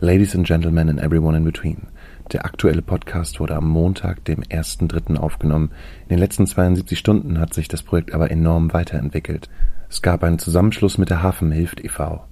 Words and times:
Ladies 0.00 0.36
and 0.36 0.46
Gentlemen 0.46 0.88
and 0.88 1.00
everyone 1.00 1.36
in 1.36 1.42
between. 1.42 1.88
Der 2.30 2.44
aktuelle 2.44 2.82
Podcast 2.82 3.40
wurde 3.40 3.56
am 3.56 3.68
Montag, 3.68 4.24
dem 4.26 4.44
1.3. 4.44 5.16
aufgenommen. 5.16 5.72
In 6.04 6.10
den 6.10 6.18
letzten 6.20 6.46
72 6.46 6.96
Stunden 6.96 7.40
hat 7.40 7.52
sich 7.52 7.66
das 7.66 7.82
Projekt 7.82 8.14
aber 8.14 8.30
enorm 8.30 8.72
weiterentwickelt. 8.72 9.48
Es 9.90 10.00
gab 10.00 10.22
einen 10.22 10.38
Zusammenschluss 10.38 10.98
mit 10.98 11.10
der 11.10 11.24
Hafenhilft 11.24 11.84
e.V. 11.84 12.24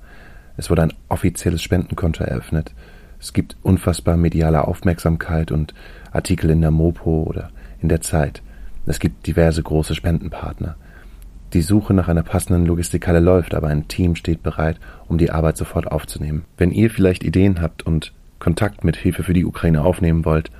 Es 0.57 0.71
wurde 0.71 0.83
ein 0.83 0.93
offizielles 1.09 1.61
Spendenkonto 1.61 2.23
eröffnet. 2.23 2.73
Es 3.19 3.33
gibt 3.33 3.57
unfassbar 3.63 4.17
mediale 4.17 4.69
Aufmerksamkeit 4.69 5.51
und 5.51 5.75
Artikel 6.13 6.51
in 6.51 6.61
der 6.61 6.71
Mopo 6.71 7.25
oder 7.25 7.51
in 7.81 7.89
der 7.89 8.01
Zeit. 8.01 8.43
Es 8.87 9.01
gibt 9.01 9.27
diverse 9.27 9.65
große 9.65 9.97
Spendenpartner. 9.97 10.77
Die 11.57 11.63
Suche 11.63 11.95
nach 11.95 12.09
einer 12.09 12.23
passenden 12.23 12.67
Logistikhalle 12.67 13.19
läuft, 13.19 13.55
aber 13.55 13.69
ein 13.69 13.89
Team 13.89 14.15
steht 14.15 14.43
bereit, 14.43 14.79
um 15.09 15.17
die 15.17 15.31
Arbeit 15.31 15.57
sofort 15.57 15.91
aufzunehmen. 15.91 16.45
Wenn 16.59 16.71
ihr 16.71 16.91
vielleicht 16.91 17.25
Ideen 17.25 17.63
habt 17.63 17.83
und 17.83 18.13
Kontakt 18.39 18.85
mit 18.85 18.95
Hilfe 18.95 19.23
für 19.23 19.33
die 19.33 19.47
Ukraine 19.47 19.83
aufnehmen 19.83 20.27
wollt, 20.27 20.51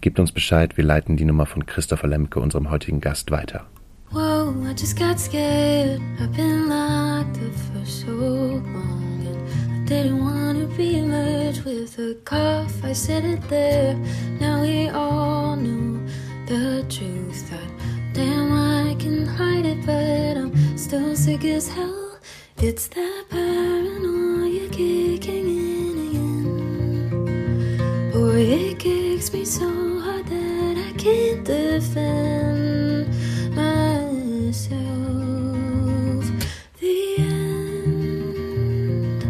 gebt 0.00 0.18
uns 0.18 0.32
Bescheid, 0.32 0.76
wir 0.76 0.82
leiten 0.82 1.16
die 1.16 1.24
Nummer 1.24 1.46
von 1.46 1.66
Christopher 1.66 2.08
Lemke, 2.08 2.40
unserem 2.40 2.68
heutigen 2.68 3.00
Gast, 3.00 3.30
weiter. 3.30 3.66
Whoa, 4.10 4.52
I 4.68 4.72
just 4.72 4.98
got 4.98 5.20
scared. 5.20 6.00
I've 6.18 6.36
been 6.36 6.68
locked 6.68 7.36
up 7.36 7.54
for 7.72 7.86
so 7.86 8.10
long. 8.10 9.22
And 9.24 9.72
I 9.72 9.88
didn't 9.88 10.18
want 10.18 10.58
to 10.58 10.66
be 10.76 10.98
emerged 10.98 11.64
with 11.64 11.96
a 12.00 12.16
cough. 12.24 12.74
I 12.82 12.92
said 12.92 13.24
it 13.24 13.48
there. 13.48 13.94
Now 14.40 14.62
we 14.62 14.88
all 14.88 15.54
know 15.54 16.00
the 16.46 16.84
truth. 16.88 17.50
That 17.50 17.99
damn, 18.12 18.52
I 18.52 18.94
can 18.98 19.24
hide 19.26 19.64
it, 19.66 19.84
but 19.86 20.36
I'm 20.36 20.76
still 20.76 21.14
sick 21.16 21.44
as 21.44 21.68
hell. 21.68 22.18
It's 22.58 22.88
that 22.88 23.24
paranoia 23.30 24.68
kicking 24.68 25.48
in 25.48 25.98
again. 26.08 28.10
Boy, 28.12 28.40
it 28.40 28.78
kicks 28.78 29.32
me 29.32 29.44
so 29.44 29.68
hard 30.00 30.26
that 30.26 30.76
I 30.76 30.92
can't 30.98 31.44
defend 31.44 33.08
myself. 33.54 34.80
The 36.80 37.16
end. 37.18 39.22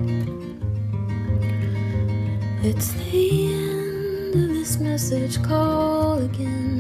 It's 2.63 2.93
the 2.93 3.53
end 3.53 4.35
of 4.35 4.49
this 4.49 4.79
message 4.79 5.43
call 5.43 6.19
again. 6.19 6.80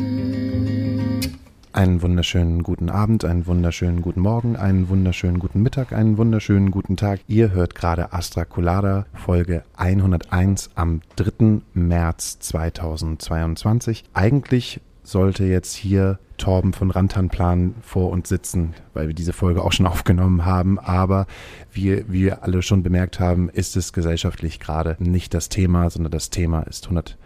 Einen 1.73 2.03
wunderschönen 2.03 2.65
guten 2.65 2.91
Abend, 2.91 3.25
einen 3.25 3.47
wunderschönen 3.47 4.03
guten 4.03 4.23
Morgen, 4.23 4.57
einen 4.57 4.89
wunderschönen 4.89 5.39
guten 5.39 5.63
Mittag, 5.63 5.93
einen 5.93 6.19
wunderschönen 6.19 6.73
guten 6.73 6.97
Tag. 6.97 7.21
Ihr 7.29 7.53
hört 7.53 7.77
gerade 7.77 8.13
Astra 8.13 8.45
Colada 8.45 9.07
Folge 9.15 9.63
101 9.77 10.71
am 10.75 11.01
3. 11.15 11.61
März 11.73 12.41
2022. 12.41 14.03
Eigentlich 14.15 14.81
sollte 15.05 15.45
jetzt 15.45 15.77
hier 15.77 16.19
Torben 16.39 16.73
von 16.73 16.91
Rantanplan 16.91 17.77
vor 17.83 18.11
uns 18.11 18.29
sitzen, 18.29 18.75
weil 18.93 19.07
wir 19.07 19.15
diese 19.15 19.33
Folge 19.33 19.63
auch 19.63 19.73
schon 19.73 19.87
aufgenommen 19.87 20.45
haben. 20.45 20.81
Aber 20.81 21.29
wie 21.71 22.05
wir 22.09 22.43
alle 22.43 22.63
schon 22.63 22.83
bemerkt 22.83 23.21
haben, 23.21 23.49
ist 23.49 23.77
es 23.77 23.93
gesellschaftlich 23.93 24.59
gerade 24.59 24.97
nicht 24.99 25.35
das 25.35 25.49
Thema, 25.49 25.89
sondern 25.89 26.11
das 26.11 26.31
Thema 26.31 26.63
ist 26.63 26.87
100 26.87 27.17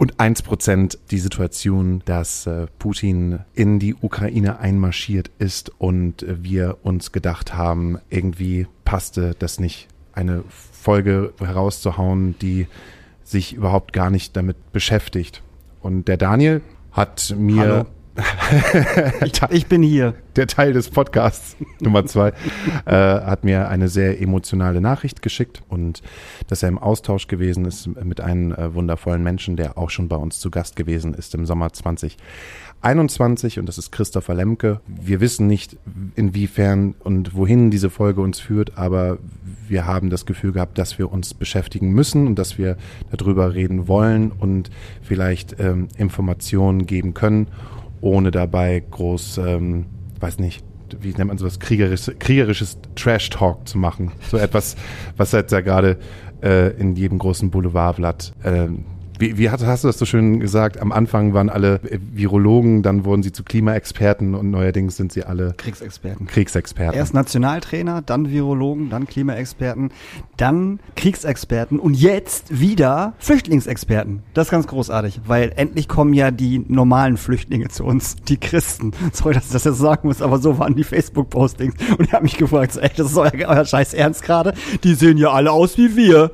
und 0.00 0.16
1% 0.16 0.96
die 1.10 1.18
Situation, 1.18 2.00
dass 2.06 2.46
äh, 2.46 2.68
Putin 2.78 3.40
in 3.52 3.78
die 3.78 3.94
Ukraine 3.94 4.58
einmarschiert 4.58 5.30
ist 5.38 5.70
und 5.78 6.22
äh, 6.22 6.42
wir 6.42 6.78
uns 6.82 7.12
gedacht 7.12 7.52
haben, 7.52 7.98
irgendwie 8.08 8.66
passte 8.86 9.36
das 9.38 9.60
nicht, 9.60 9.88
eine 10.14 10.42
Folge 10.48 11.34
herauszuhauen, 11.38 12.34
die 12.40 12.66
sich 13.24 13.52
überhaupt 13.52 13.92
gar 13.92 14.08
nicht 14.08 14.34
damit 14.38 14.72
beschäftigt. 14.72 15.42
Und 15.82 16.08
der 16.08 16.16
Daniel 16.16 16.62
hat 16.92 17.34
mir 17.36 17.60
Hallo. 17.60 17.86
ich, 19.24 19.32
ich, 19.50 19.66
bin 19.66 19.82
hier. 19.82 20.14
Der 20.36 20.46
Teil 20.46 20.72
des 20.72 20.88
Podcasts 20.90 21.56
Nummer 21.80 22.06
zwei 22.06 22.32
äh, 22.84 22.92
hat 22.92 23.44
mir 23.44 23.68
eine 23.68 23.88
sehr 23.88 24.20
emotionale 24.20 24.80
Nachricht 24.80 25.22
geschickt 25.22 25.62
und 25.68 26.02
dass 26.48 26.62
er 26.62 26.68
im 26.68 26.78
Austausch 26.78 27.26
gewesen 27.26 27.64
ist 27.64 27.88
mit 28.02 28.20
einem 28.20 28.52
äh, 28.52 28.74
wundervollen 28.74 29.22
Menschen, 29.22 29.56
der 29.56 29.76
auch 29.76 29.90
schon 29.90 30.08
bei 30.08 30.16
uns 30.16 30.40
zu 30.40 30.50
Gast 30.50 30.76
gewesen 30.76 31.14
ist 31.14 31.34
im 31.34 31.46
Sommer 31.46 31.72
2021 31.72 33.58
und 33.58 33.66
das 33.66 33.78
ist 33.78 33.90
Christopher 33.90 34.34
Lemke. 34.34 34.80
Wir 34.86 35.20
wissen 35.20 35.46
nicht, 35.46 35.76
inwiefern 36.14 36.94
und 37.00 37.34
wohin 37.34 37.70
diese 37.70 37.90
Folge 37.90 38.20
uns 38.20 38.38
führt, 38.40 38.78
aber 38.78 39.18
wir 39.68 39.86
haben 39.86 40.10
das 40.10 40.26
Gefühl 40.26 40.52
gehabt, 40.52 40.78
dass 40.78 40.98
wir 40.98 41.12
uns 41.12 41.34
beschäftigen 41.34 41.90
müssen 41.92 42.26
und 42.26 42.38
dass 42.38 42.58
wir 42.58 42.76
darüber 43.10 43.54
reden 43.54 43.88
wollen 43.88 44.32
und 44.32 44.70
vielleicht 45.02 45.56
ähm, 45.60 45.88
Informationen 45.96 46.86
geben 46.86 47.14
können 47.14 47.46
ohne 48.00 48.30
dabei 48.30 48.82
groß, 48.90 49.38
ähm, 49.38 49.86
weiß 50.20 50.38
nicht, 50.38 50.64
wie 51.00 51.12
nennt 51.12 51.28
man 51.28 51.38
sowas, 51.38 51.60
kriegerisches, 51.60 52.12
kriegerisches 52.18 52.78
Trash-Talk 52.96 53.68
zu 53.68 53.78
machen. 53.78 54.12
So 54.28 54.36
etwas, 54.36 54.76
was 55.16 55.32
jetzt 55.32 55.52
ja 55.52 55.60
gerade 55.60 55.98
äh, 56.42 56.70
in 56.76 56.96
jedem 56.96 57.18
großen 57.18 57.50
Boulevardblatt 57.50 58.32
äh, 58.42 58.68
wie, 59.20 59.38
wie 59.38 59.50
hast, 59.50 59.64
hast, 59.64 59.84
du 59.84 59.88
das 59.88 59.98
so 59.98 60.06
schön 60.06 60.40
gesagt? 60.40 60.80
Am 60.80 60.92
Anfang 60.92 61.34
waren 61.34 61.50
alle 61.50 61.80
Virologen, 61.82 62.82
dann 62.82 63.04
wurden 63.04 63.22
sie 63.22 63.32
zu 63.32 63.44
Klimaexperten 63.44 64.34
und 64.34 64.50
neuerdings 64.50 64.96
sind 64.96 65.12
sie 65.12 65.24
alle 65.24 65.54
Kriegsexperten. 65.56 66.26
Kriegsexperten. 66.26 66.96
Erst 66.96 67.14
Nationaltrainer, 67.14 68.02
dann 68.02 68.30
Virologen, 68.30 68.90
dann 68.90 69.06
Klimaexperten, 69.06 69.90
dann 70.36 70.80
Kriegsexperten 70.96 71.78
und 71.78 71.94
jetzt 71.94 72.60
wieder 72.60 73.12
Flüchtlingsexperten. 73.18 74.22
Das 74.34 74.46
ist 74.46 74.50
ganz 74.50 74.66
großartig, 74.66 75.20
weil 75.26 75.52
endlich 75.54 75.88
kommen 75.88 76.14
ja 76.14 76.30
die 76.30 76.64
normalen 76.66 77.16
Flüchtlinge 77.16 77.68
zu 77.68 77.84
uns, 77.84 78.16
die 78.16 78.38
Christen. 78.38 78.92
Sorry, 79.12 79.34
dass 79.34 79.46
ich 79.46 79.52
das 79.52 79.64
jetzt 79.64 79.78
sagen 79.78 80.08
muss, 80.08 80.22
aber 80.22 80.38
so 80.38 80.58
waren 80.58 80.74
die 80.74 80.84
Facebook-Postings. 80.84 81.74
Und 81.98 82.06
ich 82.06 82.12
habe 82.12 82.22
mich 82.22 82.36
gefragt, 82.36 82.72
so, 82.72 82.80
ey, 82.80 82.90
das 82.96 83.10
ist 83.10 83.16
euer, 83.16 83.32
euer 83.46 83.64
Scheiß 83.64 83.94
Ernst 83.94 84.22
gerade? 84.22 84.54
Die 84.82 84.94
sehen 84.94 85.18
ja 85.18 85.30
alle 85.30 85.52
aus 85.52 85.76
wie 85.76 85.96
wir 85.96 86.30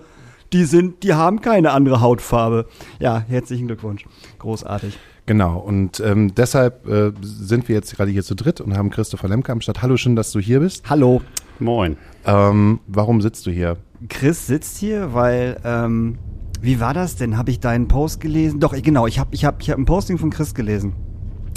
die 0.53 0.65
sind, 0.65 1.03
die 1.03 1.15
haben 1.15 1.41
keine 1.41 1.73
andere 1.73 2.01
Hautfarbe. 2.01 2.67
Ja, 2.99 3.25
herzlichen 3.29 3.67
Glückwunsch. 3.67 4.05
Großartig. 4.39 4.99
Genau, 5.27 5.59
und 5.59 5.99
ähm, 6.01 6.35
deshalb 6.37 6.87
äh, 6.89 7.13
sind 7.21 7.69
wir 7.69 7.75
jetzt 7.75 7.97
gerade 7.97 8.13
hier 8.13 8.23
zu 8.23 8.37
dritt 8.37 8.61
und 8.61 8.77
haben 8.77 8.91
Christopher 8.91 9.29
Lemke 9.29 9.51
am 9.51 9.61
Start. 9.61 9.83
Hallo, 9.83 9.97
schön, 9.97 10.15
dass 10.15 10.31
du 10.31 10.39
hier 10.39 10.61
bist. 10.61 10.89
Hallo. 10.89 11.21
Moin. 11.59 11.97
Ähm, 12.25 12.79
warum 12.87 13.21
sitzt 13.21 13.47
du 13.47 13.51
hier? 13.51 13.77
Chris 14.09 14.47
sitzt 14.47 14.79
hier, 14.79 15.15
weil, 15.15 15.61
ähm, 15.65 16.19
wie 16.61 16.79
war 16.81 16.95
das 16.95 17.17
denn? 17.17 17.37
Habe 17.37 17.51
ich 17.51 17.59
deinen 17.59 17.89
Post 17.89 18.21
gelesen? 18.21 18.61
Doch, 18.61 18.73
genau, 18.81 19.07
ich 19.09 19.19
habe 19.19 19.31
ich 19.33 19.45
hab, 19.45 19.61
ich 19.61 19.71
hab 19.71 19.79
ein 19.79 19.85
Posting 19.85 20.19
von 20.19 20.31
Chris 20.31 20.55
gelesen 20.55 20.93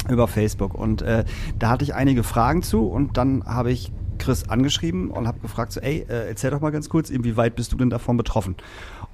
über 0.10 0.28
Facebook 0.28 0.74
und 0.74 1.04
äh, 1.04 1.26
da 1.60 1.70
hatte 1.70 1.84
ich 1.84 1.94
einige 1.94 2.24
Fragen 2.24 2.64
zu 2.64 2.88
und 2.88 3.18
dann 3.18 3.44
habe 3.46 3.72
ich 3.72 3.92
Chris 4.20 4.48
angeschrieben 4.50 5.10
und 5.10 5.28
habe 5.28 5.40
gefragt, 5.40 5.72
so, 5.72 5.80
ey, 5.80 6.06
äh, 6.08 6.28
erzähl 6.28 6.52
doch 6.52 6.62
mal 6.62 6.72
ganz 6.72 6.90
kurz, 6.90 7.10
inwieweit 7.10 7.56
bist 7.56 7.72
du 7.72 7.78
denn 7.78 7.90
davon 7.90 8.18
betroffen? 8.18 8.56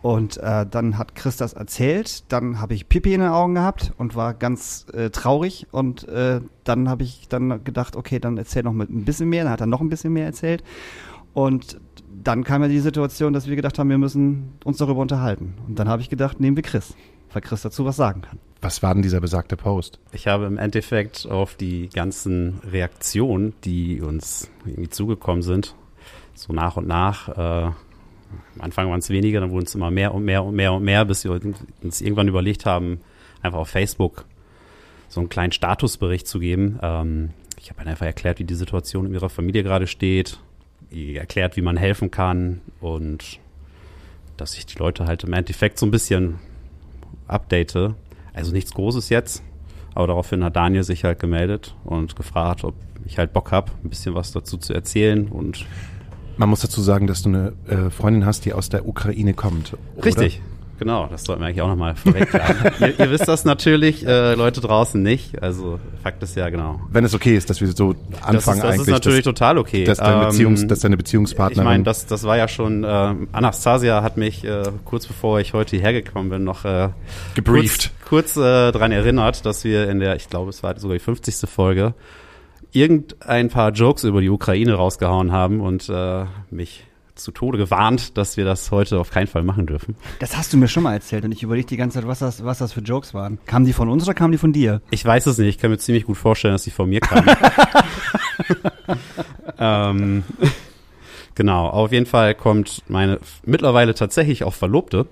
Und 0.01 0.37
äh, 0.37 0.65
dann 0.69 0.97
hat 0.97 1.15
Chris 1.15 1.37
das 1.37 1.53
erzählt, 1.53 2.31
dann 2.31 2.59
habe 2.59 2.73
ich 2.73 2.89
Pipi 2.89 3.13
in 3.13 3.21
den 3.21 3.29
Augen 3.29 3.55
gehabt 3.55 3.93
und 3.97 4.15
war 4.15 4.33
ganz 4.33 4.85
äh, 4.93 5.09
traurig 5.09 5.67
und 5.71 6.07
äh, 6.07 6.41
dann 6.63 6.89
habe 6.89 7.03
ich 7.03 7.27
dann 7.29 7.63
gedacht, 7.63 7.95
okay, 7.95 8.19
dann 8.19 8.37
erzähl 8.37 8.63
noch 8.63 8.73
mit 8.73 8.89
ein 8.89 9.05
bisschen 9.05 9.29
mehr, 9.29 9.45
dann 9.45 9.53
hat 9.53 9.61
er 9.61 9.67
noch 9.67 9.81
ein 9.81 9.89
bisschen 9.89 10.13
mehr 10.13 10.25
erzählt 10.25 10.63
und 11.33 11.79
dann 12.23 12.43
kam 12.43 12.61
ja 12.61 12.67
die 12.67 12.79
Situation, 12.79 13.33
dass 13.33 13.47
wir 13.47 13.55
gedacht 13.55 13.77
haben, 13.77 13.89
wir 13.89 13.97
müssen 13.97 14.53
uns 14.63 14.77
darüber 14.77 15.01
unterhalten. 15.01 15.53
Und 15.67 15.77
dann 15.77 15.87
habe 15.87 16.01
ich 16.01 16.09
gedacht, 16.09 16.39
nehmen 16.39 16.55
wir 16.55 16.63
Chris, 16.63 16.95
weil 17.35 17.41
Chris 17.41 17.61
dazu 17.61 17.83
was 17.83 17.97
sagen 17.97 18.21
kann. 18.21 18.39
Was 18.61 18.81
war 18.81 18.93
denn 18.93 19.03
dieser 19.03 19.19
besagte 19.19 19.57
Post? 19.57 19.99
Ich 20.13 20.27
habe 20.27 20.45
im 20.45 20.57
Endeffekt 20.57 21.27
auf 21.29 21.55
die 21.55 21.89
ganzen 21.89 22.61
Reaktionen, 22.71 23.53
die 23.65 24.01
uns 24.01 24.49
irgendwie 24.65 24.89
zugekommen 24.89 25.41
sind, 25.41 25.75
so 26.33 26.53
nach 26.53 26.77
und 26.77 26.87
nach, 26.87 27.27
äh, 27.27 27.71
am 27.71 27.75
Anfang 28.59 28.89
waren 28.89 28.99
es 28.99 29.09
weniger, 29.09 29.41
dann 29.41 29.51
wurden 29.51 29.65
es 29.65 29.75
immer 29.75 29.91
mehr 29.91 30.13
und 30.13 30.23
mehr 30.23 30.43
und 30.43 30.55
mehr 30.55 30.71
und 30.71 30.83
mehr, 30.83 31.03
bis 31.03 31.25
wir 31.25 31.39
uns 31.83 32.01
irgendwann 32.01 32.29
überlegt 32.29 32.65
haben, 32.65 33.01
einfach 33.41 33.59
auf 33.59 33.69
Facebook 33.69 34.25
so 35.09 35.19
einen 35.19 35.29
kleinen 35.29 35.51
Statusbericht 35.51 36.25
zu 36.25 36.39
geben. 36.39 36.79
Ähm, 36.81 37.31
ich 37.59 37.69
habe 37.69 37.81
einfach 37.81 38.05
erklärt, 38.05 38.39
wie 38.39 38.45
die 38.45 38.55
Situation 38.55 39.05
in 39.07 39.13
ihrer 39.13 39.29
Familie 39.29 39.63
gerade 39.63 39.87
steht, 39.87 40.39
erklärt, 40.89 41.57
wie 41.57 41.61
man 41.61 41.75
helfen 41.75 42.11
kann 42.11 42.61
und 42.79 43.39
dass 44.37 44.57
ich 44.57 44.65
die 44.65 44.77
Leute 44.77 45.05
halt 45.05 45.25
im 45.25 45.33
Endeffekt 45.33 45.79
so 45.79 45.85
ein 45.85 45.91
bisschen 45.91 46.39
update, 47.27 47.93
also 48.33 48.51
nichts 48.51 48.73
Großes 48.73 49.09
jetzt, 49.09 49.43
aber 49.93 50.07
daraufhin 50.07 50.43
hat 50.43 50.55
Daniel 50.55 50.83
sich 50.83 51.03
halt 51.03 51.19
gemeldet 51.19 51.75
und 51.83 52.15
gefragt, 52.15 52.63
ob 52.63 52.75
ich 53.05 53.17
halt 53.17 53.33
Bock 53.33 53.51
habe, 53.51 53.71
ein 53.83 53.89
bisschen 53.89 54.15
was 54.15 54.31
dazu 54.31 54.57
zu 54.57 54.73
erzählen 54.73 55.27
und 55.27 55.65
man 56.37 56.49
muss 56.49 56.61
dazu 56.61 56.81
sagen, 56.81 57.07
dass 57.07 57.21
du 57.21 57.29
eine 57.29 57.53
äh, 57.67 57.89
Freundin 57.89 58.25
hast, 58.25 58.45
die 58.45 58.53
aus 58.53 58.69
der 58.69 58.87
Ukraine 58.87 59.33
kommt. 59.33 59.73
Oder? 59.95 60.05
Richtig. 60.05 60.41
Genau, 60.77 61.07
das 61.07 61.23
sollten 61.23 61.41
wir 61.41 61.47
eigentlich 61.47 61.61
auch 61.61 61.69
nochmal 61.69 61.95
vorwegklagen. 61.95 62.73
ihr, 62.79 62.99
ihr 62.99 63.11
wisst 63.11 63.27
das 63.27 63.45
natürlich, 63.45 64.05
äh, 64.05 64.35
Leute 64.35 64.59
draußen 64.59 65.01
nicht. 65.01 65.41
Also 65.41 65.79
Fakt 66.03 66.21
ist 66.23 66.35
ja 66.35 66.49
genau. 66.49 66.81
Wenn 66.91 67.05
es 67.05 67.13
okay 67.13 67.35
ist, 67.35 67.49
dass 67.49 67.61
wir 67.61 67.67
so 67.71 67.95
anfangen 68.21 68.33
das 68.33 68.35
ist, 68.35 68.47
das 68.47 68.63
eigentlich. 68.63 68.81
ist 68.81 68.87
natürlich 68.89 69.23
dass, 69.23 69.33
total 69.33 69.57
okay. 69.57 69.83
Dass 69.85 69.99
deine, 69.99 70.23
Ähm, 70.23 70.29
Beziehungs, 70.29 70.67
dass 70.67 70.79
deine 70.79 70.97
Beziehungspartnerin. 70.97 71.63
Ich 71.63 71.65
meine, 71.65 71.83
das, 71.83 72.05
das 72.05 72.23
war 72.23 72.35
ja 72.37 72.47
schon, 72.47 72.83
äh, 72.83 72.87
Anastasia 73.31 74.03
hat 74.03 74.17
mich 74.17 74.43
äh, 74.43 74.63
kurz 74.83 75.07
bevor 75.07 75.39
ich 75.39 75.53
heute 75.53 75.77
hierher 75.77 75.93
gekommen 75.93 76.29
bin, 76.29 76.43
noch 76.43 76.65
äh, 76.65 76.89
Gebrieft. 77.35 77.91
kurz, 78.01 78.35
kurz 78.35 78.37
äh, 78.37 78.71
daran 78.71 78.91
erinnert, 78.91 79.45
dass 79.45 79.63
wir 79.63 79.89
in 79.89 79.99
der, 79.99 80.15
ich 80.15 80.29
glaube, 80.29 80.49
es 80.49 80.61
war 80.61 80.77
sogar 80.77 80.97
die 80.97 81.03
50. 81.03 81.49
Folge, 81.49 81.93
irgendein 82.71 83.49
paar 83.49 83.71
Jokes 83.71 84.03
über 84.03 84.19
die 84.19 84.29
Ukraine 84.29 84.73
rausgehauen 84.73 85.31
haben 85.31 85.61
und 85.61 85.87
äh, 85.89 86.25
mich 86.51 86.85
zu 87.15 87.31
Tode 87.31 87.57
gewarnt, 87.57 88.17
dass 88.17 88.37
wir 88.37 88.45
das 88.45 88.71
heute 88.71 88.99
auf 88.99 89.09
keinen 89.09 89.27
Fall 89.27 89.43
machen 89.43 89.65
dürfen. 89.65 89.95
Das 90.19 90.37
hast 90.37 90.53
du 90.53 90.57
mir 90.57 90.67
schon 90.67 90.83
mal 90.83 90.93
erzählt 90.93 91.25
und 91.25 91.31
ich 91.31 91.43
überlege 91.43 91.67
die 91.67 91.77
ganze 91.77 91.99
Zeit, 91.99 92.07
was 92.07 92.19
das, 92.19 92.43
was 92.43 92.59
das 92.59 92.73
für 92.73 92.81
Jokes 92.81 93.13
waren. 93.13 93.39
Kamen 93.45 93.65
die 93.65 93.73
von 93.73 93.89
uns 93.89 94.03
oder 94.03 94.13
kamen 94.13 94.31
die 94.31 94.37
von 94.37 94.53
dir? 94.53 94.81
Ich 94.91 95.03
weiß 95.03 95.25
es 95.27 95.37
nicht, 95.37 95.47
ich 95.47 95.57
kann 95.57 95.71
mir 95.71 95.77
ziemlich 95.77 96.05
gut 96.05 96.17
vorstellen, 96.17 96.53
dass 96.53 96.63
die 96.63 96.71
von 96.71 96.89
mir 96.89 96.99
kamen. 96.99 97.35
ähm, 99.59 100.23
genau, 101.35 101.67
auf 101.69 101.91
jeden 101.91 102.05
Fall 102.05 102.35
kommt 102.35 102.83
meine 102.87 103.19
mittlerweile 103.43 103.93
tatsächlich 103.95 104.43
auch 104.43 104.53
Verlobte. 104.53 105.07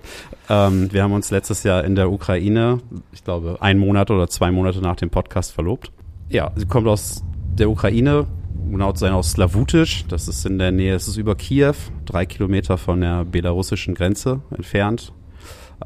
Ähm, 0.48 0.92
wir 0.92 1.02
haben 1.02 1.12
uns 1.12 1.30
letztes 1.30 1.62
Jahr 1.62 1.84
in 1.84 1.94
der 1.94 2.10
Ukraine, 2.10 2.80
ich 3.12 3.24
glaube, 3.24 3.58
einen 3.60 3.80
Monat 3.80 4.10
oder 4.10 4.28
zwei 4.28 4.50
Monate 4.50 4.80
nach 4.80 4.96
dem 4.96 5.10
Podcast 5.10 5.52
verlobt. 5.52 5.90
Ja, 6.28 6.52
sie 6.54 6.66
kommt 6.66 6.86
aus 6.86 7.22
der 7.54 7.70
Ukraine, 7.70 8.26
genau 8.70 8.92
zu 8.92 9.00
sein 9.00 9.12
aus 9.12 9.32
Slavutisch. 9.32 10.04
Das 10.08 10.28
ist 10.28 10.44
in 10.46 10.58
der 10.58 10.72
Nähe, 10.72 10.94
es 10.94 11.08
ist 11.08 11.16
über 11.16 11.34
Kiew, 11.34 11.74
drei 12.04 12.26
Kilometer 12.26 12.78
von 12.78 13.00
der 13.00 13.24
belarussischen 13.24 13.94
Grenze 13.94 14.40
entfernt. 14.50 15.12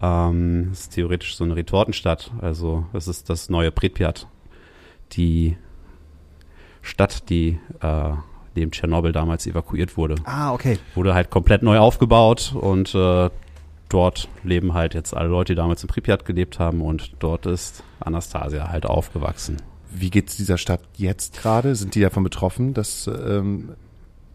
Ähm, 0.00 0.70
ist 0.72 0.94
theoretisch 0.94 1.36
so 1.36 1.44
eine 1.44 1.56
Retortenstadt. 1.56 2.30
Also 2.40 2.86
das 2.92 3.08
ist 3.08 3.30
das 3.30 3.48
neue 3.48 3.70
Pripyat. 3.70 4.26
Die 5.12 5.56
Stadt, 6.82 7.28
die 7.30 7.58
äh, 7.80 8.10
neben 8.54 8.70
Tschernobyl 8.70 9.12
damals 9.12 9.46
evakuiert 9.46 9.96
wurde. 9.96 10.16
Ah, 10.24 10.52
okay. 10.52 10.78
Wurde 10.94 11.14
halt 11.14 11.30
komplett 11.30 11.62
neu 11.62 11.78
aufgebaut 11.78 12.54
und 12.58 12.94
äh, 12.94 13.30
dort 13.88 14.28
leben 14.42 14.74
halt 14.74 14.94
jetzt 14.94 15.16
alle 15.16 15.28
Leute, 15.28 15.52
die 15.52 15.56
damals 15.56 15.82
in 15.82 15.88
Pripyat 15.88 16.24
gelebt 16.24 16.58
haben 16.58 16.82
und 16.82 17.12
dort 17.18 17.46
ist 17.46 17.82
Anastasia 18.00 18.68
halt 18.68 18.86
aufgewachsen. 18.86 19.56
Wie 19.90 20.10
geht's 20.10 20.36
dieser 20.36 20.58
Stadt 20.58 20.80
jetzt 20.96 21.40
gerade? 21.40 21.74
Sind 21.74 21.94
die 21.94 22.00
davon 22.00 22.24
betroffen, 22.24 22.74
dass 22.74 23.06
ähm, 23.06 23.70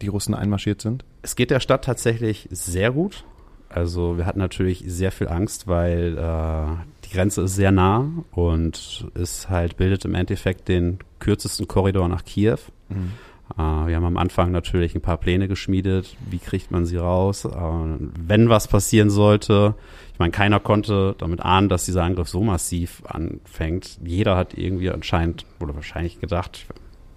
die 0.02 0.08
Russen 0.08 0.34
einmarschiert 0.34 0.80
sind? 0.80 1.04
Es 1.22 1.36
geht 1.36 1.50
der 1.50 1.60
Stadt 1.60 1.84
tatsächlich 1.84 2.48
sehr 2.50 2.92
gut. 2.92 3.24
Also 3.68 4.16
wir 4.16 4.26
hatten 4.26 4.38
natürlich 4.38 4.84
sehr 4.86 5.10
viel 5.10 5.28
Angst, 5.28 5.66
weil 5.66 6.16
äh, 6.16 7.04
die 7.04 7.12
Grenze 7.12 7.42
ist 7.42 7.56
sehr 7.56 7.72
nah 7.72 8.08
und 8.30 9.10
es 9.14 9.48
halt 9.48 9.76
bildet 9.76 10.04
im 10.04 10.14
Endeffekt 10.14 10.68
den 10.68 10.98
kürzesten 11.18 11.66
Korridor 11.66 12.08
nach 12.08 12.24
Kiew. 12.24 12.58
Mhm. 12.88 13.12
Äh, 13.52 13.58
wir 13.58 13.96
haben 13.96 14.04
am 14.04 14.16
Anfang 14.16 14.50
natürlich 14.50 14.94
ein 14.94 15.00
paar 15.00 15.18
Pläne 15.18 15.48
geschmiedet. 15.48 16.16
Wie 16.28 16.38
kriegt 16.38 16.70
man 16.70 16.86
sie 16.86 16.96
raus? 16.96 17.44
Äh, 17.44 17.50
wenn 17.50 18.48
was 18.48 18.68
passieren 18.68 19.10
sollte, 19.10 19.74
ich 20.12 20.18
meine, 20.18 20.32
keiner 20.32 20.60
konnte 20.60 21.14
damit 21.18 21.40
ahnen, 21.40 21.68
dass 21.68 21.84
dieser 21.84 22.04
Angriff 22.04 22.28
so 22.28 22.42
massiv 22.42 23.02
anfängt. 23.04 23.98
Jeder 24.04 24.36
hat 24.36 24.56
irgendwie 24.56 24.90
anscheinend 24.90 25.44
oder 25.60 25.74
wahrscheinlich 25.74 26.20
gedacht, 26.20 26.66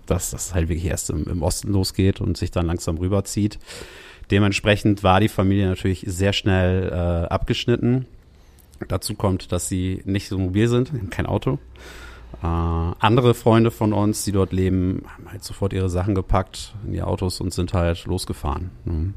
dass 0.07 0.31
das 0.31 0.53
halt 0.53 0.69
wirklich 0.69 0.85
erst 0.85 1.09
im, 1.09 1.25
im 1.25 1.43
Osten 1.43 1.71
losgeht 1.71 2.21
und 2.21 2.37
sich 2.37 2.51
dann 2.51 2.65
langsam 2.65 2.97
rüberzieht. 2.97 3.59
Dementsprechend 4.31 5.03
war 5.03 5.19
die 5.19 5.29
Familie 5.29 5.67
natürlich 5.67 6.03
sehr 6.07 6.33
schnell 6.33 6.89
äh, 6.89 7.27
abgeschnitten. 7.27 8.05
Dazu 8.87 9.15
kommt, 9.15 9.51
dass 9.51 9.69
sie 9.69 10.01
nicht 10.05 10.27
so 10.27 10.37
mobil 10.37 10.67
sind, 10.67 10.91
kein 11.11 11.25
Auto. 11.25 11.59
Äh, 12.43 12.45
andere 12.45 13.33
Freunde 13.33 13.71
von 13.71 13.93
uns, 13.93 14.23
die 14.23 14.31
dort 14.31 14.53
leben, 14.53 15.03
haben 15.07 15.31
halt 15.31 15.43
sofort 15.43 15.73
ihre 15.73 15.89
Sachen 15.89 16.13
gepackt 16.13 16.75
in 16.85 16.93
die 16.93 17.01
Autos 17.01 17.41
und 17.41 17.53
sind 17.53 17.73
halt 17.73 18.05
losgefahren. 18.05 18.69
Ne? 18.85 19.13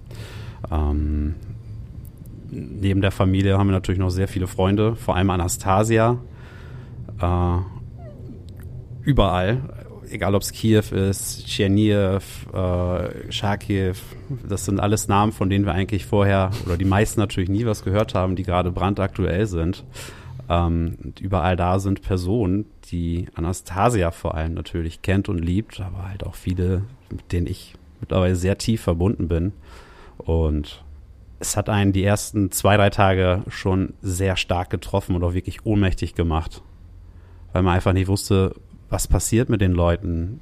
Ähm, 0.70 1.34
neben 2.50 3.00
der 3.00 3.10
Familie 3.10 3.58
haben 3.58 3.68
wir 3.68 3.72
natürlich 3.72 4.00
noch 4.00 4.10
sehr 4.10 4.28
viele 4.28 4.46
Freunde, 4.46 4.96
vor 4.96 5.16
allem 5.16 5.30
Anastasia. 5.30 6.18
Äh, 7.20 7.58
überall, 9.02 9.60
egal 10.10 10.34
ob 10.34 10.42
es 10.42 10.52
Kiew 10.52 10.84
ist, 10.92 11.46
Tscherniev, 11.46 12.46
äh, 12.52 13.30
Charkiw, 13.30 13.94
das 14.48 14.64
sind 14.64 14.80
alles 14.80 15.08
Namen, 15.08 15.32
von 15.32 15.50
denen 15.50 15.66
wir 15.66 15.72
eigentlich 15.72 16.06
vorher 16.06 16.50
oder 16.64 16.76
die 16.76 16.84
meisten 16.84 17.20
natürlich 17.20 17.50
nie 17.50 17.66
was 17.66 17.84
gehört 17.84 18.14
haben, 18.14 18.36
die 18.36 18.42
gerade 18.42 18.70
brandaktuell 18.70 19.46
sind. 19.46 19.84
Ähm, 20.50 20.96
und 21.02 21.20
überall 21.20 21.56
da 21.56 21.78
sind 21.78 22.02
Personen, 22.02 22.66
die 22.90 23.28
Anastasia 23.34 24.10
vor 24.10 24.34
allem 24.34 24.54
natürlich 24.54 25.00
kennt 25.00 25.28
und 25.28 25.38
liebt, 25.38 25.80
aber 25.80 26.08
halt 26.08 26.26
auch 26.26 26.34
viele, 26.34 26.82
mit 27.08 27.30
denen 27.30 27.46
ich 27.46 27.74
mittlerweile 28.00 28.34
sehr 28.34 28.58
tief 28.58 28.82
verbunden 28.82 29.28
bin. 29.28 29.52
Und 30.18 30.84
es 31.38 31.56
hat 31.56 31.68
einen 31.68 31.92
die 31.92 32.02
ersten 32.02 32.50
zwei, 32.50 32.76
drei 32.76 32.90
Tage 32.90 33.44
schon 33.46 33.94
sehr 34.02 34.36
stark 34.36 34.70
getroffen 34.70 35.14
und 35.14 35.22
auch 35.22 35.34
wirklich 35.34 35.64
ohnmächtig 35.64 36.16
gemacht, 36.16 36.62
weil 37.52 37.62
man 37.62 37.76
einfach 37.76 37.92
nicht 37.92 38.08
wusste, 38.08 38.54
was 38.88 39.06
passiert 39.06 39.50
mit 39.50 39.60
den 39.60 39.72
Leuten, 39.72 40.40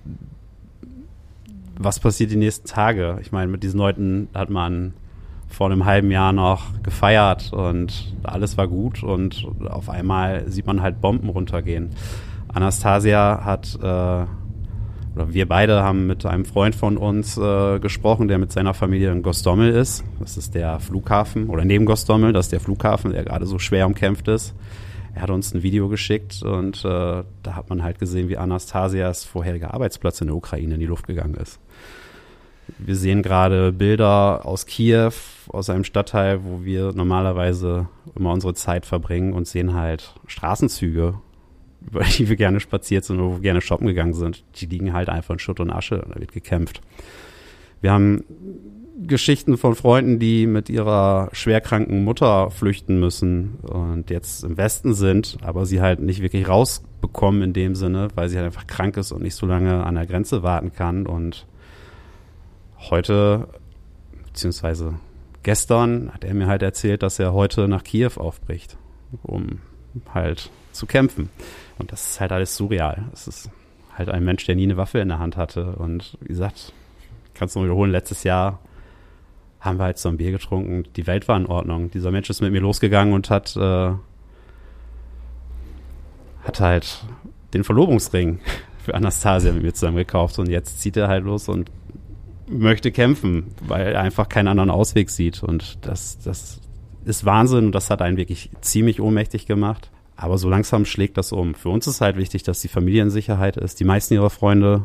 was 1.78 2.00
passiert 2.00 2.30
die 2.30 2.36
nächsten 2.36 2.66
Tage. 2.66 3.18
Ich 3.20 3.30
meine, 3.30 3.52
mit 3.52 3.62
diesen 3.62 3.78
Leuten 3.78 4.28
hat 4.32 4.48
man 4.48 4.94
vor 5.48 5.70
einem 5.70 5.84
halben 5.84 6.10
Jahr 6.10 6.32
noch 6.32 6.82
gefeiert 6.82 7.52
und 7.52 8.14
alles 8.22 8.56
war 8.56 8.68
gut 8.68 9.02
und 9.02 9.46
auf 9.68 9.88
einmal 9.88 10.48
sieht 10.48 10.66
man 10.66 10.82
halt 10.82 11.00
Bomben 11.00 11.28
runtergehen. 11.28 11.90
Anastasia 12.48 13.42
hat, 13.44 13.78
äh, 13.80 13.86
oder 15.14 15.32
wir 15.32 15.48
beide 15.48 15.82
haben 15.82 16.06
mit 16.06 16.24
einem 16.26 16.44
Freund 16.44 16.74
von 16.74 16.96
uns 16.96 17.36
äh, 17.36 17.78
gesprochen, 17.80 18.28
der 18.28 18.38
mit 18.38 18.52
seiner 18.52 18.74
Familie 18.74 19.10
in 19.10 19.22
Gostomel 19.22 19.70
ist. 19.70 20.04
Das 20.20 20.36
ist 20.36 20.54
der 20.54 20.80
Flughafen, 20.80 21.48
oder 21.48 21.64
neben 21.64 21.86
Gostomel, 21.86 22.32
das 22.32 22.46
ist 22.46 22.52
der 22.52 22.60
Flughafen, 22.60 23.12
der 23.12 23.24
gerade 23.24 23.46
so 23.46 23.58
schwer 23.58 23.86
umkämpft 23.86 24.28
ist. 24.28 24.54
Er 25.14 25.22
hat 25.22 25.30
uns 25.30 25.52
ein 25.52 25.62
Video 25.62 25.88
geschickt 25.88 26.42
und 26.42 26.84
äh, 26.84 27.24
da 27.42 27.56
hat 27.56 27.70
man 27.70 27.82
halt 27.82 27.98
gesehen, 27.98 28.28
wie 28.28 28.36
Anastasias 28.36 29.24
vorheriger 29.24 29.74
Arbeitsplatz 29.74 30.20
in 30.20 30.28
der 30.28 30.36
Ukraine 30.36 30.74
in 30.74 30.80
die 30.80 30.86
Luft 30.86 31.06
gegangen 31.06 31.34
ist. 31.34 31.58
Wir 32.76 32.96
sehen 32.96 33.22
gerade 33.22 33.72
Bilder 33.72 34.44
aus 34.44 34.66
Kiew, 34.66 35.12
aus 35.48 35.70
einem 35.70 35.84
Stadtteil, 35.84 36.44
wo 36.44 36.64
wir 36.64 36.92
normalerweise 36.92 37.88
immer 38.14 38.32
unsere 38.32 38.54
Zeit 38.54 38.84
verbringen 38.84 39.32
und 39.32 39.46
sehen 39.46 39.74
halt 39.74 40.14
Straßenzüge, 40.26 41.14
über 41.86 42.04
die 42.04 42.28
wir 42.28 42.36
gerne 42.36 42.60
spaziert 42.60 43.04
sind 43.04 43.18
oder 43.18 43.30
wo 43.30 43.34
wir 43.36 43.42
gerne 43.42 43.60
shoppen 43.60 43.86
gegangen 43.86 44.14
sind. 44.14 44.44
Die 44.56 44.66
liegen 44.66 44.92
halt 44.92 45.08
einfach 45.08 45.34
in 45.34 45.38
Schutt 45.38 45.60
und 45.60 45.70
Asche, 45.70 46.04
da 46.08 46.20
wird 46.20 46.32
gekämpft. 46.32 46.82
Wir 47.80 47.92
haben 47.92 48.24
Geschichten 49.06 49.56
von 49.56 49.76
Freunden, 49.76 50.18
die 50.18 50.46
mit 50.46 50.68
ihrer 50.68 51.28
schwerkranken 51.32 52.02
Mutter 52.02 52.50
flüchten 52.50 52.98
müssen 52.98 53.58
und 53.62 54.10
jetzt 54.10 54.42
im 54.42 54.56
Westen 54.56 54.92
sind, 54.92 55.38
aber 55.42 55.66
sie 55.66 55.80
halt 55.80 56.00
nicht 56.00 56.20
wirklich 56.20 56.48
rausbekommen 56.48 57.42
in 57.42 57.52
dem 57.52 57.76
Sinne, 57.76 58.08
weil 58.16 58.28
sie 58.28 58.36
halt 58.36 58.46
einfach 58.46 58.66
krank 58.66 58.96
ist 58.96 59.12
und 59.12 59.22
nicht 59.22 59.36
so 59.36 59.46
lange 59.46 59.84
an 59.84 59.94
der 59.94 60.06
Grenze 60.06 60.42
warten 60.42 60.72
kann. 60.72 61.06
Und 61.06 61.46
heute, 62.78 63.48
beziehungsweise 64.26 64.94
gestern, 65.42 66.12
hat 66.12 66.24
er 66.24 66.34
mir 66.34 66.46
halt 66.46 66.62
erzählt, 66.62 67.02
dass 67.02 67.18
er 67.18 67.32
heute 67.32 67.68
nach 67.68 67.84
Kiew 67.84 68.12
aufbricht, 68.16 68.76
um 69.22 69.60
halt 70.12 70.50
zu 70.72 70.86
kämpfen. 70.86 71.30
Und 71.78 71.92
das 71.92 72.10
ist 72.10 72.20
halt 72.20 72.32
alles 72.32 72.56
surreal. 72.56 73.04
Es 73.12 73.28
ist 73.28 73.50
halt 73.96 74.08
ein 74.08 74.24
Mensch, 74.24 74.44
der 74.46 74.56
nie 74.56 74.64
eine 74.64 74.76
Waffe 74.76 74.98
in 74.98 75.08
der 75.08 75.18
Hand 75.18 75.36
hatte. 75.36 75.76
Und 75.76 76.16
wie 76.20 76.28
gesagt, 76.28 76.72
kannst 77.34 77.54
du 77.54 77.60
nur 77.60 77.68
wiederholen, 77.68 77.90
letztes 77.90 78.24
Jahr 78.24 78.60
haben 79.60 79.78
wir 79.78 79.84
halt 79.84 79.98
so 79.98 80.08
ein 80.08 80.16
Bier 80.16 80.30
getrunken. 80.30 80.84
Die 80.96 81.06
Welt 81.06 81.26
war 81.28 81.36
in 81.36 81.46
Ordnung. 81.46 81.90
Dieser 81.90 82.10
Mensch 82.10 82.30
ist 82.30 82.40
mit 82.40 82.52
mir 82.52 82.60
losgegangen 82.60 83.12
und 83.12 83.28
hat, 83.30 83.56
äh, 83.56 83.92
hat 86.44 86.60
halt 86.60 87.04
den 87.54 87.64
Verlobungsring 87.64 88.40
für 88.84 88.94
Anastasia 88.94 89.52
mit 89.52 89.62
mir 89.62 89.74
zusammen 89.74 89.96
gekauft. 89.96 90.38
Und 90.38 90.48
jetzt 90.48 90.80
zieht 90.80 90.96
er 90.96 91.08
halt 91.08 91.24
los 91.24 91.48
und 91.48 91.70
möchte 92.50 92.92
kämpfen, 92.92 93.54
weil 93.66 93.92
er 93.92 94.00
einfach 94.00 94.28
keinen 94.28 94.48
anderen 94.48 94.70
Ausweg 94.70 95.10
sieht. 95.10 95.42
Und 95.42 95.78
das, 95.86 96.18
das 96.18 96.60
ist 97.04 97.24
Wahnsinn 97.24 97.66
und 97.66 97.72
das 97.72 97.90
hat 97.90 98.02
einen 98.02 98.16
wirklich 98.16 98.50
ziemlich 98.60 99.00
ohnmächtig 99.00 99.46
gemacht. 99.46 99.90
Aber 100.16 100.36
so 100.36 100.48
langsam 100.48 100.84
schlägt 100.84 101.16
das 101.16 101.32
um. 101.32 101.54
Für 101.54 101.68
uns 101.68 101.86
ist 101.86 102.00
halt 102.00 102.16
wichtig, 102.16 102.42
dass 102.42 102.60
die 102.60 102.68
Familie 102.68 103.02
in 103.02 103.10
Sicherheit 103.10 103.56
ist. 103.56 103.78
Die 103.78 103.84
meisten 103.84 104.14
ihrer 104.14 104.30
Freunde 104.30 104.84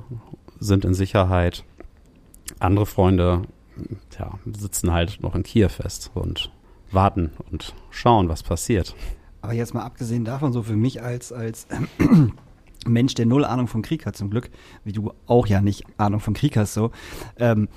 sind 0.59 0.85
in 0.85 0.93
Sicherheit. 0.93 1.63
Andere 2.59 2.85
Freunde 2.85 3.41
ja, 4.19 4.37
sitzen 4.45 4.91
halt 4.91 5.21
noch 5.21 5.35
in 5.35 5.43
Kiew 5.43 5.69
fest 5.69 6.11
und 6.13 6.51
warten 6.91 7.31
und 7.51 7.73
schauen, 7.89 8.29
was 8.29 8.43
passiert. 8.43 8.95
Aber 9.41 9.53
jetzt 9.53 9.73
mal 9.73 9.83
abgesehen 9.83 10.23
davon, 10.23 10.53
so 10.53 10.63
für 10.63 10.75
mich 10.75 11.01
als, 11.01 11.33
als 11.33 11.67
Mensch, 12.87 13.13
der 13.13 13.25
null 13.25 13.45
Ahnung 13.45 13.67
von 13.67 13.81
Krieg 13.81 14.05
hat, 14.05 14.15
zum 14.15 14.29
Glück, 14.29 14.49
wie 14.83 14.91
du 14.91 15.11
auch 15.27 15.47
ja 15.47 15.61
nicht 15.61 15.83
Ahnung 15.97 16.19
von 16.19 16.33
Krieg 16.33 16.57
hast, 16.57 16.73
so, 16.73 16.91
ähm, 17.37 17.67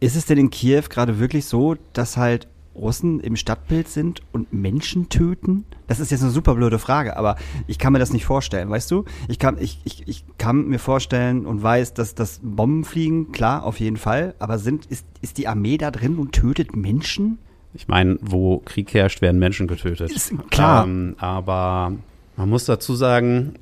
ist 0.00 0.16
es 0.16 0.26
denn 0.26 0.38
in 0.38 0.50
Kiew 0.50 0.84
gerade 0.88 1.18
wirklich 1.20 1.44
so, 1.44 1.76
dass 1.92 2.16
halt 2.16 2.48
Russen 2.74 3.20
im 3.20 3.36
Stadtbild 3.36 3.88
sind 3.88 4.22
und 4.32 4.52
Menschen 4.52 5.08
töten? 5.08 5.64
Das 5.86 6.00
ist 6.00 6.10
jetzt 6.10 6.22
eine 6.22 6.30
super 6.30 6.54
blöde 6.54 6.78
Frage, 6.78 7.16
aber 7.16 7.36
ich 7.66 7.78
kann 7.78 7.92
mir 7.92 7.98
das 7.98 8.12
nicht 8.12 8.24
vorstellen, 8.24 8.70
weißt 8.70 8.90
du? 8.90 9.04
Ich 9.28 9.38
kann, 9.38 9.58
ich, 9.60 9.80
ich, 9.84 10.08
ich 10.08 10.24
kann 10.38 10.68
mir 10.68 10.78
vorstellen 10.78 11.46
und 11.46 11.62
weiß, 11.62 11.94
dass 11.94 12.14
das 12.14 12.40
Bomben 12.42 12.84
fliegen, 12.84 13.30
klar, 13.32 13.64
auf 13.64 13.78
jeden 13.78 13.96
Fall, 13.96 14.34
aber 14.38 14.58
sind, 14.58 14.86
ist, 14.86 15.06
ist 15.20 15.38
die 15.38 15.48
Armee 15.48 15.76
da 15.76 15.90
drin 15.90 16.16
und 16.16 16.32
tötet 16.32 16.74
Menschen? 16.74 17.38
Ich 17.74 17.88
meine, 17.88 18.18
wo 18.20 18.58
Krieg 18.58 18.92
herrscht, 18.92 19.22
werden 19.22 19.38
Menschen 19.38 19.66
getötet. 19.66 20.10
Ist 20.10 20.34
klar. 20.50 20.84
Ähm, 20.84 21.14
aber 21.18 21.92
man 22.36 22.48
muss 22.48 22.64
dazu 22.64 22.94
sagen, 22.94 23.54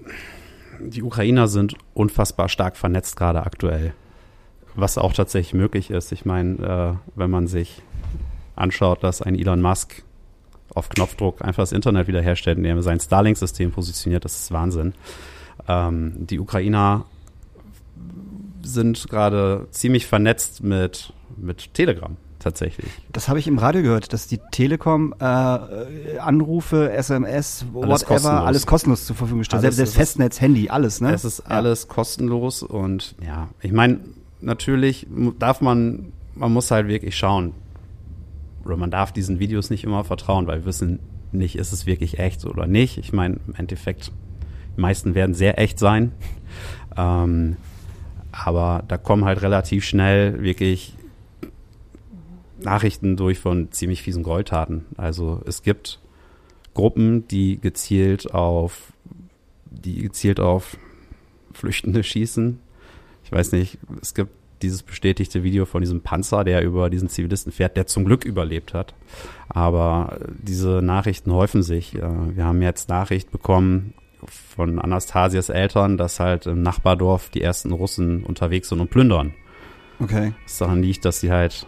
die 0.81 1.03
Ukrainer 1.03 1.49
sind 1.49 1.75
unfassbar 1.95 2.49
stark 2.49 2.77
vernetzt 2.77 3.17
gerade 3.17 3.45
aktuell. 3.45 3.93
Was 4.75 4.99
auch 4.99 5.13
tatsächlich 5.13 5.55
möglich 5.55 5.91
ist. 5.91 6.13
Ich 6.13 6.25
meine, 6.25 6.99
äh, 6.99 7.19
wenn 7.19 7.31
man 7.31 7.47
sich 7.47 7.83
anschaut, 8.57 9.03
dass 9.03 9.23
ein 9.23 9.35
Elon 9.35 9.61
Musk 9.61 10.03
auf 10.75 10.89
Knopfdruck 10.89 11.43
einfach 11.43 11.63
das 11.63 11.73
Internet 11.73 12.07
wiederherstellt, 12.07 12.59
indem 12.59 12.77
er 12.77 12.83
sein 12.83 13.01
Starlink-System 13.01 13.73
positioniert, 13.73 14.25
das 14.25 14.41
ist 14.41 14.53
Wahnsinn. 14.53 14.95
Ähm, 15.67 16.15
die 16.17 16.39
Ukrainer 16.39 17.05
sind 18.63 19.09
gerade 19.09 19.67
ziemlich 19.71 20.07
vernetzt 20.07 20.63
mit, 20.63 21.13
mit 21.37 21.75
Telegram 21.75 22.17
tatsächlich. 22.41 22.91
Das 23.13 23.29
habe 23.29 23.39
ich 23.39 23.47
im 23.47 23.59
Radio 23.59 23.83
gehört, 23.83 24.13
dass 24.13 24.27
die 24.27 24.39
Telekom 24.51 25.15
äh, 25.21 25.25
Anrufe, 26.19 26.91
SMS, 26.93 27.65
Alles 27.65 27.75
whatever, 27.75 28.05
kostenlos. 28.07 28.47
alles 28.47 28.67
kostenlos 28.67 29.07
zur 29.07 29.17
Verfügung 29.17 29.45
stellt. 29.45 29.63
Alles 29.63 29.77
Selbst, 29.77 29.93
selbst 29.95 30.11
Festnetz, 30.11 30.41
Handy, 30.41 30.69
alles, 30.69 31.01
ne? 31.01 31.13
Es 31.15 31.25
ist 31.25 31.41
alles 31.41 31.89
kostenlos 31.89 32.63
und 32.63 33.15
ja, 33.25 33.49
ich 33.63 33.73
meine, 33.73 34.01
natürlich 34.41 35.07
darf 35.39 35.61
man, 35.61 36.13
man 36.35 36.53
muss 36.53 36.71
halt 36.71 36.89
wirklich 36.89 37.17
schauen. 37.17 37.53
Oder 38.65 38.77
man 38.77 38.91
darf 38.91 39.13
diesen 39.13 39.39
Videos 39.39 39.71
nicht 39.71 39.85
immer 39.85 40.05
vertrauen, 40.05 40.47
weil 40.47 40.61
wir 40.61 40.67
wissen 40.67 40.99
nicht, 41.33 41.57
ist 41.57 41.73
es 41.73 41.87
wirklich 41.87 42.19
echt 42.19 42.45
oder 42.45 42.67
nicht. 42.67 42.99
Ich 42.99 43.13
meine, 43.13 43.37
im 43.47 43.55
Endeffekt, 43.55 44.13
die 44.77 44.81
meisten 44.81 45.15
werden 45.15 45.35
sehr 45.35 45.59
echt 45.59 45.79
sein. 45.79 46.13
Ähm, 46.97 47.57
aber 48.33 48.83
da 48.89 48.97
kommen 48.99 49.25
halt 49.25 49.43
relativ 49.43 49.85
schnell 49.85 50.43
wirklich 50.43 50.95
Nachrichten 52.65 53.17
durch 53.17 53.39
von 53.39 53.73
ziemlich 53.73 54.03
fiesen 54.03 54.23
Gräueltaten. 54.23 54.87
Also 54.97 55.41
es 55.47 55.63
gibt 55.63 56.01
Gruppen, 56.75 57.27
die 57.29 57.61
gezielt 57.61 58.33
auf 58.33 58.93
die 59.71 60.03
gezielt 60.03 60.41
auf 60.41 60.77
Flüchtende 61.53 62.03
schießen. 62.03 62.59
Ich 63.25 63.33
weiß 63.33 63.53
nicht, 63.53 63.79
es 64.03 64.15
gibt 64.15 64.31
dieses 64.63 64.83
bestätigte 64.83 65.43
Video 65.43 65.65
von 65.65 65.81
diesem 65.81 66.03
Panzer, 66.03 66.45
der 66.45 66.63
über 66.63 66.91
diesen 66.91 67.09
Zivilisten 67.09 67.53
fährt, 67.53 67.77
der 67.77 67.87
zum 67.87 68.05
Glück 68.05 68.25
überlebt 68.25 68.75
hat. 68.75 68.95
Aber 69.49 70.19
äh, 70.21 70.33
diese 70.43 70.83
Nachrichten 70.83 71.33
häufen 71.33 71.63
sich. 71.63 71.95
Äh, 71.95 72.37
Wir 72.37 72.45
haben 72.45 72.61
jetzt 72.63 72.89
Nachricht 72.89 73.31
bekommen 73.31 73.95
von 74.27 74.79
Anastasias 74.79 75.49
Eltern, 75.49 75.97
dass 75.97 76.21
halt 76.21 76.47
im 76.47 76.63
Nachbardorf 76.63 77.31
die 77.31 77.41
ersten 77.41 77.73
Russen 77.73 78.23
unterwegs 78.25 78.69
sind 78.69 78.81
und 78.81 78.91
plündern. 78.91 79.33
okay. 79.99 80.35
Was 80.45 80.59
daran 80.59 80.83
liegt, 80.83 81.05
dass 81.07 81.21
sie 81.21 81.31
halt 81.31 81.67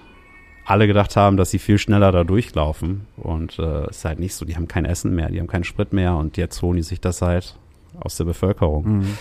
alle 0.64 0.87
gedacht 0.87 1.16
haben, 1.16 1.37
dass 1.37 1.50
sie 1.50 1.59
viel 1.59 1.78
schneller 1.78 2.12
da 2.12 2.25
durchlaufen. 2.25 3.07
Und 3.16 3.59
äh, 3.59 3.87
es 3.87 3.99
ist 3.99 4.04
halt 4.04 4.21
nicht 4.21 4.35
so, 4.35 4.45
die 4.45 4.57
haben 4.57 4.69
kein 4.69 4.85
Essen 4.85 5.14
mehr, 5.14 5.28
die 5.28 5.40
haben 5.40 5.49
keinen 5.49 5.64
Sprit 5.64 5.92
mehr 5.92 6.16
und 6.16 6.37
jetzt 6.37 6.62
holen 6.62 6.76
die 6.76 6.83
sich 6.83 7.00
das 7.00 7.23
halt 7.23 7.57
aus 7.99 8.16
der 8.16 8.25
Bevölkerung. 8.25 8.99
Mhm. 8.99 9.19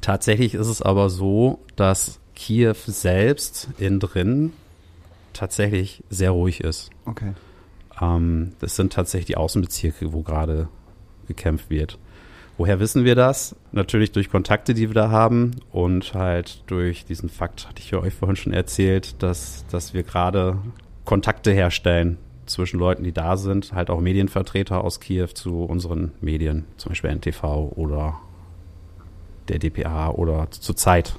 Tatsächlich 0.00 0.54
ist 0.54 0.68
es 0.68 0.82
aber 0.82 1.08
so, 1.10 1.60
dass 1.76 2.20
Kiew 2.34 2.74
selbst 2.74 3.68
innen 3.78 4.00
drin 4.00 4.52
tatsächlich 5.32 6.02
sehr 6.10 6.30
ruhig 6.30 6.60
ist. 6.60 6.90
Okay. 7.06 7.32
Ähm, 8.00 8.52
das 8.60 8.76
sind 8.76 8.92
tatsächlich 8.92 9.26
die 9.26 9.36
Außenbezirke, 9.36 10.12
wo 10.12 10.22
gerade 10.22 10.68
gekämpft 11.26 11.70
wird. 11.70 11.98
Woher 12.58 12.80
wissen 12.80 13.04
wir 13.04 13.14
das? 13.14 13.54
Natürlich 13.72 14.12
durch 14.12 14.30
Kontakte, 14.30 14.72
die 14.72 14.88
wir 14.88 14.94
da 14.94 15.10
haben 15.10 15.56
und 15.72 16.14
halt 16.14 16.62
durch 16.68 17.04
diesen 17.04 17.28
Fakt, 17.28 17.68
hatte 17.68 17.82
ich 17.82 17.90
ja 17.90 17.98
euch 17.98 18.14
vorhin 18.14 18.36
schon 18.36 18.54
erzählt, 18.54 19.22
dass, 19.22 19.66
dass 19.70 19.92
wir 19.92 20.02
gerade 20.04 20.58
Kontakte 21.04 21.52
herstellen 21.52 22.16
zwischen 22.46 22.78
Leuten, 22.78 23.04
die 23.04 23.12
da 23.12 23.36
sind, 23.36 23.72
halt 23.72 23.90
auch 23.90 24.00
Medienvertreter 24.00 24.82
aus 24.82 25.00
Kiew 25.00 25.26
zu 25.26 25.64
unseren 25.64 26.12
Medien, 26.20 26.64
zum 26.78 26.90
Beispiel 26.90 27.10
NTV 27.10 27.72
oder 27.76 28.20
der 29.48 29.58
DPA 29.58 30.10
oder 30.10 30.50
zur 30.50 30.76
Zeit 30.76 31.16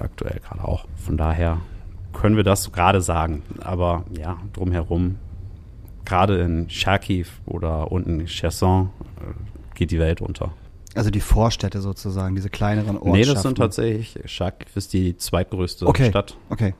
aktuell 0.00 0.40
gerade 0.40 0.64
auch. 0.64 0.86
Von 0.96 1.16
daher 1.16 1.58
können 2.12 2.36
wir 2.36 2.44
das 2.44 2.72
gerade 2.72 3.00
sagen. 3.00 3.42
Aber 3.60 4.04
ja, 4.16 4.38
drumherum, 4.52 5.16
gerade 6.04 6.40
in 6.40 6.70
Charkiw 6.70 7.26
oder 7.46 7.92
unten 7.92 8.20
in 8.20 8.26
Cherson, 8.26 8.90
äh, 9.20 9.74
geht 9.74 9.90
die 9.90 9.98
Welt 9.98 10.20
unter. 10.20 10.52
Also 10.94 11.10
die 11.10 11.20
Vorstädte 11.20 11.80
sozusagen, 11.80 12.34
diese 12.34 12.50
kleineren 12.50 12.96
Ortschaften. 12.96 13.12
Nee, 13.12 13.24
das 13.26 13.42
sind 13.42 13.58
tatsächlich, 13.58 14.18
Charkiw 14.24 14.66
ist 14.74 14.92
die 14.92 15.16
zweitgrößte 15.16 15.86
Okay. 15.86 16.08
Stadt 16.10 16.36
Okay. 16.48 16.74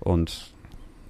und 0.00 0.52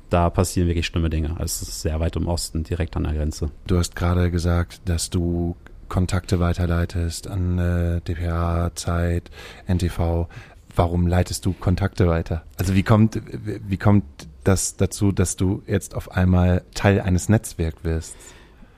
da 0.09 0.29
passieren 0.31 0.67
wirklich 0.69 0.87
schlimme 0.87 1.11
Dinge. 1.11 1.31
Also 1.31 1.45
es 1.45 1.63
ist 1.63 1.83
sehr 1.83 2.01
weit 2.01 2.17
im 2.17 2.27
Osten, 2.27 2.65
direkt 2.65 2.97
an 2.97 3.05
der 3.05 3.13
Grenze. 3.15 3.51
Du 3.67 3.79
hast 3.79 3.95
gerade 3.95 4.31
gesagt, 4.31 4.81
dass 4.87 5.11
du 5.11 5.55
Kontakte 5.89 6.41
weiterleitest 6.41 7.29
an 7.29 7.59
äh, 7.59 8.01
DPA, 8.01 8.71
Zeit, 8.75 9.31
NTV. 9.69 10.27
Warum 10.75 11.07
leitest 11.07 11.47
du 11.47 11.53
Kontakte 11.53 12.09
weiter? 12.09 12.43
Also 12.59 12.75
wie 12.75 12.83
kommt, 12.83 13.21
wie 13.35 13.77
kommt 13.77 14.05
das 14.45 14.77
dazu, 14.77 15.13
dass 15.13 15.37
du 15.37 15.63
jetzt 15.67 15.95
auf 15.95 16.13
einmal 16.13 16.63
Teil 16.75 17.01
eines 17.01 17.29
Netzwerks 17.29 17.85
wirst? 17.85 18.17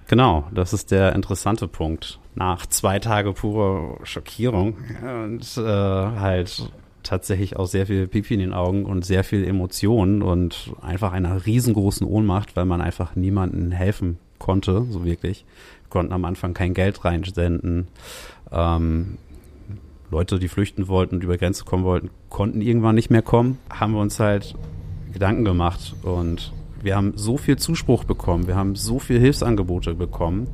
Genau, 0.08 0.44
das 0.52 0.72
ist 0.72 0.90
der 0.90 1.14
interessante 1.14 1.68
Punkt. 1.68 2.18
Nach 2.34 2.64
zwei 2.66 2.98
Tage 2.98 3.32
purer 3.32 3.98
Schockierung 4.04 4.76
und 5.02 5.58
äh, 5.58 5.62
halt 5.62 6.70
tatsächlich 7.02 7.56
auch 7.56 7.66
sehr 7.66 7.86
viel 7.86 8.06
Pipi 8.06 8.34
in 8.34 8.40
den 8.40 8.52
Augen 8.54 8.86
und 8.86 9.04
sehr 9.04 9.24
viel 9.24 9.44
Emotionen 9.44 10.22
und 10.22 10.72
einfach 10.80 11.12
einer 11.12 11.44
riesengroßen 11.44 12.06
Ohnmacht, 12.06 12.56
weil 12.56 12.64
man 12.64 12.80
einfach 12.80 13.16
niemandem 13.16 13.72
helfen 13.72 14.18
konnte, 14.38 14.86
so 14.88 15.04
wirklich. 15.04 15.44
Wir 15.84 15.90
konnten 15.90 16.12
am 16.12 16.24
Anfang 16.24 16.54
kein 16.54 16.74
Geld 16.74 17.04
reinsenden. 17.04 17.88
Ähm, 18.50 19.18
Leute, 20.10 20.38
die 20.38 20.48
flüchten 20.48 20.88
wollten 20.88 21.16
und 21.16 21.24
über 21.24 21.38
Grenze 21.38 21.64
kommen 21.64 21.84
wollten, 21.84 22.10
konnten 22.28 22.60
irgendwann 22.60 22.94
nicht 22.94 23.10
mehr 23.10 23.22
kommen. 23.22 23.58
Haben 23.70 23.94
wir 23.94 24.00
uns 24.00 24.20
halt 24.20 24.54
Gedanken 25.12 25.44
gemacht 25.44 25.94
und 26.02 26.52
wir 26.82 26.96
haben 26.96 27.12
so 27.16 27.36
viel 27.36 27.56
Zuspruch 27.56 28.04
bekommen, 28.04 28.46
wir 28.46 28.56
haben 28.56 28.74
so 28.74 28.98
viel 28.98 29.20
Hilfsangebote 29.20 29.94
bekommen, 29.94 30.48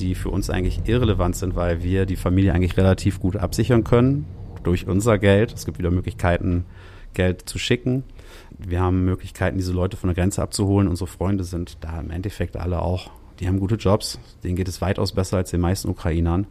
die 0.00 0.14
für 0.14 0.30
uns 0.30 0.50
eigentlich 0.50 0.82
irrelevant 0.86 1.36
sind, 1.36 1.56
weil 1.56 1.82
wir 1.82 2.06
die 2.06 2.16
Familie 2.16 2.52
eigentlich 2.52 2.76
relativ 2.76 3.20
gut 3.20 3.36
absichern 3.36 3.84
können 3.84 4.26
durch 4.62 4.86
unser 4.86 5.18
Geld. 5.18 5.52
Es 5.52 5.64
gibt 5.64 5.78
wieder 5.78 5.90
Möglichkeiten, 5.90 6.64
Geld 7.14 7.48
zu 7.48 7.58
schicken. 7.58 8.04
Wir 8.58 8.80
haben 8.80 9.04
Möglichkeiten, 9.04 9.58
diese 9.58 9.72
Leute 9.72 9.96
von 9.96 10.08
der 10.08 10.14
Grenze 10.14 10.42
abzuholen. 10.42 10.88
Unsere 10.88 11.08
Freunde 11.08 11.44
sind 11.44 11.78
da 11.80 12.00
im 12.00 12.10
Endeffekt 12.10 12.56
alle 12.56 12.82
auch, 12.82 13.10
die 13.40 13.46
haben 13.46 13.60
gute 13.60 13.76
Jobs, 13.76 14.18
denen 14.42 14.56
geht 14.56 14.68
es 14.68 14.80
weitaus 14.80 15.12
besser 15.12 15.36
als 15.36 15.50
den 15.50 15.60
meisten 15.60 15.88
Ukrainern. 15.88 16.46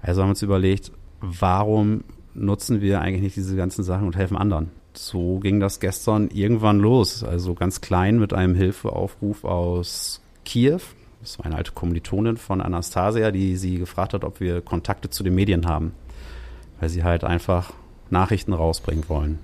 Also 0.00 0.20
haben 0.20 0.28
wir 0.28 0.32
uns 0.32 0.42
überlegt, 0.42 0.92
warum 1.20 2.04
nutzen 2.34 2.80
wir 2.80 3.00
eigentlich 3.00 3.22
nicht 3.22 3.36
diese 3.36 3.56
ganzen 3.56 3.82
Sachen 3.82 4.06
und 4.06 4.16
helfen 4.16 4.36
anderen? 4.36 4.70
So 4.94 5.38
ging 5.38 5.60
das 5.60 5.80
gestern 5.80 6.28
irgendwann 6.28 6.78
los. 6.78 7.22
Also 7.22 7.54
ganz 7.54 7.80
klein 7.80 8.18
mit 8.18 8.32
einem 8.32 8.54
Hilfeaufruf 8.54 9.44
aus 9.44 10.20
Kiew. 10.44 10.80
Das 11.20 11.38
war 11.38 11.46
eine 11.46 11.56
alte 11.56 11.72
Kommilitonin 11.72 12.36
von 12.36 12.60
Anastasia, 12.60 13.30
die 13.30 13.56
sie 13.56 13.78
gefragt 13.78 14.14
hat, 14.14 14.24
ob 14.24 14.40
wir 14.40 14.60
Kontakte 14.60 15.10
zu 15.10 15.24
den 15.24 15.34
Medien 15.34 15.66
haben. 15.66 15.92
Weil 16.80 16.88
sie 16.88 17.02
halt 17.02 17.24
einfach 17.24 17.72
Nachrichten 18.10 18.52
rausbringen 18.52 19.08
wollen. 19.08 19.38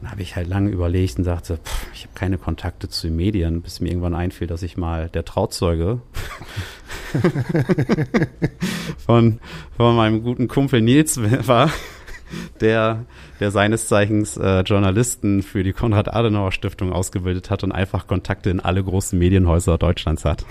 Dann 0.00 0.10
habe 0.10 0.22
ich 0.22 0.36
halt 0.36 0.48
lange 0.48 0.70
überlegt 0.70 1.18
und 1.18 1.24
dachte, 1.24 1.58
pff, 1.58 1.86
ich 1.94 2.02
habe 2.02 2.14
keine 2.14 2.38
Kontakte 2.38 2.88
zu 2.88 3.06
den 3.06 3.16
Medien, 3.16 3.62
bis 3.62 3.80
mir 3.80 3.88
irgendwann 3.88 4.14
einfiel, 4.14 4.46
dass 4.46 4.62
ich 4.62 4.76
mal 4.76 5.08
der 5.08 5.24
Trauzeuge 5.24 6.00
von, 8.98 9.40
von 9.76 9.96
meinem 9.96 10.22
guten 10.22 10.46
Kumpel 10.46 10.82
Nils 10.82 11.18
war, 11.46 11.70
der, 12.60 13.06
der 13.40 13.50
seines 13.50 13.88
Zeichens 13.88 14.36
äh, 14.36 14.60
Journalisten 14.60 15.42
für 15.42 15.62
die 15.62 15.72
Konrad-Adenauer-Stiftung 15.72 16.92
ausgebildet 16.92 17.50
hat 17.50 17.64
und 17.64 17.72
einfach 17.72 18.06
Kontakte 18.06 18.50
in 18.50 18.60
alle 18.60 18.84
großen 18.84 19.18
Medienhäuser 19.18 19.78
Deutschlands 19.78 20.24
hat. 20.24 20.44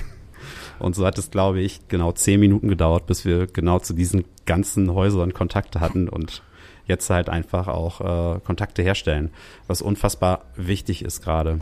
Und 0.80 0.96
so 0.96 1.06
hat 1.06 1.18
es, 1.18 1.32
glaube 1.32 1.62
ich, 1.62 1.88
genau 1.88 2.12
zehn 2.12 2.40
Minuten 2.40 2.68
gedauert, 2.68 3.06
bis 3.06 3.26
wir 3.26 3.48
genau 3.48 3.80
zu 3.80 3.94
diesen 3.94 4.26
ganzen 4.46 4.94
Häusern 4.94 5.34
Kontakte 5.34 5.80
hatten 5.80 6.10
und 6.10 6.44
jetzt 6.86 7.10
halt 7.10 7.30
einfach 7.30 7.68
auch 7.68 8.02
äh, 8.02 8.40
Kontakte 8.42 8.82
herstellen, 8.82 9.30
was 9.68 9.82
unfassbar 9.82 10.46
wichtig 10.56 11.04
ist 11.04 11.22
gerade. 11.24 11.60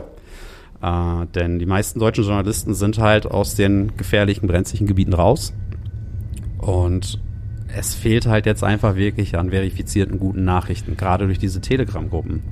Äh, 0.82 1.26
denn 1.34 1.58
die 1.58 1.66
meisten 1.66 2.00
deutschen 2.00 2.24
Journalisten 2.24 2.74
sind 2.74 2.98
halt 2.98 3.26
aus 3.26 3.54
den 3.54 3.96
gefährlichen, 3.96 4.48
brenzlichen 4.48 4.86
Gebieten 4.86 5.12
raus. 5.12 5.52
Und 6.58 7.20
es 7.74 7.94
fehlt 7.94 8.26
halt 8.26 8.46
jetzt 8.46 8.64
einfach 8.64 8.96
wirklich 8.96 9.36
an 9.36 9.50
verifizierten 9.50 10.18
guten 10.18 10.44
Nachrichten, 10.44 10.96
gerade 10.96 11.26
durch 11.26 11.38
diese 11.38 11.60
Telegram-Gruppen. 11.60 12.42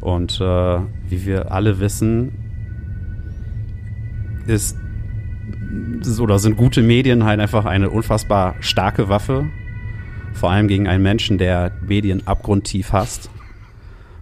Und 0.00 0.40
äh, 0.40 0.78
wie 1.08 1.26
wir 1.26 1.52
alle 1.52 1.80
wissen, 1.80 2.32
ist 4.46 4.76
oder 6.20 6.38
sind 6.38 6.56
gute 6.56 6.82
Medien 6.82 7.24
halt 7.24 7.40
einfach 7.40 7.64
eine 7.64 7.90
unfassbar 7.90 8.56
starke 8.60 9.08
Waffe. 9.08 9.48
Vor 10.32 10.50
allem 10.50 10.68
gegen 10.68 10.86
einen 10.86 11.02
Menschen, 11.02 11.38
der 11.38 11.72
Medien 11.86 12.26
abgrundtief 12.26 12.92
hasst. 12.92 13.30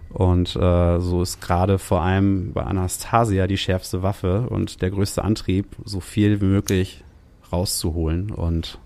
Und 0.09 0.55
äh, 0.55 0.99
so 1.01 1.21
ist 1.21 1.41
gerade 1.41 1.77
vor 1.77 2.01
allem 2.01 2.53
bei 2.53 2.63
Anastasia 2.63 3.47
die 3.47 3.57
schärfste 3.57 4.01
Waffe 4.01 4.47
und 4.49 4.81
der 4.81 4.89
größte 4.89 5.23
Antrieb, 5.23 5.75
so 5.83 5.99
viel 5.99 6.39
wie 6.39 6.45
möglich 6.45 7.03
rauszuholen 7.51 8.31
und 8.31 8.79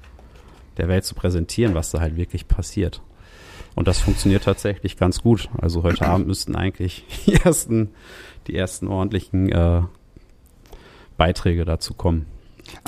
der 0.77 0.87
Welt 0.87 1.05
zu 1.05 1.13
präsentieren, 1.13 1.75
was 1.75 1.91
da 1.91 1.99
halt 1.99 2.15
wirklich 2.15 2.47
passiert. 2.47 3.01
Und 3.75 3.87
das 3.87 3.99
funktioniert 3.99 4.43
tatsächlich 4.43 4.97
ganz 4.97 5.21
gut. 5.21 5.49
Also 5.61 5.83
heute 5.83 6.07
Abend 6.07 6.25
müssten 6.25 6.55
eigentlich 6.55 7.05
die 7.27 7.35
ersten, 7.35 7.91
die 8.47 8.55
ersten 8.55 8.87
ordentlichen 8.87 9.51
äh, 9.51 9.83
Beiträge 11.15 11.63
dazu 11.63 11.93
kommen. 11.93 12.25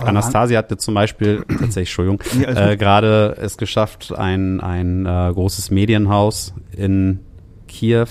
Anastasia 0.03 0.57
hatte 0.57 0.77
zum 0.77 0.93
Beispiel, 0.93 1.43
tatsächlich, 1.47 1.97
Entschuldigung, 1.97 2.19
äh, 2.43 2.77
gerade 2.77 3.37
es 3.39 3.57
geschafft, 3.57 4.13
ein, 4.17 4.59
ein 4.59 5.05
äh, 5.05 5.31
großes 5.33 5.71
Medienhaus 5.71 6.53
in 6.75 7.19
Kiew 7.67 8.07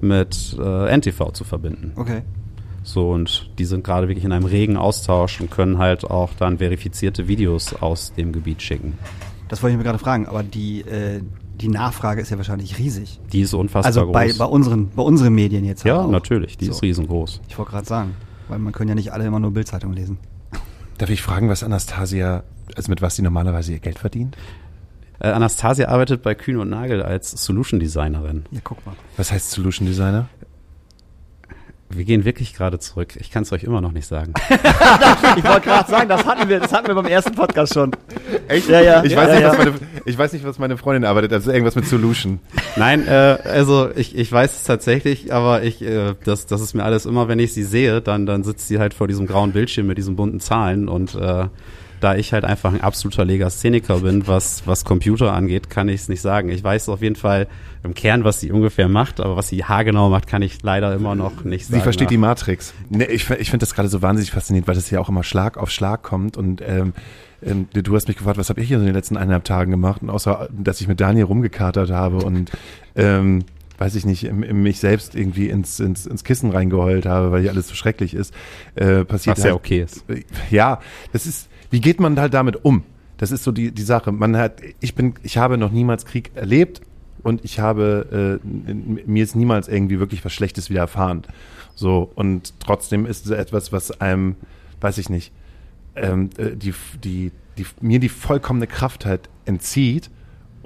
mit 0.00 0.56
äh, 0.60 0.96
NTV 0.96 1.32
zu 1.32 1.44
verbinden. 1.44 1.92
Okay. 1.96 2.22
So, 2.82 3.10
und 3.10 3.50
die 3.58 3.64
sind 3.64 3.82
gerade 3.82 4.06
wirklich 4.06 4.24
in 4.24 4.30
einem 4.32 4.44
regen 4.44 4.76
Austausch 4.76 5.40
und 5.40 5.50
können 5.50 5.78
halt 5.78 6.04
auch 6.04 6.34
dann 6.34 6.58
verifizierte 6.58 7.26
Videos 7.26 7.74
aus 7.74 8.14
dem 8.14 8.30
Gebiet 8.30 8.62
schicken. 8.62 8.96
Das 9.48 9.62
wollte 9.62 9.72
ich 9.72 9.78
mir 9.78 9.84
gerade 9.84 9.98
fragen, 9.98 10.26
aber 10.26 10.44
die, 10.44 10.82
äh, 10.82 11.20
die 11.60 11.68
Nachfrage 11.68 12.20
ist 12.20 12.30
ja 12.30 12.36
wahrscheinlich 12.36 12.78
riesig. 12.78 13.20
Die 13.32 13.40
ist 13.40 13.54
unfassbar 13.54 13.86
also 13.86 14.04
groß. 14.04 14.12
bei, 14.12 14.32
bei, 14.38 14.44
unseren, 14.44 14.90
bei 14.90 15.02
unseren 15.02 15.34
Medien 15.34 15.64
jetzt. 15.64 15.84
Ja, 15.84 16.02
halt 16.02 16.10
natürlich, 16.10 16.58
die 16.58 16.66
So. 16.66 16.72
ist 16.72 16.82
riesengroß. 16.82 17.40
Ich 17.48 17.58
wollte 17.58 17.72
gerade 17.72 17.86
sagen, 17.86 18.14
weil 18.48 18.60
man 18.60 18.72
können 18.72 18.88
ja 18.90 18.94
nicht 18.94 19.12
alle 19.12 19.26
immer 19.26 19.40
nur 19.40 19.50
Bildzeitung 19.52 19.92
lesen. 19.92 20.18
Darf 20.98 21.10
ich 21.10 21.22
fragen, 21.22 21.48
was 21.48 21.62
Anastasia, 21.62 22.42
also 22.74 22.90
mit 22.90 23.02
was 23.02 23.16
sie 23.16 23.22
normalerweise 23.22 23.72
ihr 23.72 23.78
Geld 23.78 23.98
verdient? 23.98 24.36
Äh, 25.18 25.28
Anastasia 25.28 25.88
arbeitet 25.88 26.22
bei 26.22 26.34
Kühn 26.34 26.56
und 26.58 26.68
Nagel 26.68 27.02
als 27.02 27.30
Solution 27.30 27.80
Designerin. 27.80 28.44
Ja, 28.50 28.60
guck 28.62 28.84
mal. 28.86 28.94
Was 29.16 29.32
heißt 29.32 29.50
Solution 29.50 29.86
Designer? 29.86 30.28
Wir 31.88 32.04
gehen 32.04 32.24
wirklich 32.24 32.54
gerade 32.54 32.78
zurück. 32.78 33.14
Ich 33.16 33.30
kann 33.30 33.44
es 33.44 33.52
euch 33.52 33.62
immer 33.64 33.80
noch 33.80 33.92
nicht 33.92 34.06
sagen. 34.06 34.34
Ich 35.36 35.44
wollte 35.44 35.60
gerade 35.62 35.90
sagen, 35.90 36.08
das 36.08 36.24
hatten 36.24 36.48
wir, 36.48 36.60
das 36.60 36.72
hatten 36.72 36.86
wir 36.88 36.94
beim 36.94 37.06
ersten 37.06 37.34
Podcast 37.34 37.74
schon. 37.74 37.90
Echt? 38.48 38.68
Ja, 38.68 38.80
ja. 38.80 39.04
Ich, 39.04 39.12
Ja, 39.12 39.18
weiß 39.18 39.28
ja, 39.28 39.34
nicht, 39.34 39.42
ja. 39.42 39.48
Was 39.50 39.58
meine, 39.58 39.72
ich 40.04 40.18
weiß 40.18 40.32
nicht, 40.32 40.46
was 40.46 40.58
meine 40.58 40.76
Freundin 40.78 41.04
arbeitet, 41.04 41.32
also 41.32 41.50
irgendwas 41.50 41.74
mit 41.76 41.86
Solution. 41.86 42.40
Nein, 42.76 43.06
äh, 43.06 43.10
also 43.10 43.90
ich, 43.94 44.16
ich 44.16 44.30
weiß 44.32 44.56
es 44.56 44.62
tatsächlich, 44.64 45.32
aber 45.32 45.62
ich, 45.62 45.82
äh, 45.82 46.14
das, 46.24 46.46
das 46.46 46.60
ist 46.60 46.74
mir 46.74 46.84
alles 46.84 47.06
immer, 47.06 47.28
wenn 47.28 47.38
ich 47.38 47.52
sie 47.52 47.64
sehe, 47.64 48.00
dann, 48.00 48.24
dann 48.26 48.44
sitzt 48.44 48.68
sie 48.68 48.78
halt 48.78 48.94
vor 48.94 49.08
diesem 49.08 49.26
grauen 49.26 49.52
Bildschirm 49.52 49.86
mit 49.86 49.98
diesen 49.98 50.16
bunten 50.16 50.40
Zahlen 50.40 50.88
und 50.88 51.14
äh, 51.14 51.46
da 52.00 52.14
ich 52.14 52.32
halt 52.32 52.44
einfach 52.44 52.72
ein 52.72 52.80
absoluter 52.80 53.24
Legastheniker 53.24 54.00
bin, 54.00 54.26
was, 54.26 54.66
was 54.66 54.84
Computer 54.84 55.32
angeht, 55.32 55.70
kann 55.70 55.88
ich 55.88 56.02
es 56.02 56.08
nicht 56.08 56.20
sagen. 56.20 56.48
Ich 56.48 56.62
weiß 56.62 56.88
auf 56.88 57.02
jeden 57.02 57.16
Fall 57.16 57.46
im 57.82 57.94
Kern, 57.94 58.24
was 58.24 58.40
sie 58.40 58.52
ungefähr 58.52 58.88
macht, 58.88 59.20
aber 59.20 59.36
was 59.36 59.48
sie 59.48 59.64
haargenau 59.64 60.10
macht, 60.10 60.26
kann 60.26 60.42
ich 60.42 60.62
leider 60.62 60.94
immer 60.94 61.14
noch 61.14 61.44
nicht 61.44 61.66
sagen. 61.66 61.80
Sie 61.80 61.82
versteht 61.82 62.10
die. 62.10 62.16
Matrix. 62.16 62.74
Nee, 62.88 63.04
ich 63.04 63.28
ich 63.30 63.50
finde 63.50 63.64
das 63.64 63.74
gerade 63.74 63.88
so 63.88 64.02
wahnsinnig 64.02 64.30
faszinierend, 64.30 64.66
weil 64.66 64.74
das 64.74 64.90
ja 64.90 65.00
auch 65.00 65.08
immer 65.08 65.22
Schlag 65.22 65.56
auf 65.56 65.70
Schlag 65.70 66.02
kommt. 66.02 66.36
Und 66.36 66.62
ähm, 66.66 66.92
ähm, 67.42 67.68
du 67.72 67.94
hast 67.94 68.08
mich 68.08 68.16
gefragt, 68.16 68.38
was 68.38 68.48
habe 68.48 68.60
ich 68.60 68.68
hier 68.68 68.78
so 68.78 68.82
in 68.82 68.86
den 68.86 68.94
letzten 68.94 69.16
eineinhalb 69.16 69.44
Tagen 69.44 69.70
gemacht? 69.70 70.02
Und 70.02 70.10
außer, 70.10 70.48
dass 70.50 70.80
ich 70.80 70.88
mit 70.88 71.00
Daniel 71.00 71.26
rumgekatert 71.26 71.90
habe 71.90 72.18
und 72.18 72.50
ähm, 72.96 73.44
weiß 73.78 73.94
ich 73.94 74.06
nicht, 74.06 74.30
mich 74.32 74.80
selbst 74.80 75.14
irgendwie 75.14 75.48
ins, 75.48 75.80
ins, 75.80 76.06
ins 76.06 76.24
Kissen 76.24 76.50
reingeheult 76.50 77.06
habe, 77.06 77.30
weil 77.32 77.42
hier 77.42 77.50
alles 77.50 77.68
so 77.68 77.74
schrecklich 77.74 78.14
ist, 78.14 78.32
äh, 78.74 79.04
passiert 79.04 79.36
Was 79.36 79.44
ja 79.44 79.50
halt- 79.50 79.60
okay 79.60 79.82
ist. 79.82 80.04
ja, 80.50 80.80
das 81.12 81.26
ist, 81.26 81.48
wie 81.70 81.80
geht 81.80 82.00
man 82.00 82.18
halt 82.18 82.34
damit 82.34 82.64
um? 82.64 82.84
Das 83.18 83.32
ist 83.32 83.44
so 83.44 83.52
die, 83.52 83.70
die 83.72 83.82
Sache. 83.82 84.12
Man 84.12 84.36
hat, 84.36 84.60
ich 84.80 84.94
bin, 84.94 85.14
ich 85.22 85.38
habe 85.38 85.56
noch 85.58 85.70
niemals 85.72 86.04
Krieg 86.04 86.30
erlebt 86.34 86.80
und 87.22 87.44
ich 87.44 87.58
habe, 87.60 88.40
äh, 88.42 88.44
mir 88.44 89.24
ist 89.24 89.34
niemals 89.36 89.68
irgendwie 89.68 89.98
wirklich 89.98 90.24
was 90.24 90.32
Schlechtes 90.32 90.70
widerfahren. 90.70 91.22
So, 91.74 92.10
und 92.14 92.54
trotzdem 92.60 93.04
ist 93.06 93.26
es 93.26 93.32
etwas, 93.32 93.72
was 93.72 94.00
einem, 94.00 94.36
weiß 94.80 94.98
ich 94.98 95.10
nicht, 95.10 95.32
ähm, 95.96 96.30
äh, 96.38 96.56
die, 96.56 96.72
die, 97.02 97.32
die, 97.58 97.66
mir 97.80 97.98
die 98.00 98.08
vollkommene 98.10 98.66
Kraft 98.66 99.06
halt 99.06 99.28
entzieht. 99.46 100.10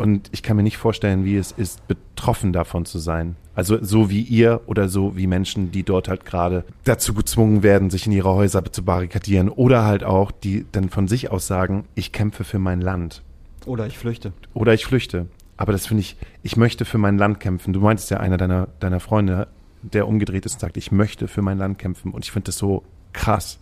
Und 0.01 0.31
ich 0.33 0.43
kann 0.43 0.57
mir 0.57 0.63
nicht 0.63 0.79
vorstellen, 0.79 1.27
wie 1.27 1.37
es 1.37 1.53
ist, 1.53 1.87
betroffen 1.87 2.55
davon 2.55 2.87
zu 2.87 2.99
sein. 2.99 3.37
Also 3.55 3.85
so 3.85 4.09
wie 4.09 4.23
ihr 4.23 4.63
oder 4.65 4.89
so 4.89 5.15
wie 5.15 5.27
Menschen, 5.27 5.73
die 5.73 5.83
dort 5.83 6.09
halt 6.09 6.25
gerade 6.25 6.65
dazu 6.85 7.13
gezwungen 7.13 7.63
werden, 7.63 7.91
sich 7.91 8.07
in 8.07 8.13
ihre 8.13 8.31
Häuser 8.31 8.65
zu 8.65 8.83
barrikadieren. 8.83 9.51
Oder 9.51 9.85
halt 9.85 10.03
auch, 10.03 10.31
die 10.31 10.65
dann 10.73 10.89
von 10.89 11.07
sich 11.07 11.31
aus 11.31 11.47
sagen, 11.47 11.85
ich 11.95 12.13
kämpfe 12.13 12.45
für 12.45 12.59
mein 12.59 12.81
Land. 12.81 13.23
Oder 13.67 13.87
ich 13.87 13.99
flüchte. 13.99 14.33
Oder 14.55 14.73
ich 14.73 14.87
flüchte. 14.87 15.27
Aber 15.59 15.73
das 15.73 15.87
finde 15.87 16.01
ich, 16.01 16.17
ich 16.43 16.57
möchte 16.57 16.87
für 16.87 16.97
mein 16.97 17.19
Land 17.19 17.39
kämpfen. 17.39 17.75
Du 17.75 17.81
meintest 17.81 18.11
ja 18.11 18.21
einer 18.21 18.39
deiner, 18.39 18.69
deiner 18.81 19.01
Freunde, 19.01 19.49
der 19.83 20.09
umgedreht 20.09 20.47
ist 20.47 20.55
und 20.55 20.61
sagt, 20.61 20.79
ich 20.79 20.93
möchte 20.93 21.29
für 21.29 21.43
mein 21.43 21.59
Land 21.59 21.79
kämpfen. 21.79 22.13
Und 22.13 22.25
ich 22.25 22.33
finde 22.33 22.47
das 22.47 22.57
so 22.57 22.85
krass. 23.13 23.59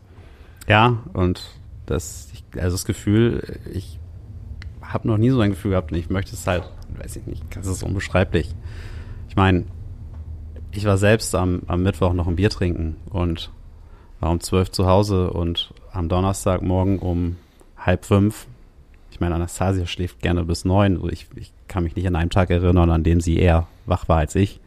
Ja, 0.68 0.98
und 1.14 1.42
das, 1.86 2.28
also 2.54 2.76
das 2.76 2.84
Gefühl, 2.84 3.58
ich 3.72 3.98
habe 4.88 5.08
noch 5.08 5.18
nie 5.18 5.30
so 5.30 5.40
ein 5.40 5.50
Gefühl 5.50 5.72
gehabt 5.72 5.92
und 5.92 5.98
ich 5.98 6.10
möchte 6.10 6.34
es 6.34 6.46
halt, 6.46 6.64
weiß 6.98 7.16
ich 7.16 7.26
nicht, 7.26 7.44
das 7.54 7.66
ist 7.66 7.82
unbeschreiblich. 7.82 8.54
Ich 9.28 9.36
meine, 9.36 9.64
ich 10.72 10.84
war 10.84 10.98
selbst 10.98 11.34
am, 11.34 11.62
am 11.66 11.82
Mittwoch 11.82 12.12
noch 12.12 12.26
ein 12.26 12.36
Bier 12.36 12.50
trinken 12.50 12.96
und 13.10 13.50
war 14.20 14.30
um 14.30 14.40
zwölf 14.40 14.70
zu 14.70 14.86
Hause 14.86 15.30
und 15.30 15.72
am 15.92 16.08
Donnerstagmorgen 16.08 16.98
um 16.98 17.36
halb 17.76 18.04
fünf. 18.04 18.46
Ich 19.10 19.20
meine, 19.20 19.34
Anastasia 19.34 19.86
schläft 19.86 20.20
gerne 20.20 20.44
bis 20.44 20.64
neun. 20.64 21.00
Ich, 21.10 21.26
ich 21.36 21.52
kann 21.66 21.84
mich 21.84 21.96
nicht 21.96 22.06
an 22.06 22.16
einen 22.16 22.30
Tag 22.30 22.50
erinnern, 22.50 22.90
an 22.90 23.04
dem 23.04 23.20
sie 23.20 23.38
eher 23.38 23.66
wach 23.86 24.08
war 24.08 24.18
als 24.18 24.34
ich. 24.34 24.60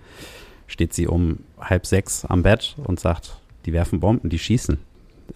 Steht 0.67 0.93
sie 0.93 1.07
um 1.07 1.39
halb 1.60 1.86
sechs 1.86 2.25
am 2.25 2.43
Bett 2.43 2.75
und 2.84 2.99
sagt, 2.99 3.38
die 3.65 3.73
werfen 3.73 3.99
Bomben, 3.99 4.29
die 4.29 4.39
schießen 4.39 4.79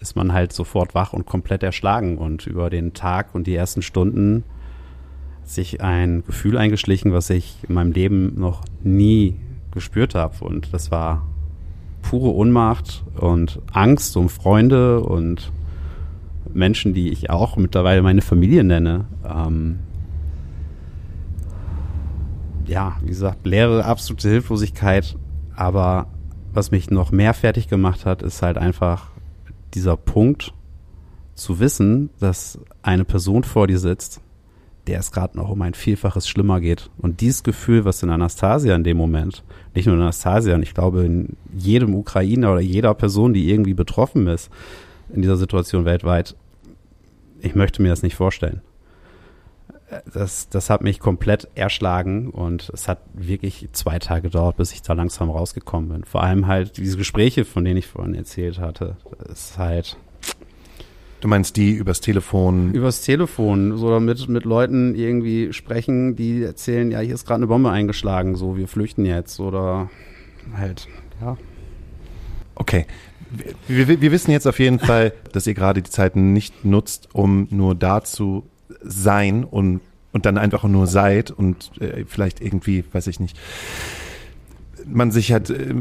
ist 0.00 0.16
man 0.16 0.32
halt 0.32 0.52
sofort 0.52 0.94
wach 0.94 1.12
und 1.12 1.26
komplett 1.26 1.62
erschlagen. 1.62 2.18
Und 2.18 2.46
über 2.46 2.70
den 2.70 2.94
Tag 2.94 3.34
und 3.34 3.46
die 3.46 3.54
ersten 3.54 3.82
Stunden 3.82 4.44
sich 5.46 5.80
ein 5.80 6.24
Gefühl 6.26 6.58
eingeschlichen, 6.58 7.12
was 7.12 7.30
ich 7.30 7.56
in 7.68 7.74
meinem 7.74 7.92
Leben 7.92 8.38
noch 8.38 8.62
nie 8.82 9.36
gespürt 9.70 10.14
habe. 10.14 10.44
Und 10.44 10.72
das 10.72 10.90
war 10.90 11.26
pure 12.02 12.30
Unmacht 12.30 13.04
und 13.16 13.60
Angst 13.72 14.16
um 14.16 14.28
Freunde 14.28 15.00
und 15.00 15.52
Menschen, 16.52 16.94
die 16.94 17.10
ich 17.10 17.30
auch 17.30 17.56
mittlerweile 17.56 18.02
meine 18.02 18.22
Familie 18.22 18.64
nenne. 18.64 19.06
Ähm 19.24 19.80
ja, 22.66 22.96
wie 23.02 23.08
gesagt, 23.08 23.46
leere, 23.46 23.84
absolute 23.84 24.28
Hilflosigkeit. 24.28 25.16
Aber 25.54 26.08
was 26.52 26.70
mich 26.70 26.90
noch 26.90 27.12
mehr 27.12 27.34
fertig 27.34 27.68
gemacht 27.68 28.06
hat, 28.06 28.22
ist 28.22 28.42
halt 28.42 28.58
einfach 28.58 29.10
dieser 29.74 29.96
Punkt 29.96 30.54
zu 31.34 31.60
wissen, 31.60 32.10
dass 32.18 32.58
eine 32.82 33.04
Person 33.04 33.44
vor 33.44 33.66
dir 33.66 33.78
sitzt, 33.78 34.20
der 34.86 35.00
es 35.00 35.10
gerade 35.10 35.36
noch 35.36 35.50
um 35.50 35.62
ein 35.62 35.74
Vielfaches 35.74 36.28
schlimmer 36.28 36.60
geht. 36.60 36.90
Und 36.98 37.20
dieses 37.20 37.42
Gefühl, 37.42 37.84
was 37.84 38.02
in 38.02 38.10
Anastasia 38.10 38.74
in 38.74 38.84
dem 38.84 38.96
Moment, 38.96 39.42
nicht 39.74 39.86
nur 39.86 39.96
in 39.96 40.02
Anastasia, 40.02 40.58
ich 40.58 40.74
glaube 40.74 41.04
in 41.04 41.36
jedem 41.56 41.94
Ukrainer 41.94 42.52
oder 42.52 42.60
jeder 42.60 42.94
Person, 42.94 43.34
die 43.34 43.50
irgendwie 43.50 43.74
betroffen 43.74 44.26
ist 44.26 44.50
in 45.12 45.22
dieser 45.22 45.36
Situation 45.36 45.84
weltweit, 45.84 46.36
ich 47.40 47.54
möchte 47.54 47.82
mir 47.82 47.88
das 47.88 48.02
nicht 48.02 48.16
vorstellen. 48.16 48.60
Das, 50.12 50.48
das 50.48 50.68
hat 50.68 50.82
mich 50.82 50.98
komplett 50.98 51.48
erschlagen 51.54 52.30
und 52.30 52.70
es 52.74 52.88
hat 52.88 52.98
wirklich 53.14 53.68
zwei 53.70 54.00
Tage 54.00 54.22
gedauert, 54.22 54.56
bis 54.56 54.72
ich 54.72 54.82
da 54.82 54.94
langsam 54.94 55.30
rausgekommen 55.30 55.88
bin. 55.90 56.04
Vor 56.04 56.24
allem 56.24 56.48
halt 56.48 56.76
diese 56.76 56.96
Gespräche, 56.96 57.44
von 57.44 57.64
denen 57.64 57.76
ich 57.76 57.86
vorhin 57.86 58.14
erzählt 58.14 58.58
hatte, 58.58 58.96
ist 59.30 59.58
halt 59.58 59.96
Du 61.20 61.28
meinst 61.28 61.56
die 61.56 61.72
übers 61.72 62.00
Telefon? 62.00 62.72
übers 62.72 63.00
Telefon 63.00 63.76
so 63.78 63.98
mit, 64.00 64.28
mit 64.28 64.44
Leuten 64.44 64.94
irgendwie 64.94 65.52
sprechen, 65.52 66.14
die 66.14 66.42
erzählen, 66.42 66.90
ja, 66.90 67.00
hier 67.00 67.14
ist 67.14 67.26
gerade 67.26 67.38
eine 67.38 67.46
Bombe 67.46 67.70
eingeschlagen, 67.70 68.36
so, 68.36 68.56
wir 68.56 68.68
flüchten 68.68 69.06
jetzt 69.06 69.40
oder 69.40 69.90
halt, 70.54 70.88
ja. 71.20 71.36
Okay. 72.54 72.86
Wir, 73.66 73.88
wir, 73.88 74.00
wir 74.00 74.12
wissen 74.12 74.30
jetzt 74.30 74.46
auf 74.46 74.58
jeden 74.58 74.78
Fall, 74.78 75.12
dass 75.32 75.46
ihr 75.46 75.54
gerade 75.54 75.82
die 75.82 75.90
Zeiten 75.90 76.32
nicht 76.32 76.64
nutzt, 76.64 77.08
um 77.12 77.48
nur 77.50 77.74
da 77.74 78.04
zu 78.04 78.44
sein 78.82 79.44
und, 79.44 79.80
und 80.12 80.26
dann 80.26 80.38
einfach 80.38 80.64
nur 80.64 80.86
seid 80.86 81.30
und 81.30 81.72
äh, 81.80 82.04
vielleicht 82.06 82.40
irgendwie, 82.40 82.84
weiß 82.92 83.06
ich 83.06 83.20
nicht, 83.20 83.38
man 84.86 85.10
sich 85.10 85.32
halt 85.32 85.50
äh, 85.50 85.74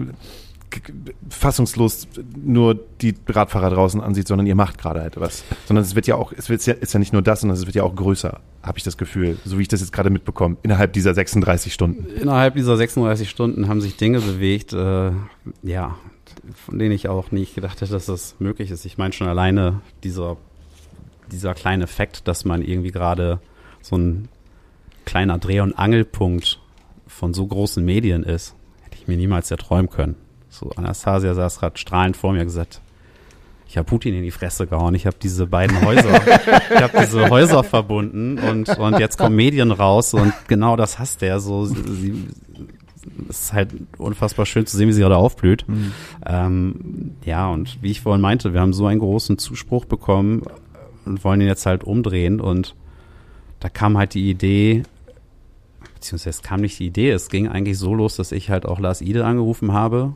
fassungslos 1.30 2.08
nur 2.36 2.80
die 3.02 3.16
Radfahrer 3.28 3.70
draußen 3.70 4.02
ansieht, 4.02 4.28
sondern 4.28 4.48
ihr 4.48 4.56
macht 4.56 4.78
gerade 4.78 5.02
halt 5.02 5.20
was. 5.20 5.44
Sondern 5.66 5.84
es 5.84 5.96
wird 5.96 6.08
ja 6.08 6.16
auch, 6.16 6.32
es 6.32 6.50
wird 6.50 6.66
ja, 6.66 6.74
ist 6.74 6.94
ja 6.94 7.00
nicht 7.00 7.14
nur 7.14 7.22
das, 7.22 7.42
sondern 7.42 7.58
es 7.58 7.66
wird 7.66 7.76
ja 7.76 7.84
auch 7.84 7.96
größer, 7.96 8.40
habe 8.64 8.78
ich 8.78 8.84
das 8.84 8.98
Gefühl, 8.98 9.38
so 9.46 9.58
wie 9.58 9.64
ich 9.64 9.68
das 9.68 9.82
jetzt 9.82 9.92
gerade 9.92 10.10
mitbekomme, 10.10 10.58
innerhalb 10.64 10.94
dieser 10.94 11.14
36 11.14 11.74
Stunden. 11.74 12.06
Innerhalb 12.06 12.56
dieser 12.56 12.78
36 12.78 13.30
Stunden 13.30 13.68
haben 13.68 13.82
sich 13.82 13.98
Dinge 13.98 14.20
bewegt, 14.20 14.74
äh, 14.74 15.12
ja, 15.64 15.96
von 16.54 16.80
denen 16.80 16.92
ich 16.92 17.08
auch 17.08 17.32
nicht 17.32 17.56
gedacht 17.56 17.82
hätte, 17.82 17.92
dass 17.92 18.06
das 18.06 18.36
möglich 18.40 18.72
ist. 18.72 18.86
Ich 18.86 18.98
meine 18.98 19.14
schon 19.14 19.28
alleine 19.28 19.82
dieser, 20.04 20.38
dieser 21.32 21.54
kleine 21.54 21.88
Fakt, 21.88 22.28
dass 22.28 22.46
man 22.46 22.62
irgendwie 22.62 22.92
gerade 22.92 23.40
so 23.82 23.98
ein 23.98 24.28
kleiner 25.06 25.38
Dreh- 25.38 25.62
und 25.62 25.74
Angelpunkt 25.74 26.60
von 27.08 27.34
so 27.34 27.46
großen 27.46 27.84
Medien 27.84 28.24
ist, 28.24 28.56
hätte 28.84 28.98
ich 28.98 29.08
mir 29.08 29.18
niemals 29.18 29.52
erträumen 29.52 29.90
können. 29.90 30.16
So, 30.60 30.72
Anastasia 30.76 31.34
saß 31.34 31.60
gerade 31.60 31.78
strahlend 31.78 32.18
vor 32.18 32.34
mir 32.34 32.44
gesagt, 32.44 32.82
ich 33.68 33.78
habe 33.78 33.88
Putin 33.88 34.16
in 34.16 34.24
die 34.24 34.32
Fresse 34.32 34.68
gehauen. 34.68 34.96
Ich 34.96 35.06
habe 35.06 35.18
diese 35.22 35.48
beiden 35.48 35.84
Häuser, 35.84 36.22
ich 36.74 36.82
habe 36.82 36.98
diese 37.02 37.30
Häuser 37.30 37.64
verbunden 37.64 38.38
und 38.38 38.70
und 38.78 39.00
jetzt 39.00 39.18
kommen 39.18 39.36
Medien 39.36 39.72
raus 39.72 40.14
und 40.14 40.34
genau 40.48 40.76
das 40.76 41.00
hasst 41.00 41.22
der. 41.22 41.40
So, 41.40 41.66
sie, 41.66 42.26
es 43.28 43.42
ist 43.42 43.54
halt 43.54 43.74
unfassbar 43.98 44.46
schön 44.46 44.66
zu 44.66 44.78
sehen, 44.78 44.88
wie 44.88 44.94
sie 44.94 45.02
gerade 45.02 45.18
aufblüht. 45.18 45.68
Mhm. 45.68 45.92
Ähm, 46.26 47.16
ja, 47.26 47.50
und 47.50 47.82
wie 47.82 47.92
ich 47.92 48.02
vorhin 48.02 48.22
meinte, 48.22 48.54
wir 48.54 48.62
haben 48.62 48.74
so 48.74 48.86
einen 48.86 49.00
großen 49.00 49.38
Zuspruch 49.38 49.86
bekommen 49.86 50.44
und 51.06 51.24
wollen 51.24 51.42
ihn 51.42 51.48
jetzt 51.48 51.66
halt 51.66 51.84
umdrehen 51.84 52.40
und 52.40 52.76
da 53.60 53.70
kam 53.70 53.98
halt 53.98 54.14
die 54.14 54.30
Idee, 54.30 54.84
beziehungsweise 56.06 56.30
es 56.30 56.44
kam 56.44 56.62
nicht 56.62 56.78
die 56.80 56.86
Idee, 56.86 57.10
es 57.10 57.30
ging 57.30 57.48
eigentlich 57.48 57.80
so 57.80 57.96
los, 57.96 58.16
dass 58.16 58.32
ich 58.32 58.52
halt 58.52 58.66
auch 58.66 58.80
Lars 58.80 59.02
Ide 59.02 59.26
angerufen 59.26 59.74
habe 59.74 60.14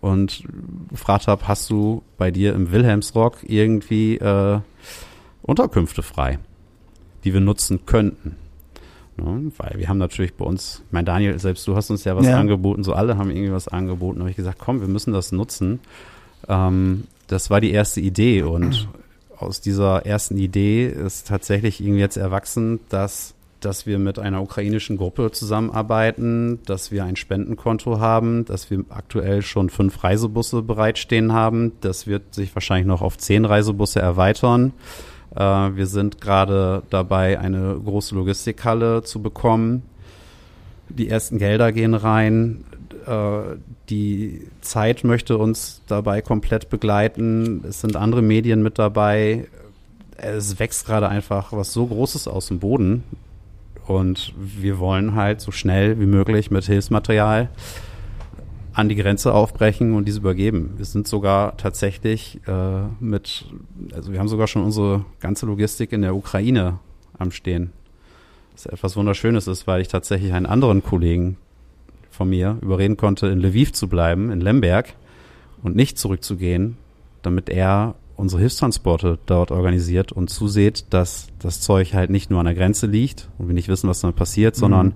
und 0.00 0.42
gefragt 0.90 1.28
habe, 1.28 1.46
hast 1.46 1.70
du 1.70 2.02
bei 2.16 2.32
dir 2.32 2.54
im 2.54 2.72
Wilhelmsrock 2.72 3.38
irgendwie 3.44 4.16
äh, 4.16 4.60
Unterkünfte 5.42 6.02
frei, 6.02 6.40
die 7.22 7.32
wir 7.32 7.40
nutzen 7.40 7.86
könnten? 7.86 8.34
Ne? 9.16 9.52
Weil 9.58 9.78
wir 9.78 9.88
haben 9.88 9.98
natürlich 9.98 10.34
bei 10.34 10.44
uns, 10.44 10.82
mein 10.90 11.04
Daniel, 11.04 11.38
selbst 11.38 11.66
du 11.68 11.76
hast 11.76 11.90
uns 11.90 12.02
ja 12.02 12.16
was 12.16 12.26
ja. 12.26 12.38
angeboten, 12.38 12.82
so 12.82 12.94
alle 12.94 13.16
haben 13.16 13.30
irgendwie 13.30 13.52
was 13.52 13.68
angeboten. 13.68 14.18
Da 14.18 14.22
habe 14.22 14.30
ich 14.30 14.36
gesagt, 14.36 14.58
komm, 14.58 14.80
wir 14.80 14.88
müssen 14.88 15.12
das 15.12 15.30
nutzen. 15.30 15.78
Ähm, 16.48 17.04
das 17.28 17.48
war 17.48 17.60
die 17.60 17.70
erste 17.70 18.00
Idee 18.00 18.42
und 18.42 18.88
aus 19.36 19.60
dieser 19.60 20.04
ersten 20.04 20.36
Idee 20.36 20.88
ist 20.88 21.28
tatsächlich 21.28 21.80
irgendwie 21.80 22.00
jetzt 22.00 22.16
erwachsen, 22.16 22.80
dass 22.88 23.34
dass 23.60 23.86
wir 23.86 23.98
mit 23.98 24.18
einer 24.18 24.42
ukrainischen 24.42 24.96
Gruppe 24.96 25.30
zusammenarbeiten, 25.32 26.60
dass 26.64 26.92
wir 26.92 27.04
ein 27.04 27.16
Spendenkonto 27.16 27.98
haben, 27.98 28.44
dass 28.44 28.70
wir 28.70 28.84
aktuell 28.90 29.42
schon 29.42 29.70
fünf 29.70 30.04
Reisebusse 30.04 30.62
bereitstehen 30.62 31.32
haben. 31.32 31.72
Das 31.80 32.06
wird 32.06 32.34
sich 32.34 32.54
wahrscheinlich 32.54 32.86
noch 32.86 33.02
auf 33.02 33.18
zehn 33.18 33.44
Reisebusse 33.44 34.00
erweitern. 34.00 34.72
Äh, 35.34 35.40
wir 35.40 35.86
sind 35.86 36.20
gerade 36.20 36.82
dabei, 36.90 37.38
eine 37.38 37.78
große 37.84 38.14
Logistikhalle 38.14 39.02
zu 39.02 39.20
bekommen. 39.20 39.82
Die 40.88 41.08
ersten 41.08 41.38
Gelder 41.38 41.72
gehen 41.72 41.94
rein. 41.94 42.64
Äh, 43.06 43.56
die 43.90 44.46
Zeit 44.60 45.04
möchte 45.04 45.36
uns 45.36 45.82
dabei 45.86 46.22
komplett 46.22 46.70
begleiten. 46.70 47.64
Es 47.68 47.80
sind 47.80 47.96
andere 47.96 48.22
Medien 48.22 48.62
mit 48.62 48.78
dabei. 48.78 49.48
Es 50.16 50.58
wächst 50.58 50.86
gerade 50.86 51.08
einfach 51.08 51.52
was 51.52 51.72
so 51.72 51.86
Großes 51.86 52.28
aus 52.28 52.48
dem 52.48 52.58
Boden. 52.58 53.04
Und 53.88 54.34
wir 54.36 54.78
wollen 54.78 55.14
halt 55.14 55.40
so 55.40 55.50
schnell 55.50 55.98
wie 55.98 56.04
möglich 56.04 56.50
mit 56.50 56.64
Hilfsmaterial 56.64 57.48
an 58.74 58.90
die 58.90 58.96
Grenze 58.96 59.32
aufbrechen 59.32 59.94
und 59.94 60.06
diese 60.06 60.18
übergeben. 60.18 60.74
Wir 60.76 60.84
sind 60.84 61.08
sogar 61.08 61.56
tatsächlich 61.56 62.38
äh, 62.46 62.82
mit, 63.00 63.46
also 63.94 64.12
wir 64.12 64.20
haben 64.20 64.28
sogar 64.28 64.46
schon 64.46 64.62
unsere 64.62 65.06
ganze 65.20 65.46
Logistik 65.46 65.92
in 65.92 66.02
der 66.02 66.14
Ukraine 66.14 66.80
am 67.18 67.30
Stehen. 67.30 67.72
Was 68.52 68.66
etwas 68.66 68.94
Wunderschönes 68.94 69.46
ist, 69.46 69.66
weil 69.66 69.80
ich 69.80 69.88
tatsächlich 69.88 70.34
einen 70.34 70.46
anderen 70.46 70.82
Kollegen 70.82 71.38
von 72.10 72.28
mir 72.28 72.58
überreden 72.60 72.98
konnte, 72.98 73.28
in 73.28 73.40
Lviv 73.40 73.72
zu 73.72 73.88
bleiben, 73.88 74.30
in 74.30 74.42
Lemberg 74.42 74.92
und 75.62 75.76
nicht 75.76 75.98
zurückzugehen, 75.98 76.76
damit 77.22 77.48
er 77.48 77.94
unsere 78.18 78.40
Hilfstransporte 78.40 79.18
dort 79.26 79.52
organisiert 79.52 80.10
und 80.10 80.28
zuseht, 80.28 80.86
dass 80.90 81.28
das 81.38 81.60
Zeug 81.60 81.94
halt 81.94 82.10
nicht 82.10 82.30
nur 82.30 82.40
an 82.40 82.46
der 82.46 82.54
Grenze 82.54 82.86
liegt 82.86 83.28
und 83.38 83.46
wir 83.46 83.54
nicht 83.54 83.68
wissen, 83.68 83.88
was 83.88 84.00
dann 84.00 84.12
passiert, 84.12 84.56
mhm. 84.56 84.60
sondern 84.60 84.94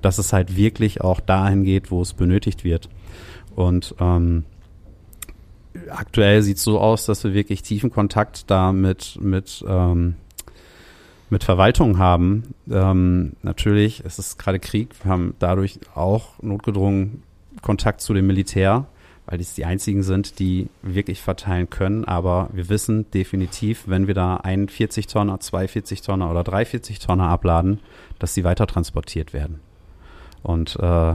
dass 0.00 0.18
es 0.18 0.32
halt 0.32 0.56
wirklich 0.56 1.00
auch 1.00 1.20
dahin 1.20 1.64
geht, 1.64 1.90
wo 1.90 2.00
es 2.00 2.14
benötigt 2.14 2.62
wird. 2.62 2.88
Und 3.56 3.96
ähm, 3.98 4.44
aktuell 5.90 6.42
sieht 6.42 6.58
es 6.58 6.62
so 6.62 6.78
aus, 6.78 7.04
dass 7.04 7.24
wir 7.24 7.34
wirklich 7.34 7.62
tiefen 7.62 7.90
Kontakt 7.90 8.48
da 8.48 8.72
mit, 8.72 9.18
mit, 9.20 9.64
ähm, 9.66 10.14
mit 11.30 11.42
Verwaltung 11.42 11.98
haben. 11.98 12.54
Ähm, 12.70 13.32
natürlich, 13.42 14.04
es 14.06 14.20
ist 14.20 14.38
gerade 14.38 14.60
Krieg, 14.60 14.90
wir 15.02 15.10
haben 15.10 15.34
dadurch 15.40 15.80
auch 15.96 16.40
notgedrungen 16.40 17.24
Kontakt 17.60 18.00
zu 18.00 18.14
dem 18.14 18.28
Militär 18.28 18.86
weil 19.26 19.40
es 19.40 19.54
die 19.54 19.64
einzigen 19.64 20.02
sind, 20.02 20.38
die 20.38 20.68
wirklich 20.82 21.20
verteilen 21.20 21.70
können. 21.70 22.04
Aber 22.04 22.48
wir 22.52 22.68
wissen 22.68 23.10
definitiv, 23.12 23.84
wenn 23.86 24.06
wir 24.06 24.14
da 24.14 24.36
einen 24.36 24.68
40-Tonner, 24.68 25.40
zwei 25.40 25.66
40-Tonner 25.66 26.30
oder 26.30 26.44
drei 26.44 26.64
40-Tonner 26.64 27.28
abladen, 27.28 27.80
dass 28.18 28.34
sie 28.34 28.44
weiter 28.44 28.66
transportiert 28.66 29.32
werden. 29.32 29.60
Und 30.42 30.76
äh, 30.80 31.14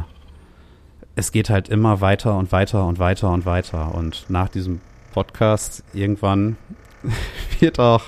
es 1.16 1.32
geht 1.32 1.50
halt 1.50 1.68
immer 1.68 2.00
weiter 2.00 2.38
und 2.38 2.52
weiter 2.52 2.86
und 2.86 3.00
weiter 3.00 3.32
und 3.32 3.46
weiter. 3.46 3.94
Und 3.94 4.26
nach 4.30 4.50
diesem 4.50 4.80
Podcast 5.14 5.84
irgendwann 5.94 6.58
wird 7.60 7.80
auch, 7.80 8.04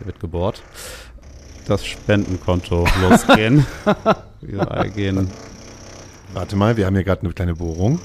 wird 0.00 0.20
gebohrt, 0.20 0.62
das 1.66 1.84
Spendenkonto 1.84 2.86
losgehen. 3.02 3.66
wir 4.40 4.90
gehen. 4.90 5.28
Warte 6.32 6.56
mal, 6.56 6.76
wir 6.76 6.86
haben 6.86 6.94
hier 6.94 7.04
gerade 7.04 7.22
eine 7.22 7.32
kleine 7.32 7.54
Bohrung. 7.54 7.98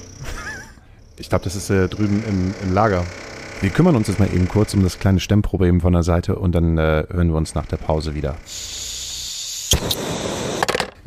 Ich 1.16 1.28
glaube, 1.28 1.44
das 1.44 1.54
ist 1.54 1.70
äh, 1.70 1.88
drüben 1.88 2.22
im, 2.28 2.54
im, 2.62 2.74
Lager. 2.74 3.04
Wir 3.60 3.70
kümmern 3.70 3.96
uns 3.96 4.08
jetzt 4.08 4.18
mal 4.18 4.32
eben 4.32 4.48
kurz 4.48 4.74
um 4.74 4.82
das 4.82 4.98
kleine 4.98 5.20
Stemmproblem 5.20 5.80
von 5.80 5.92
der 5.92 6.02
Seite 6.02 6.36
und 6.36 6.52
dann 6.52 6.78
äh, 6.78 7.06
hören 7.10 7.28
wir 7.28 7.36
uns 7.36 7.54
nach 7.54 7.66
der 7.66 7.76
Pause 7.76 8.14
wieder. 8.14 8.36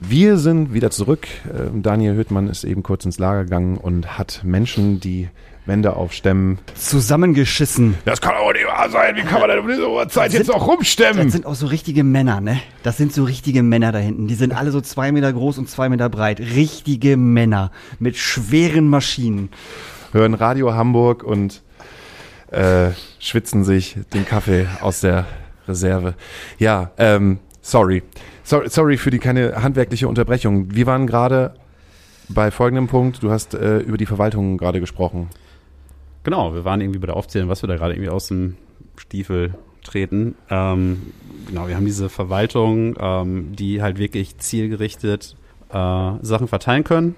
Wir 0.07 0.37
sind 0.37 0.73
wieder 0.73 0.91
zurück. 0.91 1.27
Ähm, 1.51 1.81
Daniel 1.81 2.15
Hüttmann 2.15 2.47
ist 2.47 2.63
eben 2.63 2.83
kurz 2.83 3.05
ins 3.05 3.17
Lager 3.17 3.45
gegangen 3.45 3.77
und 3.77 4.19
hat 4.19 4.41
Menschen, 4.43 4.99
die 4.99 5.29
Wände 5.65 5.95
aufstemmen. 5.95 6.59
Zusammengeschissen. 6.75 7.95
Das 8.05 8.21
kann 8.21 8.35
aber 8.35 8.53
nicht 8.53 8.67
wahr 8.67 8.87
sein. 8.89 9.15
Wie 9.15 9.23
kann 9.23 9.41
man 9.41 9.49
denn 9.49 9.59
um 9.59 9.67
diese 9.67 9.89
Uhrzeit 9.89 10.31
jetzt 10.33 10.53
auch 10.53 10.67
rumstemmen? 10.67 11.23
Das 11.23 11.33
sind 11.33 11.47
auch 11.47 11.55
so 11.55 11.65
richtige 11.65 12.03
Männer, 12.03 12.39
ne? 12.39 12.59
Das 12.83 12.97
sind 12.97 13.13
so 13.13 13.23
richtige 13.23 13.63
Männer 13.63 13.91
da 13.91 13.97
hinten. 13.97 14.27
Die 14.27 14.35
sind 14.35 14.55
alle 14.55 14.69
so 14.69 14.79
zwei 14.79 15.11
Meter 15.11 15.33
groß 15.33 15.57
und 15.57 15.69
zwei 15.69 15.89
Meter 15.89 16.07
breit. 16.09 16.39
Richtige 16.39 17.17
Männer 17.17 17.71
mit 17.97 18.15
schweren 18.15 18.87
Maschinen. 18.87 19.49
Hören 20.11 20.35
Radio 20.35 20.75
Hamburg 20.75 21.23
und 21.23 21.63
äh, 22.51 22.91
schwitzen 23.17 23.63
sich 23.63 23.97
den 24.13 24.25
Kaffee 24.25 24.67
aus 24.81 25.01
der 25.01 25.25
Reserve. 25.67 26.13
Ja, 26.59 26.91
ähm, 26.99 27.39
sorry. 27.65 28.03
sorry. 28.43 28.69
Sorry 28.69 28.97
für 28.97 29.09
die 29.09 29.19
keine 29.19 29.61
handwerkliche 29.61 30.07
Unterbrechung. 30.07 30.73
Wir 30.73 30.85
waren 30.85 31.07
gerade 31.07 31.55
bei 32.29 32.51
folgendem 32.51 32.87
Punkt. 32.87 33.23
Du 33.23 33.31
hast 33.31 33.53
äh, 33.53 33.79
über 33.79 33.97
die 33.97 34.05
Verwaltung 34.05 34.57
gerade 34.57 34.79
gesprochen. 34.79 35.29
Genau, 36.23 36.53
wir 36.53 36.65
waren 36.65 36.81
irgendwie 36.81 36.99
bei 36.99 37.07
der 37.07 37.17
Aufzählung, 37.17 37.49
was 37.49 37.61
wir 37.61 37.67
da 37.67 37.75
gerade 37.75 37.93
irgendwie 37.93 38.09
aus 38.09 38.27
dem 38.27 38.57
Stiefel 38.97 39.55
treten. 39.83 40.35
Ähm, 40.49 41.13
genau, 41.47 41.67
wir 41.67 41.75
haben 41.75 41.85
diese 41.85 42.09
Verwaltung, 42.09 42.95
ähm, 42.99 43.55
die 43.55 43.81
halt 43.81 43.97
wirklich 43.99 44.37
zielgerichtet 44.37 45.35
äh, 45.69 46.11
Sachen 46.21 46.47
verteilen 46.47 46.83
können. 46.83 47.15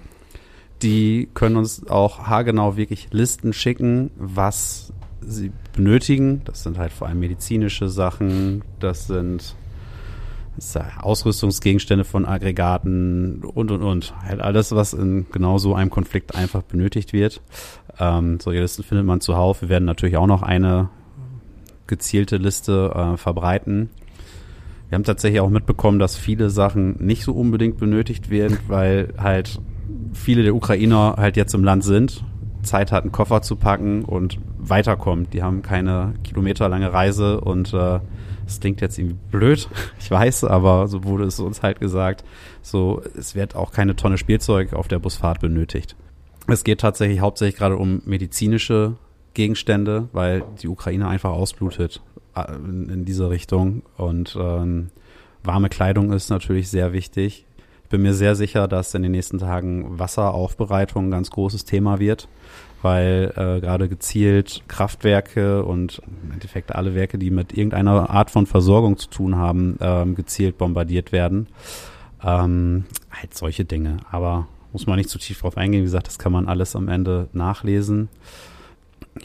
Die 0.82 1.28
können 1.34 1.56
uns 1.56 1.86
auch 1.88 2.26
haargenau 2.26 2.76
wirklich 2.76 3.08
Listen 3.10 3.52
schicken, 3.52 4.10
was 4.16 4.92
sie 5.20 5.52
benötigen. 5.74 6.42
Das 6.44 6.62
sind 6.62 6.78
halt 6.78 6.92
vor 6.92 7.08
allem 7.08 7.18
medizinische 7.18 7.88
Sachen, 7.88 8.62
das 8.78 9.06
sind 9.06 9.56
Ausrüstungsgegenstände 11.00 12.04
von 12.04 12.26
Aggregaten 12.26 13.42
und 13.44 13.70
und 13.70 13.82
und. 13.82 14.14
Halt 14.22 14.40
alles, 14.40 14.74
was 14.74 14.92
in 14.92 15.26
genau 15.30 15.58
so 15.58 15.74
einem 15.74 15.90
Konflikt 15.90 16.34
einfach 16.34 16.62
benötigt 16.62 17.12
wird. 17.12 17.40
Ähm, 17.98 18.38
solche 18.40 18.60
Listen 18.60 18.82
findet 18.82 19.06
man 19.06 19.20
zuhauf. 19.20 19.62
Wir 19.62 19.68
werden 19.68 19.84
natürlich 19.84 20.16
auch 20.16 20.26
noch 20.26 20.42
eine 20.42 20.88
gezielte 21.86 22.36
Liste 22.36 22.92
äh, 22.94 23.16
verbreiten. 23.16 23.90
Wir 24.88 24.96
haben 24.96 25.04
tatsächlich 25.04 25.40
auch 25.40 25.50
mitbekommen, 25.50 25.98
dass 25.98 26.16
viele 26.16 26.48
Sachen 26.48 26.96
nicht 27.04 27.24
so 27.24 27.32
unbedingt 27.32 27.78
benötigt 27.78 28.30
werden, 28.30 28.58
weil 28.68 29.12
halt 29.18 29.60
viele 30.14 30.42
der 30.42 30.54
Ukrainer 30.54 31.16
halt 31.18 31.36
jetzt 31.36 31.54
im 31.54 31.64
Land 31.64 31.84
sind, 31.84 32.24
Zeit 32.62 32.92
hatten, 32.92 33.12
Koffer 33.12 33.42
zu 33.42 33.56
packen 33.56 34.04
und 34.04 34.38
weiterkommen. 34.58 35.28
Die 35.30 35.42
haben 35.42 35.62
keine 35.62 36.14
kilometerlange 36.24 36.92
Reise 36.92 37.40
und 37.40 37.74
äh, 37.74 38.00
das 38.48 38.60
klingt 38.60 38.80
jetzt 38.80 38.98
irgendwie 38.98 39.18
blöd, 39.30 39.68
ich 40.00 40.10
weiß, 40.10 40.44
aber 40.44 40.88
so 40.88 41.04
wurde 41.04 41.24
es 41.24 41.38
uns 41.38 41.62
halt 41.62 41.80
gesagt, 41.80 42.24
so 42.62 43.02
es 43.16 43.34
wird 43.34 43.54
auch 43.54 43.72
keine 43.72 43.94
Tonne 43.94 44.16
Spielzeug 44.16 44.72
auf 44.72 44.88
der 44.88 44.98
Busfahrt 44.98 45.40
benötigt. 45.40 45.96
Es 46.46 46.64
geht 46.64 46.80
tatsächlich 46.80 47.20
hauptsächlich 47.20 47.56
gerade 47.56 47.76
um 47.76 48.00
medizinische 48.06 48.96
Gegenstände, 49.34 50.08
weil 50.12 50.42
die 50.62 50.68
Ukraine 50.68 51.08
einfach 51.08 51.30
ausblutet 51.30 52.00
äh, 52.34 52.54
in, 52.54 52.88
in 52.88 53.04
diese 53.04 53.28
Richtung 53.28 53.82
und 53.98 54.36
ähm, 54.40 54.88
warme 55.44 55.68
Kleidung 55.68 56.10
ist 56.12 56.30
natürlich 56.30 56.70
sehr 56.70 56.94
wichtig. 56.94 57.44
bin 57.90 58.00
mir 58.00 58.14
sehr 58.14 58.34
sicher, 58.34 58.66
dass 58.66 58.94
in 58.94 59.02
den 59.02 59.12
nächsten 59.12 59.38
Tagen 59.38 59.98
Wasseraufbereitung 59.98 61.08
ein 61.08 61.10
ganz 61.10 61.30
großes 61.30 61.66
Thema 61.66 62.00
wird, 62.00 62.28
weil 62.82 63.32
äh, 63.36 63.60
gerade 63.60 63.88
gezielt 63.88 64.62
Kraftwerke 64.68 65.64
und 65.64 66.00
im 66.24 66.32
Endeffekt 66.32 66.74
alle 66.74 66.94
Werke, 66.94 67.18
die 67.18 67.30
mit 67.30 67.56
irgendeiner 67.56 68.10
Art 68.10 68.30
von 68.30 68.46
Versorgung 68.46 68.98
zu 68.98 69.08
tun 69.08 69.36
haben, 69.36 69.78
ähm, 69.80 70.14
gezielt 70.14 70.58
bombardiert 70.58 71.12
werden. 71.12 71.48
Ähm, 72.22 72.84
halt 73.10 73.34
solche 73.34 73.64
Dinge. 73.64 73.98
Aber 74.10 74.46
muss 74.72 74.86
man 74.86 74.96
nicht 74.96 75.10
zu 75.10 75.18
tief 75.18 75.40
drauf 75.40 75.56
eingehen. 75.56 75.80
Wie 75.80 75.86
gesagt, 75.86 76.06
das 76.06 76.18
kann 76.18 76.32
man 76.32 76.46
alles 76.46 76.76
am 76.76 76.88
Ende 76.88 77.28
nachlesen. 77.32 78.08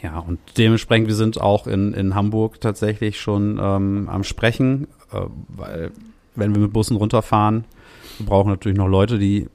Ja, 0.02 0.18
und 0.18 0.40
dementsprechend, 0.58 1.08
wir 1.08 1.14
sind 1.14 1.40
auch 1.40 1.66
in, 1.66 1.94
in 1.94 2.14
Hamburg 2.14 2.60
tatsächlich 2.60 3.20
schon 3.20 3.60
ähm, 3.62 4.08
am 4.10 4.24
Sprechen, 4.24 4.88
äh, 5.12 5.20
weil 5.48 5.92
wenn 6.34 6.54
wir 6.54 6.62
mit 6.62 6.72
Bussen 6.72 6.96
runterfahren, 6.96 7.64
wir 8.18 8.26
brauchen 8.26 8.50
natürlich 8.50 8.78
noch 8.78 8.88
Leute, 8.88 9.18
die 9.18 9.48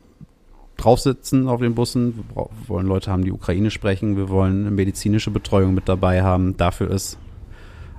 drauf 0.80 1.00
sitzen 1.00 1.48
auf 1.48 1.60
den 1.60 1.76
Bussen. 1.76 2.24
Wir 2.34 2.48
wollen 2.68 2.88
Leute 2.88 3.12
haben, 3.12 3.24
die 3.24 3.32
Ukraine 3.32 3.72
sprechen. 3.72 4.18
Wir 4.18 4.30
wollen 4.30 4.62
eine 4.62 4.72
medizinische 4.72 5.32
Betreuung 5.32 5.74
mit 5.74 5.88
dabei 5.88 6.24
haben. 6.24 6.58
Dafür 6.58 6.92
ist 6.92 7.18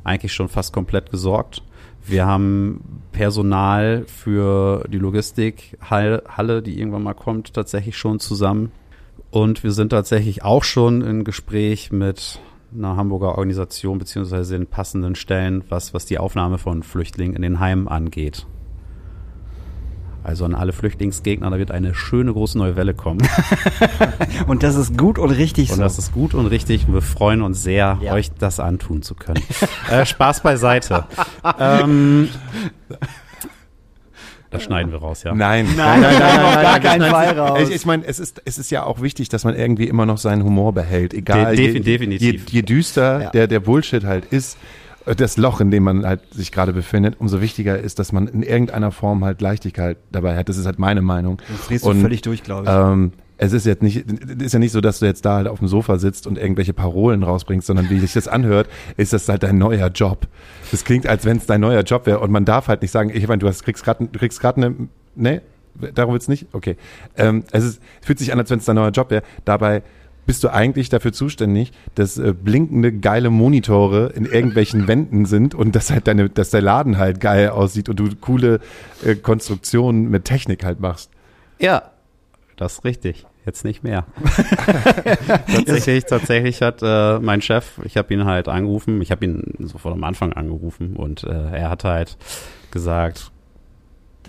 eigentlich 0.04 0.32
schon 0.32 0.48
fast 0.48 0.72
komplett 0.72 1.10
gesorgt. 1.10 1.62
Wir 2.04 2.26
haben 2.26 3.02
Personal 3.12 4.04
für 4.06 4.84
die 4.88 4.98
Logistikhalle, 4.98 6.62
die 6.62 6.78
irgendwann 6.78 7.02
mal 7.02 7.14
kommt, 7.14 7.52
tatsächlich 7.54 7.96
schon 7.96 8.20
zusammen. 8.20 8.72
Und 9.30 9.62
wir 9.62 9.72
sind 9.72 9.90
tatsächlich 9.90 10.42
auch 10.42 10.64
schon 10.64 11.02
in 11.02 11.24
Gespräch 11.24 11.92
mit 11.92 12.40
einer 12.74 12.96
Hamburger 12.96 13.36
Organisation 13.36 13.98
beziehungsweise 13.98 14.56
in 14.56 14.66
passenden 14.66 15.14
Stellen, 15.14 15.64
was, 15.68 15.92
was 15.92 16.06
die 16.06 16.18
Aufnahme 16.18 16.58
von 16.58 16.82
Flüchtlingen 16.82 17.36
in 17.36 17.42
den 17.42 17.60
Heimen 17.60 17.88
angeht. 17.88 18.46
Also 20.30 20.44
an 20.44 20.54
alle 20.54 20.72
Flüchtlingsgegner, 20.72 21.50
da 21.50 21.58
wird 21.58 21.72
eine 21.72 21.92
schöne 21.92 22.32
große 22.32 22.56
neue 22.56 22.76
Welle 22.76 22.94
kommen. 22.94 23.18
und 24.46 24.62
das 24.62 24.76
ist 24.76 24.96
gut 24.96 25.18
und 25.18 25.32
richtig 25.32 25.70
und 25.70 25.76
so. 25.76 25.82
Und 25.82 25.84
das 25.84 25.98
ist 25.98 26.12
gut 26.12 26.34
und 26.34 26.46
richtig. 26.46 26.86
Und 26.86 26.94
wir 26.94 27.02
freuen 27.02 27.42
uns 27.42 27.64
sehr, 27.64 27.98
ja. 28.00 28.12
euch 28.12 28.30
das 28.38 28.60
antun 28.60 29.02
zu 29.02 29.16
können. 29.16 29.42
äh, 29.90 30.06
Spaß 30.06 30.44
beiseite. 30.44 31.04
ähm, 31.58 32.28
das 34.50 34.62
schneiden 34.62 34.92
wir 34.92 35.00
raus, 35.00 35.24
ja. 35.24 35.34
Nein, 35.34 35.66
nein, 35.76 36.00
nein, 36.00 36.16
nein, 36.20 36.40
nein, 36.44 36.62
gar 36.62 36.78
keinen 36.78 37.10
Fall 37.10 37.36
raus. 37.36 37.68
Ich, 37.68 37.74
ich 37.74 37.86
meine, 37.86 38.06
es 38.06 38.20
ist, 38.20 38.40
es 38.44 38.58
ist 38.58 38.70
ja 38.70 38.84
auch 38.84 39.02
wichtig, 39.02 39.28
dass 39.30 39.42
man 39.42 39.56
irgendwie 39.56 39.88
immer 39.88 40.06
noch 40.06 40.18
seinen 40.18 40.44
Humor 40.44 40.72
behält, 40.72 41.12
egal. 41.12 41.56
De 41.56 41.80
definitiv. 41.80 42.48
Je, 42.48 42.58
je 42.58 42.62
düster 42.62 43.20
ja. 43.20 43.30
der, 43.30 43.48
der 43.48 43.58
Bullshit 43.58 44.04
halt 44.04 44.26
ist, 44.26 44.56
das 45.06 45.36
Loch, 45.36 45.60
in 45.60 45.70
dem 45.70 45.82
man 45.82 46.06
halt 46.06 46.20
sich 46.32 46.52
gerade 46.52 46.72
befindet, 46.72 47.16
umso 47.18 47.40
wichtiger 47.40 47.78
ist, 47.78 47.98
dass 47.98 48.12
man 48.12 48.28
in 48.28 48.42
irgendeiner 48.42 48.92
Form 48.92 49.24
halt 49.24 49.40
Leichtigkeit 49.40 49.96
dabei 50.12 50.36
hat. 50.36 50.48
Das 50.48 50.56
ist 50.56 50.66
halt 50.66 50.78
meine 50.78 51.02
Meinung. 51.02 51.40
Das 51.48 51.66
drehst 51.66 51.86
du 51.86 51.94
völlig 51.94 52.22
durch, 52.22 52.42
glaube 52.42 52.64
ich. 52.64 52.70
Ähm, 52.72 53.12
es 53.42 53.54
ist 53.54 53.64
jetzt 53.64 53.82
nicht, 53.82 54.04
ist 54.38 54.52
ja 54.52 54.58
nicht 54.58 54.72
so, 54.72 54.82
dass 54.82 54.98
du 54.98 55.06
jetzt 55.06 55.24
da 55.24 55.36
halt 55.36 55.48
auf 55.48 55.60
dem 55.60 55.68
Sofa 55.68 55.96
sitzt 55.98 56.26
und 56.26 56.36
irgendwelche 56.36 56.74
Parolen 56.74 57.22
rausbringst, 57.22 57.66
sondern 57.66 57.88
wie 57.88 57.98
sich 57.98 58.12
das 58.12 58.28
anhört, 58.28 58.68
ist 58.98 59.14
das 59.14 59.26
halt 59.30 59.42
dein 59.42 59.56
neuer 59.56 59.88
Job. 59.88 60.28
Das 60.70 60.84
klingt, 60.84 61.06
als 61.06 61.24
wenn 61.24 61.38
es 61.38 61.46
dein 61.46 61.62
neuer 61.62 61.80
Job 61.80 62.04
wäre 62.04 62.20
und 62.20 62.30
man 62.30 62.44
darf 62.44 62.68
halt 62.68 62.82
nicht 62.82 62.90
sagen, 62.90 63.10
ich 63.14 63.26
meine, 63.26 63.38
du 63.38 63.48
hast, 63.48 63.64
kriegst 63.64 63.82
gerade, 63.82 64.06
du 64.06 64.18
kriegst 64.18 64.40
gerade 64.40 64.58
eine, 64.58 64.74
ne? 65.14 65.40
Darum 65.94 66.12
wird's 66.12 66.28
nicht? 66.28 66.48
Okay. 66.52 66.76
Ähm, 67.16 67.44
es, 67.52 67.64
ist, 67.64 67.82
es 68.00 68.06
fühlt 68.06 68.18
sich 68.18 68.30
an, 68.30 68.38
als 68.38 68.50
wenn 68.50 68.58
es 68.58 68.66
dein 68.66 68.76
neuer 68.76 68.90
Job 68.90 69.10
wäre. 69.10 69.22
Dabei 69.46 69.82
bist 70.30 70.44
du 70.44 70.52
eigentlich 70.52 70.88
dafür 70.88 71.12
zuständig, 71.12 71.72
dass 71.96 72.16
äh, 72.16 72.32
blinkende 72.32 72.92
geile 72.92 73.30
Monitore 73.30 74.12
in 74.14 74.26
irgendwelchen 74.26 74.86
Wänden 74.86 75.24
sind 75.24 75.56
und 75.56 75.74
dass 75.74 75.90
halt 75.90 76.06
deine, 76.06 76.30
dass 76.30 76.50
der 76.50 76.62
Laden 76.62 76.98
halt 76.98 77.18
geil 77.18 77.48
aussieht 77.48 77.88
und 77.88 77.98
du 77.98 78.14
coole 78.14 78.60
äh, 79.04 79.16
Konstruktionen 79.16 80.08
mit 80.08 80.26
Technik 80.26 80.64
halt 80.64 80.78
machst. 80.78 81.10
Ja, 81.58 81.90
das 82.56 82.74
ist 82.74 82.84
richtig. 82.84 83.26
Jetzt 83.44 83.64
nicht 83.64 83.82
mehr. 83.82 84.06
tatsächlich, 85.52 86.04
tatsächlich 86.04 86.62
hat 86.62 86.78
äh, 86.80 87.18
mein 87.18 87.42
Chef, 87.42 87.80
ich 87.82 87.96
habe 87.96 88.14
ihn 88.14 88.24
halt 88.24 88.46
angerufen, 88.46 89.02
ich 89.02 89.10
habe 89.10 89.24
ihn 89.24 89.42
sofort 89.58 89.94
am 89.94 90.04
Anfang 90.04 90.32
angerufen 90.32 90.94
und 90.94 91.24
äh, 91.24 91.56
er 91.56 91.70
hat 91.70 91.82
halt 91.82 92.16
gesagt, 92.70 93.32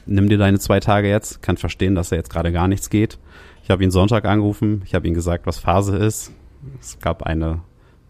nimm 0.07 0.29
dir 0.29 0.39
deine 0.39 0.57
zwei 0.57 0.79
Tage 0.79 1.09
jetzt, 1.09 1.43
kann 1.43 1.57
verstehen, 1.57 1.93
dass 1.93 2.11
er 2.11 2.17
jetzt 2.17 2.31
gerade 2.31 2.51
gar 2.51 2.67
nichts 2.67 2.89
geht. 2.89 3.19
Ich 3.63 3.69
habe 3.69 3.83
ihn 3.83 3.91
Sonntag 3.91 4.25
angerufen, 4.25 4.81
ich 4.85 4.95
habe 4.95 5.07
ihm 5.07 5.13
gesagt, 5.13 5.45
was 5.45 5.59
Phase 5.59 5.97
ist. 5.97 6.31
Es 6.79 6.99
gab 6.99 7.23
eine 7.23 7.61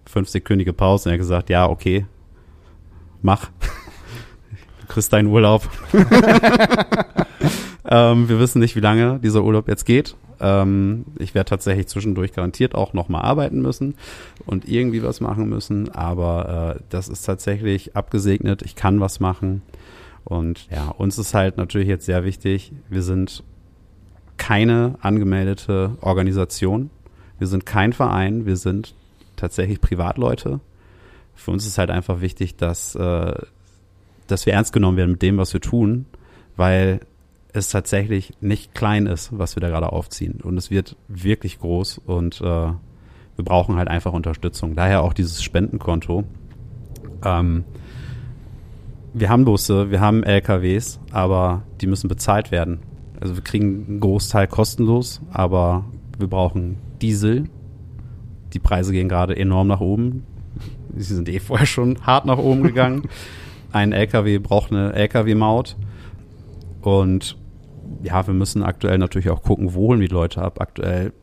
fünfsekündige 0.05 0.73
Pause 0.73 1.09
und 1.09 1.11
er 1.11 1.13
hat 1.13 1.19
gesagt, 1.19 1.49
ja, 1.49 1.69
okay, 1.69 2.05
mach. 3.21 3.49
Du 4.81 4.87
kriegst 4.87 5.13
deinen 5.13 5.27
Urlaub. 5.27 5.69
ähm, 7.85 8.27
wir 8.27 8.39
wissen 8.39 8.59
nicht, 8.59 8.75
wie 8.75 8.81
lange 8.81 9.19
dieser 9.19 9.43
Urlaub 9.43 9.67
jetzt 9.67 9.85
geht. 9.85 10.15
Ähm, 10.41 11.05
ich 11.19 11.35
werde 11.35 11.49
tatsächlich 11.49 11.87
zwischendurch 11.87 12.33
garantiert 12.33 12.75
auch 12.75 12.93
nochmal 12.93 13.21
arbeiten 13.21 13.61
müssen 13.61 13.95
und 14.45 14.67
irgendwie 14.67 15.03
was 15.03 15.21
machen 15.21 15.47
müssen, 15.47 15.89
aber 15.89 16.75
äh, 16.77 16.83
das 16.89 17.07
ist 17.07 17.23
tatsächlich 17.23 17.95
abgesegnet. 17.95 18.63
Ich 18.63 18.75
kann 18.75 18.99
was 18.99 19.19
machen. 19.19 19.61
Und 20.23 20.67
ja, 20.71 20.89
uns 20.89 21.17
ist 21.17 21.33
halt 21.33 21.57
natürlich 21.57 21.87
jetzt 21.87 22.05
sehr 22.05 22.23
wichtig, 22.23 22.73
wir 22.89 23.01
sind 23.01 23.43
keine 24.41 24.95
angemeldete 25.01 25.97
Organisation. 26.01 26.89
Wir 27.37 27.45
sind 27.45 27.67
kein 27.67 27.93
Verein, 27.93 28.47
wir 28.47 28.57
sind 28.57 28.95
tatsächlich 29.35 29.79
Privatleute. 29.81 30.59
Für 31.35 31.51
uns 31.51 31.67
ist 31.67 31.77
halt 31.77 31.91
einfach 31.91 32.21
wichtig, 32.21 32.55
dass, 32.55 32.95
äh, 32.95 33.35
dass 34.25 34.47
wir 34.47 34.53
ernst 34.53 34.73
genommen 34.73 34.97
werden 34.97 35.11
mit 35.11 35.21
dem, 35.21 35.37
was 35.37 35.53
wir 35.53 35.61
tun, 35.61 36.07
weil 36.55 37.01
es 37.53 37.69
tatsächlich 37.69 38.33
nicht 38.41 38.73
klein 38.73 39.05
ist, 39.05 39.29
was 39.37 39.55
wir 39.55 39.61
da 39.61 39.69
gerade 39.69 39.93
aufziehen. 39.93 40.41
Und 40.41 40.57
es 40.57 40.71
wird 40.71 40.95
wirklich 41.07 41.59
groß 41.59 41.99
und 41.99 42.41
äh, 42.41 42.43
wir 42.43 43.45
brauchen 43.45 43.75
halt 43.75 43.89
einfach 43.89 44.11
Unterstützung. 44.11 44.73
Daher 44.73 45.03
auch 45.03 45.13
dieses 45.13 45.43
Spendenkonto. 45.43 46.23
Ähm, 47.23 47.63
wir 49.13 49.29
haben 49.29 49.45
Busse, 49.45 49.91
wir 49.91 49.99
haben 50.01 50.23
LKWs, 50.23 50.99
aber 51.11 51.61
die 51.79 51.85
müssen 51.85 52.07
bezahlt 52.07 52.49
werden. 52.49 52.79
Also 53.21 53.35
wir 53.35 53.43
kriegen 53.43 53.85
einen 53.87 53.99
Großteil 53.99 54.47
kostenlos, 54.47 55.21
aber 55.31 55.85
wir 56.17 56.27
brauchen 56.27 56.77
Diesel. 57.01 57.45
Die 58.53 58.59
Preise 58.59 58.91
gehen 58.91 59.07
gerade 59.07 59.37
enorm 59.37 59.67
nach 59.67 59.79
oben. 59.79 60.23
Sie 60.97 61.15
sind 61.15 61.29
eh 61.29 61.39
vorher 61.39 61.67
schon 61.67 62.05
hart 62.05 62.25
nach 62.25 62.39
oben 62.39 62.63
gegangen. 62.63 63.03
Ein 63.71 63.93
LKW 63.93 64.39
braucht 64.39 64.71
eine 64.71 64.91
LKW-Maut. 64.93 65.77
Und 66.81 67.37
ja, 68.03 68.25
wir 68.25 68.33
müssen 68.33 68.63
aktuell 68.63 68.97
natürlich 68.97 69.29
auch 69.29 69.43
gucken, 69.43 69.75
wo 69.75 69.87
holen 69.87 70.01
wir 70.01 70.09
die 70.09 70.13
Leute 70.13 70.41
ab. 70.41 70.59
Aktuell 70.59 71.13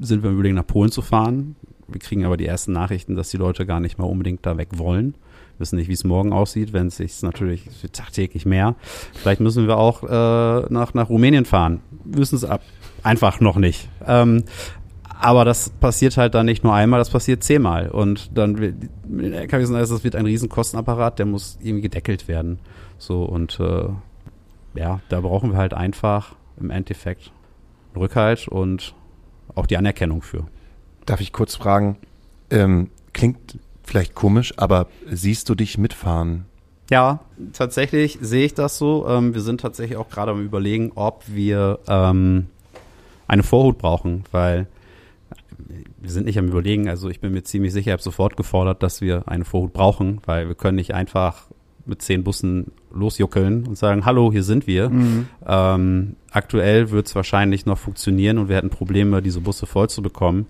sind 0.00 0.22
wir 0.22 0.30
überlegen, 0.30 0.56
nach 0.56 0.66
Polen 0.66 0.90
zu 0.90 1.00
fahren. 1.00 1.56
Wir 1.88 2.00
kriegen 2.00 2.24
aber 2.24 2.36
die 2.36 2.46
ersten 2.46 2.72
Nachrichten, 2.72 3.14
dass 3.14 3.30
die 3.30 3.36
Leute 3.36 3.64
gar 3.64 3.80
nicht 3.80 3.98
mehr 3.98 4.06
unbedingt 4.06 4.44
da 4.44 4.58
weg 4.58 4.68
wollen 4.76 5.14
wissen 5.60 5.76
nicht, 5.76 5.88
wie 5.88 5.92
es 5.92 6.04
morgen 6.04 6.32
aussieht, 6.32 6.72
wenn 6.72 6.88
es 6.88 6.96
sich 6.96 7.22
natürlich 7.22 7.68
tagtäglich 7.92 8.46
mehr. 8.46 8.74
Vielleicht 9.14 9.40
müssen 9.40 9.66
wir 9.66 9.76
auch 9.76 10.02
äh, 10.02 10.66
nach, 10.72 10.94
nach 10.94 11.08
Rumänien 11.08 11.44
fahren. 11.44 11.80
Wissen 12.04 12.36
es 12.36 12.44
ab. 12.44 12.62
Einfach 13.02 13.40
noch 13.40 13.56
nicht. 13.56 13.88
Ähm, 14.06 14.44
aber 15.20 15.44
das 15.44 15.68
passiert 15.68 16.16
halt 16.16 16.34
dann 16.34 16.46
nicht 16.46 16.64
nur 16.64 16.74
einmal, 16.74 16.98
das 16.98 17.10
passiert 17.10 17.44
zehnmal. 17.44 17.90
Und 17.90 18.36
dann 18.36 18.56
den 18.56 19.32
LKWs, 19.32 19.70
also 19.70 19.94
das 19.94 20.04
wird 20.04 20.16
ein 20.16 20.24
Riesenkostenapparat, 20.24 21.18
der 21.18 21.26
muss 21.26 21.58
irgendwie 21.60 21.82
gedeckelt 21.82 22.26
werden. 22.26 22.58
So 22.98 23.22
und 23.24 23.60
äh, 23.60 23.88
ja, 24.74 25.00
da 25.08 25.20
brauchen 25.20 25.52
wir 25.52 25.58
halt 25.58 25.74
einfach 25.74 26.34
im 26.58 26.70
Endeffekt 26.70 27.32
Rückhalt 27.94 28.48
und 28.48 28.94
auch 29.54 29.66
die 29.66 29.76
Anerkennung 29.76 30.22
für. 30.22 30.46
Darf 31.06 31.20
ich 31.20 31.32
kurz 31.32 31.54
fragen, 31.54 31.96
ähm, 32.50 32.90
klingt 33.12 33.58
vielleicht 33.90 34.14
komisch, 34.14 34.54
aber 34.56 34.86
siehst 35.10 35.48
du 35.48 35.56
dich 35.56 35.76
mitfahren? 35.76 36.44
Ja, 36.90 37.20
tatsächlich 37.52 38.18
sehe 38.20 38.46
ich 38.46 38.54
das 38.54 38.78
so. 38.78 39.06
Ähm, 39.08 39.34
wir 39.34 39.40
sind 39.40 39.60
tatsächlich 39.60 39.98
auch 39.98 40.08
gerade 40.08 40.30
am 40.30 40.44
Überlegen, 40.44 40.92
ob 40.94 41.24
wir 41.26 41.80
ähm, 41.88 42.46
eine 43.26 43.42
Vorhut 43.42 43.78
brauchen, 43.78 44.24
weil 44.30 44.66
wir 45.98 46.10
sind 46.10 46.26
nicht 46.26 46.38
am 46.38 46.48
Überlegen. 46.48 46.88
Also 46.88 47.08
ich 47.08 47.20
bin 47.20 47.32
mir 47.32 47.42
ziemlich 47.42 47.72
sicher, 47.72 47.88
ich 47.88 47.92
habe 47.92 48.02
sofort 48.02 48.36
gefordert, 48.36 48.82
dass 48.82 49.00
wir 49.00 49.24
eine 49.26 49.44
Vorhut 49.44 49.72
brauchen, 49.72 50.20
weil 50.24 50.46
wir 50.46 50.54
können 50.54 50.76
nicht 50.76 50.94
einfach 50.94 51.46
mit 51.84 52.00
zehn 52.02 52.22
Bussen 52.22 52.72
losjuckeln 52.92 53.66
und 53.66 53.76
sagen, 53.76 54.04
hallo, 54.04 54.30
hier 54.30 54.44
sind 54.44 54.66
wir. 54.66 54.90
Mhm. 54.90 55.26
Ähm, 55.46 56.16
aktuell 56.30 56.90
wird 56.90 57.08
es 57.08 57.14
wahrscheinlich 57.14 57.66
noch 57.66 57.78
funktionieren 57.78 58.38
und 58.38 58.48
wir 58.48 58.56
hätten 58.56 58.70
Probleme, 58.70 59.20
diese 59.20 59.40
Busse 59.40 59.66
voll 59.66 59.88
zu 59.88 60.00
bekommen. 60.00 60.46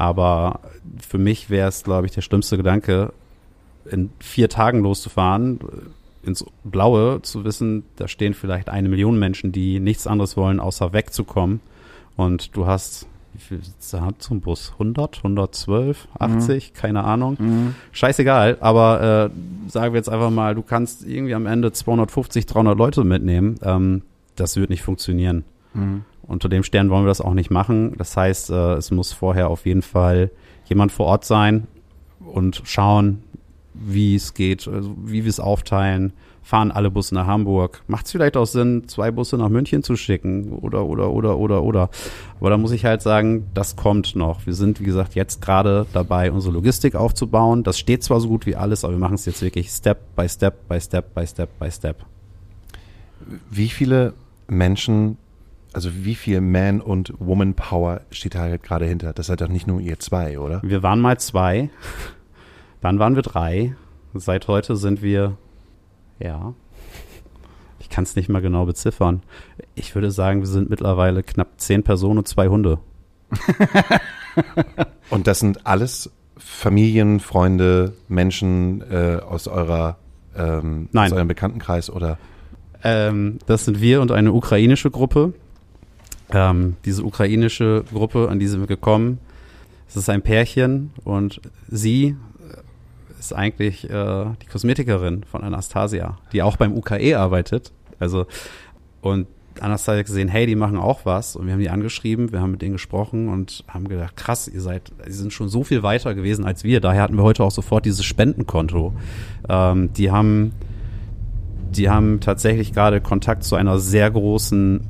Aber 0.00 0.60
für 1.06 1.18
mich 1.18 1.50
wäre 1.50 1.68
es, 1.68 1.84
glaube 1.84 2.06
ich, 2.06 2.12
der 2.12 2.22
schlimmste 2.22 2.56
Gedanke, 2.56 3.12
in 3.84 4.08
vier 4.18 4.48
Tagen 4.48 4.80
loszufahren, 4.80 5.60
ins 6.22 6.42
Blaue, 6.64 7.20
zu 7.20 7.44
wissen, 7.44 7.84
da 7.96 8.08
stehen 8.08 8.32
vielleicht 8.32 8.70
eine 8.70 8.88
Million 8.88 9.18
Menschen, 9.18 9.52
die 9.52 9.78
nichts 9.78 10.06
anderes 10.06 10.38
wollen, 10.38 10.58
außer 10.58 10.94
wegzukommen. 10.94 11.60
Und 12.16 12.56
du 12.56 12.66
hast, 12.66 13.08
wie 13.34 13.40
viel 13.40 13.62
Sitze 13.62 14.00
hat 14.00 14.22
zum 14.22 14.40
Bus? 14.40 14.72
100, 14.72 15.18
112, 15.18 16.08
80, 16.18 16.72
mhm. 16.72 16.78
keine 16.78 17.04
Ahnung. 17.04 17.36
Mhm. 17.38 17.74
Scheißegal, 17.92 18.56
aber 18.60 19.30
äh, 19.30 19.70
sagen 19.70 19.92
wir 19.92 19.98
jetzt 19.98 20.08
einfach 20.08 20.30
mal, 20.30 20.54
du 20.54 20.62
kannst 20.62 21.06
irgendwie 21.06 21.34
am 21.34 21.44
Ende 21.44 21.72
250, 21.72 22.46
300 22.46 22.78
Leute 22.78 23.04
mitnehmen. 23.04 23.58
Ähm, 23.62 24.00
das 24.34 24.56
wird 24.56 24.70
nicht 24.70 24.82
funktionieren. 24.82 25.44
Mhm. 25.74 26.04
Unter 26.30 26.48
dem 26.48 26.62
Stern 26.62 26.90
wollen 26.90 27.04
wir 27.04 27.08
das 27.08 27.20
auch 27.20 27.34
nicht 27.34 27.50
machen. 27.50 27.94
Das 27.98 28.16
heißt, 28.16 28.50
äh, 28.50 28.74
es 28.74 28.92
muss 28.92 29.12
vorher 29.12 29.50
auf 29.50 29.66
jeden 29.66 29.82
Fall 29.82 30.30
jemand 30.66 30.92
vor 30.92 31.06
Ort 31.06 31.24
sein 31.24 31.66
und 32.20 32.62
schauen, 32.64 33.24
wie 33.74 34.14
es 34.14 34.34
geht, 34.34 34.68
also 34.68 34.94
wie 35.04 35.24
wir 35.24 35.28
es 35.28 35.40
aufteilen. 35.40 36.12
Fahren 36.42 36.70
alle 36.70 36.88
Busse 36.88 37.16
nach 37.16 37.26
Hamburg? 37.26 37.82
Macht 37.88 38.06
es 38.06 38.12
vielleicht 38.12 38.36
auch 38.36 38.46
Sinn, 38.46 38.84
zwei 38.86 39.10
Busse 39.10 39.38
nach 39.38 39.48
München 39.48 39.82
zu 39.82 39.96
schicken? 39.96 40.52
Oder, 40.52 40.86
oder, 40.86 41.10
oder, 41.10 41.36
oder, 41.36 41.64
oder. 41.64 41.90
Aber 42.38 42.50
da 42.50 42.56
muss 42.56 42.70
ich 42.70 42.84
halt 42.84 43.02
sagen, 43.02 43.46
das 43.52 43.74
kommt 43.74 44.14
noch. 44.14 44.46
Wir 44.46 44.54
sind, 44.54 44.78
wie 44.78 44.84
gesagt, 44.84 45.16
jetzt 45.16 45.42
gerade 45.42 45.86
dabei, 45.92 46.30
unsere 46.30 46.54
Logistik 46.54 46.94
aufzubauen. 46.94 47.64
Das 47.64 47.76
steht 47.76 48.04
zwar 48.04 48.20
so 48.20 48.28
gut 48.28 48.46
wie 48.46 48.54
alles, 48.54 48.84
aber 48.84 48.94
wir 48.94 49.00
machen 49.00 49.14
es 49.14 49.26
jetzt 49.26 49.42
wirklich 49.42 49.68
Step 49.70 49.98
by 50.14 50.28
Step 50.28 50.68
by 50.68 50.80
Step 50.80 51.12
by 51.12 51.26
Step 51.26 51.58
by 51.58 51.70
Step. 51.72 51.96
Wie 53.50 53.68
viele 53.68 54.14
Menschen, 54.46 55.18
also 55.72 55.90
wie 55.94 56.14
viel 56.14 56.40
Man- 56.40 56.80
und 56.80 57.12
Woman-Power 57.18 58.02
steht 58.10 58.34
da 58.34 58.40
halt 58.40 58.62
gerade 58.62 58.86
hinter? 58.86 59.12
Das 59.12 59.26
seid 59.26 59.40
doch 59.40 59.48
nicht 59.48 59.66
nur 59.66 59.80
ihr 59.80 59.98
zwei, 59.98 60.38
oder? 60.38 60.60
Wir 60.62 60.82
waren 60.82 61.00
mal 61.00 61.18
zwei, 61.18 61.70
dann 62.80 62.98
waren 62.98 63.14
wir 63.14 63.22
drei. 63.22 63.74
Seit 64.14 64.48
heute 64.48 64.74
sind 64.76 65.02
wir, 65.02 65.36
ja, 66.18 66.54
ich 67.78 67.88
kann 67.88 68.04
es 68.04 68.16
nicht 68.16 68.28
mal 68.28 68.42
genau 68.42 68.66
beziffern. 68.66 69.22
Ich 69.74 69.94
würde 69.94 70.10
sagen, 70.10 70.40
wir 70.40 70.48
sind 70.48 70.70
mittlerweile 70.70 71.22
knapp 71.22 71.60
zehn 71.60 71.82
Personen 71.82 72.18
und 72.18 72.28
zwei 72.28 72.48
Hunde. 72.48 72.78
und 75.10 75.26
das 75.26 75.38
sind 75.38 75.66
alles 75.66 76.10
Familien, 76.36 77.20
Freunde, 77.20 77.94
Menschen 78.08 78.82
äh, 78.90 79.20
aus 79.24 79.46
eurer 79.46 79.98
ähm, 80.34 80.88
Nein. 80.92 81.06
aus 81.06 81.12
eurem 81.12 81.28
Bekanntenkreis 81.28 81.90
oder? 81.90 82.18
Ähm, 82.82 83.38
das 83.46 83.64
sind 83.66 83.80
wir 83.80 84.00
und 84.00 84.10
eine 84.10 84.32
ukrainische 84.32 84.90
Gruppe. 84.90 85.34
Ähm, 86.32 86.76
diese 86.84 87.04
ukrainische 87.04 87.84
Gruppe, 87.92 88.28
an 88.28 88.38
die 88.38 88.46
sind 88.46 88.60
wir 88.60 88.66
gekommen. 88.66 89.18
Es 89.88 89.96
ist 89.96 90.08
ein 90.08 90.22
Pärchen 90.22 90.90
und 91.04 91.40
sie 91.68 92.16
ist 93.18 93.32
eigentlich 93.34 93.88
äh, 93.88 94.24
die 94.42 94.46
Kosmetikerin 94.50 95.24
von 95.24 95.42
Anastasia, 95.42 96.18
die 96.32 96.42
auch 96.42 96.56
beim 96.56 96.72
UKE 96.72 97.18
arbeitet. 97.18 97.72
Also 97.98 98.26
und 99.00 99.26
Anastasia 99.60 99.98
hat 99.98 100.06
gesehen, 100.06 100.28
hey, 100.28 100.46
die 100.46 100.56
machen 100.56 100.78
auch 100.78 101.04
was 101.04 101.36
und 101.36 101.46
wir 101.46 101.52
haben 101.52 101.60
die 101.60 101.70
angeschrieben, 101.70 102.32
wir 102.32 102.40
haben 102.40 102.52
mit 102.52 102.62
denen 102.62 102.72
gesprochen 102.72 103.28
und 103.28 103.64
haben 103.68 103.88
gedacht, 103.88 104.16
krass, 104.16 104.48
ihr 104.48 104.60
seid, 104.60 104.90
sie 105.06 105.12
sind 105.12 105.32
schon 105.32 105.48
so 105.48 105.64
viel 105.64 105.82
weiter 105.82 106.14
gewesen 106.14 106.44
als 106.44 106.64
wir. 106.64 106.80
Daher 106.80 107.02
hatten 107.02 107.16
wir 107.16 107.22
heute 107.22 107.44
auch 107.44 107.50
sofort 107.50 107.84
dieses 107.84 108.04
Spendenkonto. 108.04 108.94
Ähm, 109.48 109.92
die 109.92 110.10
haben, 110.10 110.52
die 111.72 111.90
haben 111.90 112.20
tatsächlich 112.20 112.72
gerade 112.72 113.00
Kontakt 113.00 113.44
zu 113.44 113.56
einer 113.56 113.78
sehr 113.78 114.10
großen 114.10 114.86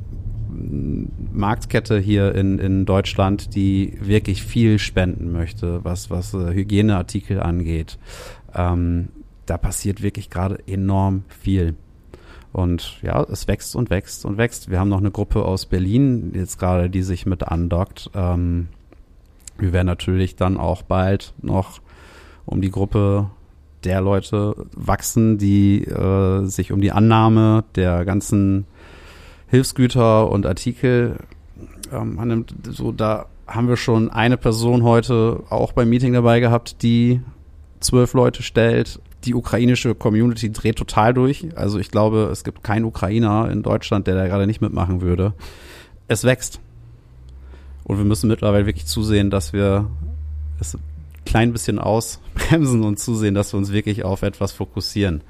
Marktkette 0.51 1.99
hier 1.99 2.35
in, 2.35 2.59
in 2.59 2.85
Deutschland, 2.85 3.55
die 3.55 3.97
wirklich 4.01 4.43
viel 4.43 4.79
spenden 4.79 5.31
möchte, 5.31 5.83
was, 5.83 6.09
was 6.09 6.33
äh, 6.33 6.53
Hygieneartikel 6.53 7.39
angeht. 7.39 7.97
Ähm, 8.53 9.09
da 9.45 9.57
passiert 9.57 10.01
wirklich 10.01 10.29
gerade 10.29 10.59
enorm 10.67 11.23
viel. 11.27 11.75
Und 12.53 12.99
ja, 13.01 13.23
es 13.23 13.47
wächst 13.47 13.75
und 13.75 13.89
wächst 13.89 14.25
und 14.25 14.37
wächst. 14.37 14.69
Wir 14.69 14.79
haben 14.79 14.89
noch 14.89 14.99
eine 14.99 15.11
Gruppe 15.11 15.45
aus 15.45 15.65
Berlin 15.65 16.31
jetzt 16.35 16.59
gerade, 16.59 16.89
die 16.89 17.01
sich 17.01 17.25
mit 17.25 17.43
andockt. 17.43 18.09
Ähm, 18.13 18.67
wir 19.57 19.73
werden 19.73 19.87
natürlich 19.87 20.35
dann 20.35 20.57
auch 20.57 20.81
bald 20.81 21.33
noch 21.41 21.81
um 22.45 22.61
die 22.61 22.71
Gruppe 22.71 23.29
der 23.83 24.01
Leute 24.01 24.55
wachsen, 24.75 25.37
die 25.37 25.83
äh, 25.83 26.45
sich 26.45 26.71
um 26.71 26.81
die 26.81 26.91
Annahme 26.91 27.63
der 27.75 28.05
ganzen 28.05 28.65
Hilfsgüter 29.51 30.31
und 30.31 30.45
Artikel 30.45 31.17
ähm, 31.91 32.17
annimmt. 32.19 32.53
So, 32.69 32.93
da 32.93 33.25
haben 33.45 33.67
wir 33.67 33.75
schon 33.75 34.09
eine 34.09 34.37
Person 34.37 34.83
heute 34.83 35.43
auch 35.49 35.73
beim 35.73 35.89
Meeting 35.89 36.13
dabei 36.13 36.39
gehabt, 36.39 36.81
die 36.83 37.19
zwölf 37.81 38.13
Leute 38.13 38.43
stellt. 38.43 39.01
Die 39.25 39.35
ukrainische 39.35 39.93
Community 39.93 40.53
dreht 40.53 40.77
total 40.77 41.13
durch. 41.13 41.49
Also 41.55 41.79
ich 41.79 41.91
glaube, 41.91 42.29
es 42.31 42.45
gibt 42.45 42.63
keinen 42.63 42.85
Ukrainer 42.85 43.51
in 43.51 43.61
Deutschland, 43.61 44.07
der 44.07 44.15
da 44.15 44.25
gerade 44.25 44.47
nicht 44.47 44.61
mitmachen 44.61 45.01
würde. 45.01 45.33
Es 46.07 46.23
wächst. 46.23 46.61
Und 47.83 47.97
wir 47.97 48.05
müssen 48.05 48.29
mittlerweile 48.29 48.65
wirklich 48.65 48.85
zusehen, 48.85 49.29
dass 49.29 49.51
wir 49.51 49.89
es 50.61 50.75
ein 50.75 50.81
klein 51.25 51.51
bisschen 51.51 51.77
ausbremsen 51.77 52.83
und 52.85 52.99
zusehen, 52.99 53.35
dass 53.35 53.53
wir 53.53 53.57
uns 53.57 53.73
wirklich 53.73 54.05
auf 54.05 54.21
etwas 54.21 54.53
fokussieren. 54.53 55.21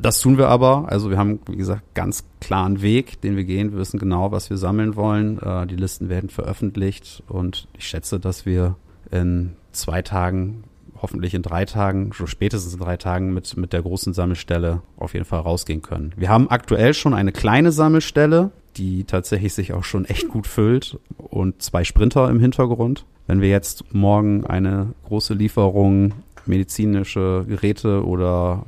Das 0.00 0.20
tun 0.20 0.38
wir 0.38 0.48
aber. 0.48 0.86
Also 0.88 1.10
wir 1.10 1.18
haben, 1.18 1.40
wie 1.48 1.56
gesagt, 1.56 1.82
ganz 1.94 2.24
klaren 2.40 2.82
Weg, 2.82 3.20
den 3.20 3.36
wir 3.36 3.44
gehen. 3.44 3.72
Wir 3.72 3.78
wissen 3.80 3.98
genau, 3.98 4.30
was 4.30 4.48
wir 4.48 4.56
sammeln 4.56 4.94
wollen. 4.94 5.40
Äh, 5.40 5.66
die 5.66 5.76
Listen 5.76 6.08
werden 6.08 6.30
veröffentlicht 6.30 7.22
und 7.26 7.66
ich 7.76 7.86
schätze, 7.86 8.20
dass 8.20 8.46
wir 8.46 8.76
in 9.10 9.56
zwei 9.72 10.02
Tagen, 10.02 10.64
hoffentlich 11.02 11.34
in 11.34 11.42
drei 11.42 11.64
Tagen, 11.64 12.12
schon 12.12 12.28
spätestens 12.28 12.74
in 12.74 12.80
drei 12.80 12.96
Tagen 12.96 13.34
mit, 13.34 13.56
mit 13.56 13.72
der 13.72 13.82
großen 13.82 14.14
Sammelstelle 14.14 14.82
auf 14.96 15.14
jeden 15.14 15.24
Fall 15.24 15.40
rausgehen 15.40 15.82
können. 15.82 16.12
Wir 16.16 16.28
haben 16.28 16.48
aktuell 16.48 16.94
schon 16.94 17.14
eine 17.14 17.32
kleine 17.32 17.72
Sammelstelle, 17.72 18.52
die 18.76 19.02
tatsächlich 19.02 19.54
sich 19.54 19.72
auch 19.72 19.84
schon 19.84 20.04
echt 20.04 20.28
gut 20.28 20.46
füllt 20.46 20.98
und 21.16 21.60
zwei 21.60 21.82
Sprinter 21.82 22.30
im 22.30 22.38
Hintergrund. 22.38 23.04
Wenn 23.26 23.40
wir 23.40 23.48
jetzt 23.48 23.92
morgen 23.92 24.46
eine 24.46 24.94
große 25.06 25.34
Lieferung 25.34 26.14
medizinische 26.48 27.44
Geräte 27.46 28.04
oder 28.04 28.64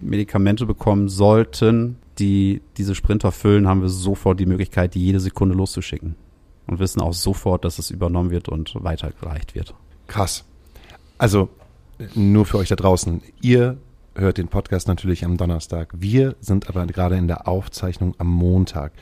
Medikamente 0.00 0.66
bekommen 0.66 1.08
sollten, 1.08 1.96
die 2.18 2.60
diese 2.76 2.94
Sprinter 2.94 3.32
füllen, 3.32 3.66
haben 3.66 3.82
wir 3.82 3.88
sofort 3.88 4.38
die 4.38 4.46
Möglichkeit, 4.46 4.94
die 4.94 5.04
jede 5.04 5.20
Sekunde 5.20 5.54
loszuschicken. 5.54 6.16
Und 6.66 6.78
wissen 6.78 7.00
auch 7.00 7.12
sofort, 7.12 7.64
dass 7.64 7.78
es 7.78 7.90
übernommen 7.90 8.30
wird 8.30 8.48
und 8.48 8.74
weitergereicht 8.82 9.54
wird. 9.54 9.74
Krass. 10.06 10.44
Also 11.18 11.50
nur 12.14 12.46
für 12.46 12.58
euch 12.58 12.68
da 12.68 12.76
draußen. 12.76 13.22
Ihr 13.40 13.76
hört 14.14 14.38
den 14.38 14.48
Podcast 14.48 14.88
natürlich 14.88 15.24
am 15.24 15.36
Donnerstag. 15.36 15.92
Wir 15.96 16.36
sind 16.40 16.68
aber 16.68 16.86
gerade 16.86 17.16
in 17.16 17.28
der 17.28 17.48
Aufzeichnung 17.48 18.14
am 18.18 18.28
Montag. 18.28 18.92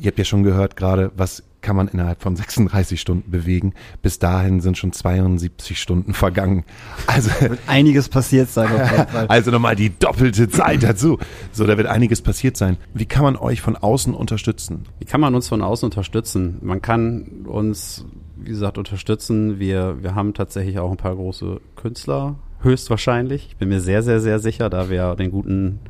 Ihr 0.00 0.08
habt 0.08 0.18
ja 0.18 0.24
schon 0.24 0.42
gehört 0.42 0.76
gerade, 0.76 1.10
was 1.16 1.42
kann 1.60 1.76
man 1.76 1.88
innerhalb 1.88 2.22
von 2.22 2.36
36 2.36 3.00
Stunden 3.00 3.30
bewegen. 3.30 3.74
Bis 4.02 4.18
dahin 4.18 4.60
sind 4.60 4.78
schon 4.78 4.92
72 4.92 5.80
Stunden 5.80 6.14
vergangen. 6.14 6.64
Also 7.06 7.30
wird 7.40 7.58
einiges 7.66 8.08
passiert 8.08 8.50
sein. 8.50 8.68
also 9.28 9.50
nochmal 9.50 9.76
die 9.76 9.96
doppelte 9.98 10.48
Zeit 10.48 10.82
dazu. 10.82 11.18
So, 11.52 11.66
da 11.66 11.76
wird 11.76 11.86
einiges 11.86 12.22
passiert 12.22 12.56
sein. 12.56 12.76
Wie 12.94 13.06
kann 13.06 13.22
man 13.22 13.36
euch 13.36 13.60
von 13.60 13.76
außen 13.76 14.14
unterstützen? 14.14 14.84
Wie 14.98 15.04
kann 15.04 15.20
man 15.20 15.34
uns 15.34 15.48
von 15.48 15.62
außen 15.62 15.86
unterstützen? 15.86 16.58
Man 16.62 16.82
kann 16.82 17.46
uns, 17.46 18.04
wie 18.36 18.50
gesagt, 18.50 18.78
unterstützen. 18.78 19.58
Wir, 19.58 20.02
wir 20.02 20.14
haben 20.14 20.34
tatsächlich 20.34 20.78
auch 20.78 20.90
ein 20.90 20.96
paar 20.96 21.14
große 21.14 21.60
Künstler, 21.76 22.36
höchstwahrscheinlich. 22.60 23.48
Ich 23.50 23.56
bin 23.56 23.68
mir 23.68 23.80
sehr, 23.80 24.02
sehr, 24.02 24.20
sehr 24.20 24.38
sicher, 24.38 24.70
da 24.70 24.90
wir 24.90 25.14
den 25.16 25.30
guten 25.30 25.80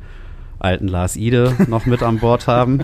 alten 0.59 0.87
Lars 0.87 1.15
Ide 1.15 1.55
noch 1.67 1.85
mit 1.85 2.03
an 2.03 2.19
Bord 2.19 2.47
haben 2.47 2.83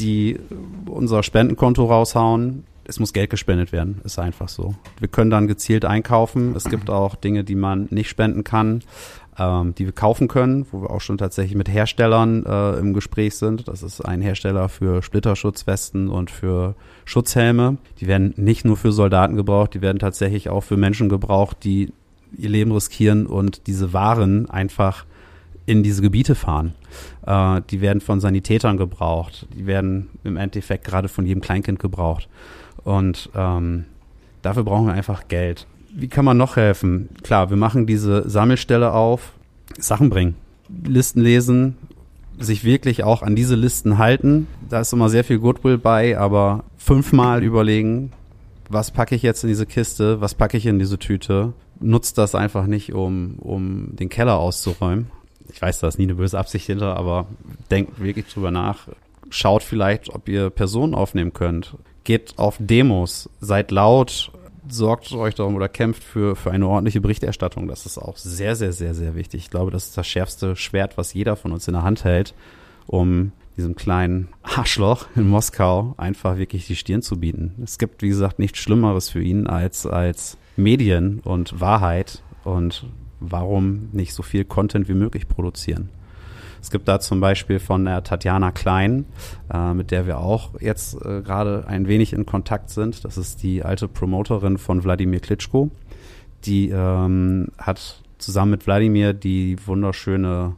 die 0.00 0.38
unser 0.86 1.22
Spendenkonto 1.22 1.84
raushauen. 1.84 2.64
Es 2.84 2.98
muss 2.98 3.12
Geld 3.12 3.30
gespendet 3.30 3.70
werden, 3.70 4.00
ist 4.02 4.18
einfach 4.18 4.48
so. 4.48 4.74
Wir 4.98 5.06
können 5.06 5.30
dann 5.30 5.46
gezielt 5.46 5.84
einkaufen. 5.84 6.56
Es 6.56 6.64
gibt 6.64 6.90
auch 6.90 7.14
Dinge, 7.14 7.44
die 7.44 7.54
man 7.54 7.86
nicht 7.90 8.08
spenden 8.08 8.42
kann, 8.42 8.82
ähm, 9.38 9.76
die 9.76 9.84
wir 9.84 9.92
kaufen 9.92 10.26
können, 10.26 10.66
wo 10.72 10.82
wir 10.82 10.90
auch 10.90 11.00
schon 11.00 11.16
tatsächlich 11.16 11.56
mit 11.56 11.68
Herstellern 11.68 12.44
äh, 12.44 12.78
im 12.78 12.92
Gespräch 12.92 13.36
sind. 13.36 13.68
Das 13.68 13.84
ist 13.84 14.00
ein 14.00 14.22
Hersteller 14.22 14.68
für 14.68 15.02
Splitterschutzwesten 15.02 16.08
und 16.08 16.32
für 16.32 16.74
Schutzhelme. 17.04 17.76
Die 18.00 18.08
werden 18.08 18.34
nicht 18.36 18.64
nur 18.64 18.76
für 18.76 18.90
Soldaten 18.90 19.36
gebraucht, 19.36 19.74
die 19.74 19.82
werden 19.82 20.00
tatsächlich 20.00 20.48
auch 20.48 20.62
für 20.62 20.76
Menschen 20.76 21.08
gebraucht, 21.08 21.58
die 21.62 21.92
ihr 22.36 22.48
Leben 22.48 22.72
riskieren 22.72 23.26
und 23.26 23.68
diese 23.68 23.92
Waren 23.92 24.50
einfach 24.50 25.04
in 25.66 25.82
diese 25.82 26.02
Gebiete 26.02 26.34
fahren. 26.34 26.74
Äh, 27.26 27.62
die 27.70 27.80
werden 27.80 28.00
von 28.00 28.20
Sanitätern 28.20 28.76
gebraucht. 28.76 29.46
Die 29.56 29.66
werden 29.66 30.08
im 30.24 30.36
Endeffekt 30.36 30.84
gerade 30.84 31.08
von 31.08 31.26
jedem 31.26 31.40
Kleinkind 31.40 31.78
gebraucht. 31.78 32.28
Und 32.84 33.30
ähm, 33.34 33.84
dafür 34.42 34.64
brauchen 34.64 34.86
wir 34.86 34.94
einfach 34.94 35.28
Geld. 35.28 35.66
Wie 35.92 36.08
kann 36.08 36.24
man 36.24 36.36
noch 36.36 36.56
helfen? 36.56 37.08
Klar, 37.22 37.50
wir 37.50 37.56
machen 37.56 37.86
diese 37.86 38.28
Sammelstelle 38.28 38.92
auf, 38.92 39.32
Sachen 39.78 40.10
bringen, 40.10 40.36
Listen 40.84 41.20
lesen, 41.20 41.76
sich 42.38 42.64
wirklich 42.64 43.04
auch 43.04 43.22
an 43.22 43.36
diese 43.36 43.54
Listen 43.54 43.98
halten. 43.98 44.46
Da 44.68 44.80
ist 44.80 44.92
immer 44.92 45.08
sehr 45.08 45.24
viel 45.24 45.38
Goodwill 45.38 45.78
bei, 45.78 46.16
aber 46.16 46.64
fünfmal 46.78 47.42
überlegen, 47.42 48.12
was 48.68 48.92
packe 48.92 49.14
ich 49.14 49.22
jetzt 49.22 49.42
in 49.42 49.48
diese 49.48 49.66
Kiste, 49.66 50.20
was 50.20 50.34
packe 50.34 50.56
ich 50.56 50.66
in 50.66 50.78
diese 50.78 50.98
Tüte. 50.98 51.52
Nutzt 51.80 52.18
das 52.18 52.34
einfach 52.34 52.66
nicht, 52.66 52.92
um, 52.92 53.34
um 53.38 53.96
den 53.96 54.08
Keller 54.08 54.38
auszuräumen, 54.38 55.10
ich 55.52 55.60
weiß, 55.60 55.80
da 55.80 55.88
ist 55.88 55.98
nie 55.98 56.04
eine 56.04 56.14
böse 56.14 56.38
Absicht 56.38 56.66
hinter, 56.66 56.96
aber 56.96 57.26
denkt 57.70 58.00
wirklich 58.00 58.26
drüber 58.26 58.50
nach. 58.50 58.88
Schaut 59.30 59.62
vielleicht, 59.62 60.10
ob 60.10 60.28
ihr 60.28 60.50
Personen 60.50 60.94
aufnehmen 60.94 61.32
könnt. 61.32 61.76
Geht 62.04 62.38
auf 62.38 62.56
Demos, 62.58 63.28
seid 63.40 63.70
laut, 63.70 64.32
sorgt 64.68 65.12
euch 65.12 65.34
darum 65.34 65.54
oder 65.54 65.68
kämpft 65.68 66.02
für, 66.02 66.36
für 66.36 66.50
eine 66.50 66.66
ordentliche 66.66 67.00
Berichterstattung. 67.00 67.68
Das 67.68 67.86
ist 67.86 67.98
auch 67.98 68.16
sehr, 68.16 68.56
sehr, 68.56 68.72
sehr, 68.72 68.94
sehr 68.94 69.14
wichtig. 69.14 69.42
Ich 69.42 69.50
glaube, 69.50 69.70
das 69.70 69.86
ist 69.86 69.98
das 69.98 70.06
schärfste 70.06 70.56
Schwert, 70.56 70.96
was 70.96 71.14
jeder 71.14 71.36
von 71.36 71.52
uns 71.52 71.68
in 71.68 71.74
der 71.74 71.82
Hand 71.82 72.04
hält, 72.04 72.34
um 72.86 73.32
diesem 73.56 73.74
kleinen 73.74 74.28
Arschloch 74.42 75.06
in 75.16 75.28
Moskau 75.28 75.94
einfach 75.96 76.38
wirklich 76.38 76.66
die 76.66 76.76
Stirn 76.76 77.02
zu 77.02 77.18
bieten. 77.18 77.54
Es 77.62 77.78
gibt, 77.78 78.02
wie 78.02 78.08
gesagt, 78.08 78.38
nichts 78.38 78.58
Schlimmeres 78.58 79.10
für 79.10 79.22
ihn 79.22 79.46
als, 79.46 79.86
als 79.86 80.38
Medien 80.56 81.20
und 81.20 81.60
Wahrheit 81.60 82.22
und 82.44 82.86
warum 83.20 83.88
nicht 83.92 84.14
so 84.14 84.22
viel 84.22 84.44
Content 84.44 84.88
wie 84.88 84.94
möglich 84.94 85.28
produzieren. 85.28 85.90
Es 86.62 86.70
gibt 86.70 86.88
da 86.88 87.00
zum 87.00 87.20
Beispiel 87.20 87.58
von 87.58 87.84
der 87.86 88.02
Tatjana 88.02 88.52
Klein, 88.52 89.06
äh, 89.52 89.72
mit 89.72 89.90
der 89.90 90.06
wir 90.06 90.18
auch 90.18 90.50
jetzt 90.60 90.94
äh, 90.94 91.22
gerade 91.22 91.64
ein 91.66 91.88
wenig 91.88 92.12
in 92.12 92.26
Kontakt 92.26 92.70
sind. 92.70 93.04
Das 93.04 93.16
ist 93.16 93.42
die 93.42 93.62
alte 93.62 93.88
Promoterin 93.88 94.58
von 94.58 94.84
Wladimir 94.84 95.20
Klitschko. 95.20 95.70
Die 96.44 96.68
ähm, 96.68 97.48
hat 97.58 98.02
zusammen 98.18 98.52
mit 98.52 98.66
Wladimir 98.66 99.14
die 99.14 99.56
wunderschöne, 99.66 100.56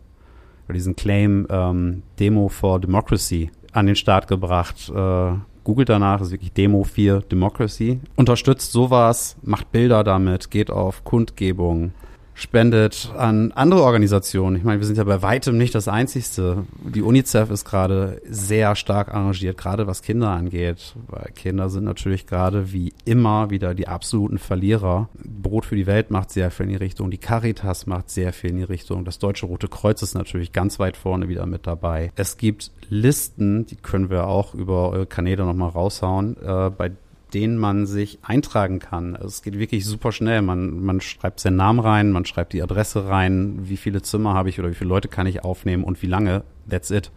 diesen 0.73 0.97
Claim 0.97 1.47
ähm, 1.51 2.03
Demo 2.19 2.49
for 2.49 2.81
Democracy 2.81 3.51
an 3.73 3.87
den 3.87 3.97
Start 3.97 4.27
gebracht. 4.27 4.91
Äh, 4.95 5.33
googelt 5.65 5.89
danach, 5.89 6.21
ist 6.21 6.31
wirklich 6.31 6.53
Demo 6.53 6.85
4 6.85 7.21
Democracy. 7.21 8.01
Unterstützt 8.17 8.73
sowas, 8.73 9.37
macht 9.43 9.71
Bilder 9.71 10.03
damit, 10.03 10.51
geht 10.51 10.71
auf 10.71 11.05
Kundgebungen, 11.05 11.95
spendet 12.35 13.11
an 13.17 13.53
andere 13.53 13.83
Organisationen. 13.83 14.57
Ich 14.57 14.65
meine, 14.65 14.81
wir 14.81 14.87
sind 14.87 14.97
ja 14.97 15.05
bei 15.05 15.23
weitem 15.23 15.59
nicht 15.59 15.75
das 15.75 15.89
Einzigste. 15.89 16.65
Die 16.83 17.03
UNICEF 17.03 17.51
ist 17.51 17.65
gerade 17.65 18.21
sehr 18.29 18.75
stark 18.75 19.15
arrangiert, 19.15 19.59
gerade 19.59 19.87
was 19.87 20.03
Kinder 20.03 20.31
angeht. 20.31 20.95
Weil 21.09 21.31
Kinder 21.35 21.69
sind 21.69 21.85
natürlich 21.85 22.27
gerade 22.27 22.73
wie 22.73 22.95
immer 23.05 23.51
wieder 23.51 23.75
die 23.75 23.89
absoluten 23.89 24.39
Verlierer. 24.39 25.09
Brot 25.15 25.67
für 25.67 25.77
die 25.77 25.87
Welt 25.87 26.11
macht 26.11 26.31
sehr 26.31 26.51
viel 26.51 26.65
in 26.65 26.71
die 26.71 26.77
Richtung. 26.77 27.11
Die 27.11 27.19
Caritas 27.19 27.87
macht 27.87 28.11
sehr 28.11 28.33
viel 28.33 28.51
in 28.51 28.57
die 28.57 28.63
Richtung. 28.65 29.05
Das 29.05 29.19
Deutsche 29.19 29.47
Rote 29.47 29.69
Kreuz 29.69 30.03
ist 30.03 30.15
natürlich 30.15 30.53
ganz 30.53 30.79
weit 30.79 30.97
vorne 30.97 31.29
wieder 31.29 31.47
mit 31.47 31.67
dabei. 31.67 32.13
Es 32.17 32.37
gibt 32.37 32.71
Listen, 32.89 33.67
die 33.67 33.77
können 33.77 34.11
wir 34.11 34.27
auch 34.27 34.55
über 34.55 34.91
eure 34.91 35.07
Kanäle 35.07 35.45
nochmal 35.45 35.71
raushauen, 35.71 36.37
äh, 36.43 36.71
bei 36.71 36.93
denen 37.35 37.57
man 37.57 37.87
sich 37.87 38.19
eintragen 38.23 38.79
kann. 38.79 39.15
Also 39.17 39.29
es 39.29 39.43
geht 39.43 39.59
wirklich 39.59 39.85
super 39.85 40.13
schnell. 40.13 40.43
Man, 40.43 40.85
man 40.85 41.01
schreibt 41.01 41.41
seinen 41.41 41.57
Namen 41.57 41.81
rein, 41.81 42.13
man 42.13 42.25
schreibt 42.25 42.53
die 42.53 42.63
Adresse 42.63 43.09
rein, 43.09 43.61
wie 43.63 43.77
viele 43.77 44.03
Zimmer 44.03 44.35
habe 44.35 44.49
ich 44.49 44.59
oder 44.59 44.71
wie 44.71 44.75
viele 44.75 44.89
Leute 44.89 45.09
kann 45.09 45.27
ich 45.27 45.45
aufnehmen 45.45 45.85
und 45.85 46.03
wie 46.03 46.07
lange. 46.07 46.43
That's 46.69 46.91
it. 46.91 47.11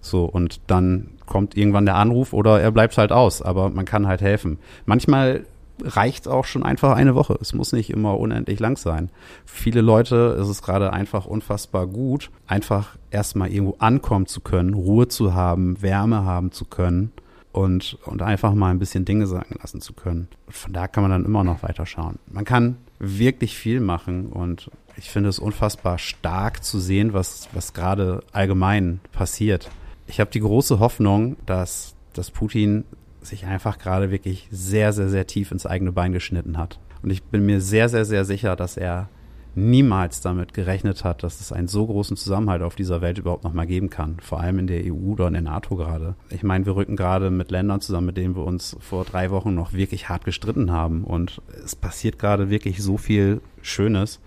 So, 0.00 0.24
und 0.24 0.60
dann 0.68 1.10
kommt 1.26 1.56
irgendwann 1.56 1.86
der 1.86 1.96
Anruf 1.96 2.32
oder 2.32 2.60
er 2.60 2.70
bleibt 2.70 2.96
halt 2.96 3.10
aus, 3.10 3.42
aber 3.42 3.70
man 3.70 3.84
kann 3.84 4.06
halt 4.06 4.20
helfen. 4.20 4.58
Manchmal 4.84 5.46
reicht 5.82 6.28
auch 6.28 6.44
schon 6.44 6.62
einfach 6.62 6.94
eine 6.94 7.14
Woche. 7.14 7.36
Es 7.40 7.52
muss 7.52 7.72
nicht 7.72 7.90
immer 7.90 8.18
unendlich 8.18 8.60
lang 8.60 8.78
sein. 8.78 9.10
Viele 9.44 9.80
Leute 9.80 10.36
ist 10.40 10.48
es 10.48 10.62
gerade 10.62 10.92
einfach 10.92 11.26
unfassbar 11.26 11.86
gut, 11.86 12.30
einfach 12.46 12.96
erstmal 13.10 13.50
irgendwo 13.50 13.76
ankommen 13.78 14.26
zu 14.26 14.40
können, 14.40 14.74
Ruhe 14.74 15.08
zu 15.08 15.34
haben, 15.34 15.82
Wärme 15.82 16.24
haben 16.24 16.52
zu 16.52 16.64
können 16.64 17.12
und, 17.56 17.96
und 18.04 18.20
einfach 18.20 18.52
mal 18.52 18.70
ein 18.70 18.78
bisschen 18.78 19.06
Dinge 19.06 19.26
sagen 19.26 19.56
lassen 19.62 19.80
zu 19.80 19.94
können. 19.94 20.28
Von 20.46 20.74
da 20.74 20.88
kann 20.88 21.02
man 21.02 21.10
dann 21.10 21.24
immer 21.24 21.42
noch 21.42 21.62
weiter 21.62 21.86
schauen. 21.86 22.18
Man 22.26 22.44
kann 22.44 22.76
wirklich 22.98 23.56
viel 23.56 23.80
machen 23.80 24.26
und 24.26 24.70
ich 24.96 25.10
finde 25.10 25.30
es 25.30 25.38
unfassbar 25.38 25.96
stark 25.96 26.62
zu 26.62 26.78
sehen, 26.78 27.14
was, 27.14 27.48
was 27.54 27.72
gerade 27.72 28.22
allgemein 28.32 29.00
passiert. 29.10 29.70
Ich 30.06 30.20
habe 30.20 30.30
die 30.30 30.40
große 30.40 30.80
Hoffnung, 30.80 31.36
dass, 31.46 31.94
dass 32.12 32.30
Putin 32.30 32.84
sich 33.22 33.46
einfach 33.46 33.78
gerade 33.78 34.10
wirklich 34.10 34.48
sehr, 34.50 34.92
sehr, 34.92 35.08
sehr 35.08 35.26
tief 35.26 35.50
ins 35.50 35.64
eigene 35.64 35.92
Bein 35.92 36.12
geschnitten 36.12 36.58
hat. 36.58 36.78
Und 37.02 37.08
ich 37.08 37.22
bin 37.22 37.46
mir 37.46 37.62
sehr, 37.62 37.88
sehr, 37.88 38.04
sehr 38.04 38.26
sicher, 38.26 38.54
dass 38.54 38.76
er 38.76 39.08
niemals 39.56 40.20
damit 40.20 40.52
gerechnet 40.52 41.02
hat, 41.02 41.22
dass 41.22 41.40
es 41.40 41.50
einen 41.50 41.66
so 41.66 41.86
großen 41.86 42.16
Zusammenhalt 42.16 42.62
auf 42.62 42.76
dieser 42.76 43.00
Welt 43.00 43.18
überhaupt 43.18 43.42
noch 43.42 43.54
mal 43.54 43.66
geben 43.66 43.88
kann. 43.88 44.18
Vor 44.20 44.38
allem 44.38 44.58
in 44.58 44.66
der 44.66 44.82
EU 44.84 45.12
oder 45.12 45.26
in 45.26 45.32
der 45.32 45.42
NATO 45.42 45.76
gerade. 45.76 46.14
Ich 46.28 46.42
meine, 46.42 46.66
wir 46.66 46.76
rücken 46.76 46.94
gerade 46.94 47.30
mit 47.30 47.50
Ländern 47.50 47.80
zusammen, 47.80 48.08
mit 48.08 48.18
denen 48.18 48.36
wir 48.36 48.44
uns 48.44 48.76
vor 48.80 49.04
drei 49.04 49.30
Wochen 49.30 49.54
noch 49.54 49.72
wirklich 49.72 50.10
hart 50.10 50.26
gestritten 50.26 50.70
haben. 50.70 51.04
Und 51.04 51.40
es 51.64 51.74
passiert 51.74 52.18
gerade 52.18 52.50
wirklich 52.50 52.82
so 52.82 52.98
viel 52.98 53.40
Schönes 53.62 54.20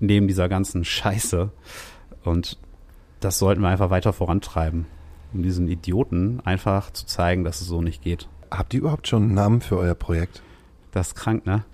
neben 0.00 0.28
dieser 0.28 0.48
ganzen 0.48 0.84
Scheiße. 0.84 1.50
Und 2.24 2.58
das 3.20 3.38
sollten 3.38 3.60
wir 3.60 3.68
einfach 3.68 3.90
weiter 3.90 4.14
vorantreiben, 4.14 4.86
um 5.34 5.42
diesen 5.42 5.68
Idioten 5.68 6.40
einfach 6.44 6.90
zu 6.90 7.04
zeigen, 7.04 7.44
dass 7.44 7.60
es 7.60 7.66
so 7.66 7.82
nicht 7.82 8.02
geht. 8.02 8.28
Habt 8.50 8.72
ihr 8.72 8.80
überhaupt 8.80 9.08
schon 9.08 9.24
einen 9.24 9.34
Namen 9.34 9.60
für 9.60 9.76
euer 9.76 9.94
Projekt? 9.94 10.42
Das 10.90 11.08
ist 11.08 11.14
krank, 11.16 11.44
ne? 11.44 11.64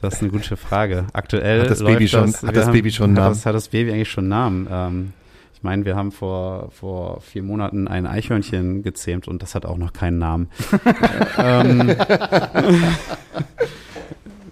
Das 0.00 0.14
ist 0.14 0.22
eine 0.22 0.30
gute 0.30 0.56
Frage. 0.56 1.06
Aktuell 1.12 1.62
hat 1.62 1.70
das 1.70 1.84
Baby 1.84 2.08
schon, 2.08 2.32
das, 2.32 2.42
hat 2.42 2.56
das 2.56 2.72
Baby 2.72 2.90
schon 2.90 3.04
einen 3.06 3.14
Namen? 3.14 3.26
Hat 3.26 3.36
das, 3.36 3.46
hat 3.46 3.54
das 3.54 3.68
Baby 3.68 3.92
eigentlich 3.92 4.10
schon 4.10 4.24
einen 4.24 4.30
Namen? 4.30 4.68
Ähm, 4.70 5.12
ich 5.54 5.62
meine, 5.62 5.84
wir 5.84 5.94
haben 5.94 6.10
vor, 6.10 6.70
vor 6.70 7.20
vier 7.20 7.42
Monaten 7.42 7.86
ein 7.86 8.06
Eichhörnchen 8.06 8.82
gezähmt 8.82 9.28
und 9.28 9.42
das 9.42 9.54
hat 9.54 9.66
auch 9.66 9.76
noch 9.76 9.92
keinen 9.92 10.18
Namen. 10.18 10.48
ähm, 11.38 11.94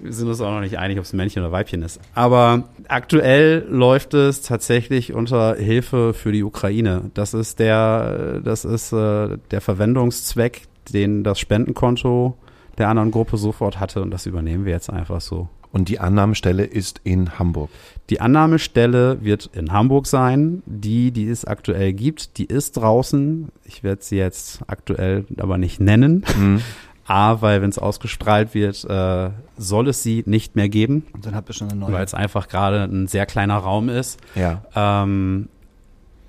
wir 0.00 0.12
sind 0.12 0.28
uns 0.28 0.42
auch 0.42 0.50
noch 0.50 0.60
nicht 0.60 0.78
einig, 0.78 0.98
ob 0.98 1.04
es 1.04 1.14
ein 1.14 1.16
Männchen 1.16 1.42
oder 1.42 1.50
Weibchen 1.50 1.80
ist. 1.80 1.98
Aber 2.14 2.64
aktuell 2.88 3.64
läuft 3.70 4.12
es 4.12 4.42
tatsächlich 4.42 5.14
unter 5.14 5.54
Hilfe 5.56 6.12
für 6.12 6.30
die 6.30 6.42
Ukraine. 6.42 7.10
Das 7.14 7.32
ist 7.32 7.58
der, 7.58 8.40
das 8.44 8.66
ist 8.66 8.92
äh, 8.92 9.38
der 9.50 9.62
Verwendungszweck, 9.62 10.62
den 10.92 11.24
das 11.24 11.40
Spendenkonto 11.40 12.36
der 12.78 12.88
anderen 12.88 13.10
Gruppe 13.10 13.36
sofort 13.36 13.80
hatte 13.80 14.02
und 14.02 14.10
das 14.10 14.26
übernehmen 14.26 14.64
wir 14.64 14.72
jetzt 14.72 14.90
einfach 14.90 15.20
so. 15.20 15.48
Und 15.70 15.88
die 15.88 16.00
Annahmestelle 16.00 16.64
ist 16.64 17.00
in 17.04 17.38
Hamburg. 17.38 17.70
Die 18.08 18.20
Annahmestelle 18.20 19.22
wird 19.22 19.50
in 19.52 19.70
Hamburg 19.70 20.06
sein. 20.06 20.62
Die, 20.64 21.10
die 21.10 21.28
es 21.28 21.44
aktuell 21.44 21.92
gibt, 21.92 22.38
die 22.38 22.46
ist 22.46 22.78
draußen. 22.78 23.48
Ich 23.64 23.82
werde 23.82 24.02
sie 24.02 24.16
jetzt 24.16 24.62
aktuell 24.66 25.26
aber 25.36 25.58
nicht 25.58 25.80
nennen. 25.80 26.24
Mhm. 26.38 26.62
A, 27.06 27.40
weil 27.40 27.62
wenn 27.62 27.70
es 27.70 27.78
ausgestrahlt 27.78 28.52
wird, 28.52 28.84
äh, 28.84 29.30
soll 29.56 29.88
es 29.88 30.02
sie 30.02 30.24
nicht 30.26 30.56
mehr 30.56 30.68
geben. 30.68 31.06
Und 31.14 31.24
dann 31.24 31.34
habt 31.34 31.48
ihr 31.48 31.54
schon 31.54 31.70
eine 31.70 31.80
neue. 31.80 31.92
Weil 31.92 32.04
es 32.04 32.12
einfach 32.12 32.48
gerade 32.48 32.82
ein 32.84 33.06
sehr 33.06 33.24
kleiner 33.24 33.56
Raum 33.56 33.88
ist. 33.88 34.20
Ja. 34.34 34.62
Ähm, 34.74 35.48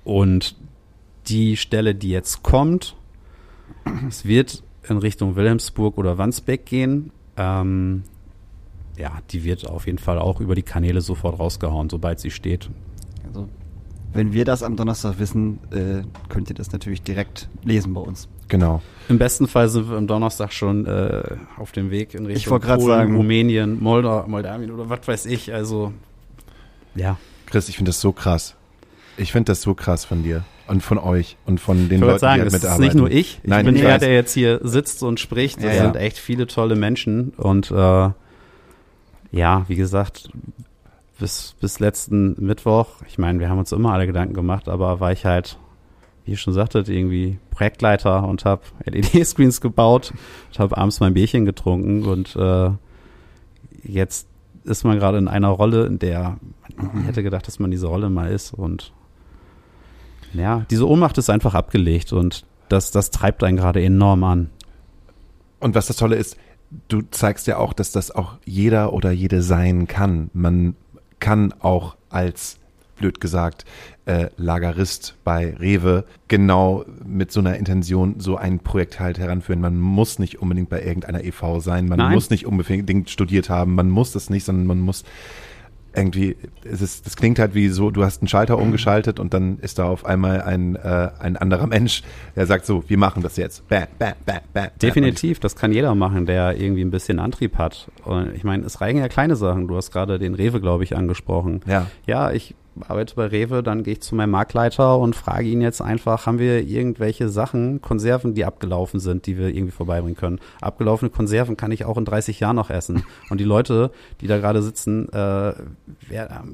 und 0.04 0.56
die 1.28 1.58
Stelle, 1.58 1.94
die 1.94 2.08
jetzt 2.08 2.42
kommt, 2.42 2.96
es 4.08 4.24
wird 4.24 4.62
in 4.90 4.98
Richtung 4.98 5.36
Wilhelmsburg 5.36 5.96
oder 5.96 6.18
Wandsbek 6.18 6.66
gehen. 6.66 7.10
Ähm, 7.36 8.02
ja, 8.96 9.12
die 9.30 9.44
wird 9.44 9.66
auf 9.66 9.86
jeden 9.86 9.98
Fall 9.98 10.18
auch 10.18 10.40
über 10.40 10.54
die 10.54 10.62
Kanäle 10.62 11.00
sofort 11.00 11.38
rausgehauen, 11.38 11.88
sobald 11.88 12.20
sie 12.20 12.30
steht. 12.30 12.68
Also, 13.26 13.48
wenn 14.12 14.32
wir 14.32 14.44
das 14.44 14.62
am 14.62 14.76
Donnerstag 14.76 15.18
wissen, 15.18 15.60
äh, 15.70 16.02
könnt 16.28 16.50
ihr 16.50 16.54
das 16.54 16.72
natürlich 16.72 17.02
direkt 17.02 17.48
lesen 17.64 17.94
bei 17.94 18.00
uns. 18.00 18.28
Genau. 18.48 18.82
Im 19.08 19.18
besten 19.18 19.46
Fall 19.46 19.68
sind 19.68 19.88
wir 19.88 19.96
am 19.96 20.08
Donnerstag 20.08 20.52
schon 20.52 20.84
äh, 20.84 21.36
auf 21.56 21.70
dem 21.70 21.90
Weg 21.90 22.14
in 22.14 22.26
Richtung 22.26 22.58
ich 22.58 22.62
Polen, 22.62 22.80
sagen, 22.80 23.16
Rumänien, 23.16 23.80
Molda, 23.80 24.26
Moldawien 24.26 24.72
oder 24.72 24.90
was 24.90 25.06
weiß 25.06 25.26
ich. 25.26 25.54
Also, 25.54 25.92
ja. 26.96 27.16
Chris, 27.46 27.68
ich 27.68 27.76
finde 27.76 27.90
das 27.90 28.00
so 28.00 28.12
krass. 28.12 28.56
Ich 29.16 29.32
finde 29.32 29.52
das 29.52 29.62
so 29.62 29.74
krass 29.74 30.04
von 30.04 30.22
dir 30.22 30.44
und 30.70 30.82
von 30.82 30.98
euch 30.98 31.36
und 31.46 31.60
von 31.60 31.88
den 31.88 31.96
ich 31.96 32.00
Leuten, 32.00 32.18
sagen, 32.18 32.36
die 32.36 32.40
halt 32.42 32.46
es 32.48 32.52
mitarbeiten. 32.54 32.82
ist 32.82 32.94
nicht 32.94 33.00
nur 33.00 33.10
ich. 33.10 33.40
Ich 33.42 33.48
Nein, 33.48 33.66
bin 33.66 33.74
ich 33.74 33.82
der, 33.82 33.90
weiß. 33.94 34.00
der 34.00 34.14
jetzt 34.14 34.32
hier 34.32 34.60
sitzt 34.62 35.02
und 35.02 35.20
spricht. 35.20 35.58
Das 35.58 35.76
Ja, 35.76 35.82
sind 35.82 35.96
ja. 35.96 36.00
echt 36.00 36.18
viele 36.18 36.46
tolle 36.46 36.76
Menschen. 36.76 37.30
Und 37.36 37.70
äh, 37.70 38.10
ja, 39.32 39.64
wie 39.68 39.76
gesagt, 39.76 40.30
bis, 41.18 41.54
bis 41.60 41.78
letzten 41.80 42.34
Mittwoch, 42.44 42.88
ich 43.06 43.18
meine, 43.18 43.38
wir 43.40 43.48
haben 43.50 43.58
uns 43.58 43.72
immer 43.72 43.92
alle 43.92 44.06
Gedanken 44.06 44.34
gemacht, 44.34 44.68
aber 44.68 45.00
war 45.00 45.12
ich 45.12 45.24
halt, 45.26 45.58
wie 46.24 46.32
ihr 46.32 46.36
schon 46.36 46.54
sagtet, 46.54 46.88
irgendwie 46.88 47.38
Projektleiter 47.50 48.26
und 48.26 48.44
habe 48.44 48.62
LED-Screens 48.86 49.60
gebaut 49.60 50.12
und 50.52 50.58
habe 50.58 50.76
abends 50.78 51.00
mein 51.00 51.14
Bierchen 51.14 51.44
getrunken 51.44 52.04
und 52.04 52.34
äh, 52.36 52.70
jetzt 53.82 54.28
ist 54.64 54.84
man 54.84 54.98
gerade 54.98 55.18
in 55.18 55.28
einer 55.28 55.48
Rolle, 55.48 55.86
in 55.86 55.98
der 55.98 56.38
man 56.76 57.02
hätte 57.04 57.22
gedacht, 57.22 57.46
dass 57.46 57.58
man 57.58 57.70
diese 57.70 57.86
Rolle 57.88 58.08
mal 58.10 58.30
ist 58.30 58.54
und 58.54 58.92
ja, 60.32 60.66
diese 60.70 60.88
Ohnmacht 60.88 61.18
ist 61.18 61.30
einfach 61.30 61.54
abgelegt 61.54 62.12
und 62.12 62.44
das, 62.68 62.90
das 62.90 63.10
treibt 63.10 63.42
einen 63.44 63.56
gerade 63.56 63.82
enorm 63.82 64.24
an. 64.24 64.50
Und 65.58 65.74
was 65.74 65.86
das 65.86 65.96
Tolle 65.96 66.16
ist, 66.16 66.36
du 66.88 67.02
zeigst 67.10 67.46
ja 67.46 67.58
auch, 67.58 67.72
dass 67.72 67.92
das 67.92 68.10
auch 68.10 68.38
jeder 68.44 68.92
oder 68.92 69.10
jede 69.10 69.42
sein 69.42 69.86
kann. 69.86 70.30
Man 70.32 70.74
kann 71.18 71.52
auch 71.60 71.96
als, 72.08 72.58
blöd 72.96 73.20
gesagt, 73.20 73.64
äh, 74.06 74.28
Lagerist 74.36 75.16
bei 75.24 75.54
Rewe 75.58 76.04
genau 76.28 76.84
mit 77.04 77.32
so 77.32 77.40
einer 77.40 77.56
Intention 77.56 78.16
so 78.18 78.36
ein 78.36 78.60
Projekt 78.60 79.00
halt 79.00 79.18
heranführen. 79.18 79.60
Man 79.60 79.78
muss 79.78 80.18
nicht 80.18 80.40
unbedingt 80.40 80.68
bei 80.68 80.82
irgendeiner 80.82 81.24
EV 81.24 81.60
sein, 81.60 81.86
man 81.86 81.98
Nein. 81.98 82.12
muss 82.12 82.30
nicht 82.30 82.46
unbedingt 82.46 83.10
studiert 83.10 83.50
haben, 83.50 83.74
man 83.74 83.90
muss 83.90 84.12
das 84.12 84.30
nicht, 84.30 84.44
sondern 84.44 84.66
man 84.66 84.80
muss 84.80 85.04
irgendwie, 85.94 86.36
es 86.64 86.80
ist, 86.80 87.06
das 87.06 87.16
klingt 87.16 87.38
halt 87.38 87.54
wie 87.54 87.68
so, 87.68 87.90
du 87.90 88.04
hast 88.04 88.22
einen 88.22 88.28
Schalter 88.28 88.58
umgeschaltet 88.58 89.18
und 89.18 89.34
dann 89.34 89.58
ist 89.58 89.78
da 89.78 89.84
auf 89.84 90.04
einmal 90.04 90.42
ein, 90.42 90.76
äh, 90.76 91.10
ein 91.18 91.36
anderer 91.36 91.66
Mensch, 91.66 92.02
der 92.36 92.46
sagt 92.46 92.66
so, 92.66 92.84
wir 92.88 92.98
machen 92.98 93.22
das 93.22 93.36
jetzt. 93.36 93.68
Bam, 93.68 93.86
bam, 93.98 94.12
bam, 94.24 94.40
bam. 94.52 94.68
Definitiv, 94.80 95.40
das 95.40 95.56
kann 95.56 95.72
jeder 95.72 95.94
machen, 95.94 96.26
der 96.26 96.60
irgendwie 96.60 96.82
ein 96.82 96.90
bisschen 96.90 97.18
Antrieb 97.18 97.58
hat. 97.58 97.90
Und 98.04 98.34
ich 98.34 98.44
meine, 98.44 98.64
es 98.64 98.80
reichen 98.80 98.98
ja 98.98 99.08
kleine 99.08 99.36
Sachen. 99.36 99.68
Du 99.68 99.76
hast 99.76 99.90
gerade 99.90 100.18
den 100.18 100.34
Rewe, 100.34 100.60
glaube 100.60 100.84
ich, 100.84 100.96
angesprochen. 100.96 101.60
Ja. 101.66 101.86
Ja, 102.06 102.30
ich 102.30 102.54
arbeite 102.86 103.14
bei 103.14 103.26
Rewe, 103.26 103.62
dann 103.62 103.82
gehe 103.82 103.94
ich 103.94 104.00
zu 104.00 104.14
meinem 104.14 104.30
Marktleiter 104.30 104.98
und 104.98 105.16
frage 105.16 105.48
ihn 105.48 105.60
jetzt 105.60 105.80
einfach, 105.80 106.26
haben 106.26 106.38
wir 106.38 106.62
irgendwelche 106.62 107.28
Sachen, 107.28 107.80
Konserven, 107.80 108.34
die 108.34 108.44
abgelaufen 108.44 109.00
sind, 109.00 109.26
die 109.26 109.36
wir 109.36 109.48
irgendwie 109.48 109.72
vorbeibringen 109.72 110.16
können. 110.16 110.40
Abgelaufene 110.60 111.10
Konserven 111.10 111.56
kann 111.56 111.72
ich 111.72 111.84
auch 111.84 111.96
in 111.96 112.04
30 112.04 112.40
Jahren 112.40 112.56
noch 112.56 112.70
essen. 112.70 113.04
Und 113.28 113.38
die 113.38 113.44
Leute, 113.44 113.90
die 114.20 114.26
da 114.26 114.38
gerade 114.38 114.62
sitzen, 114.62 115.08
äh, 115.12 115.52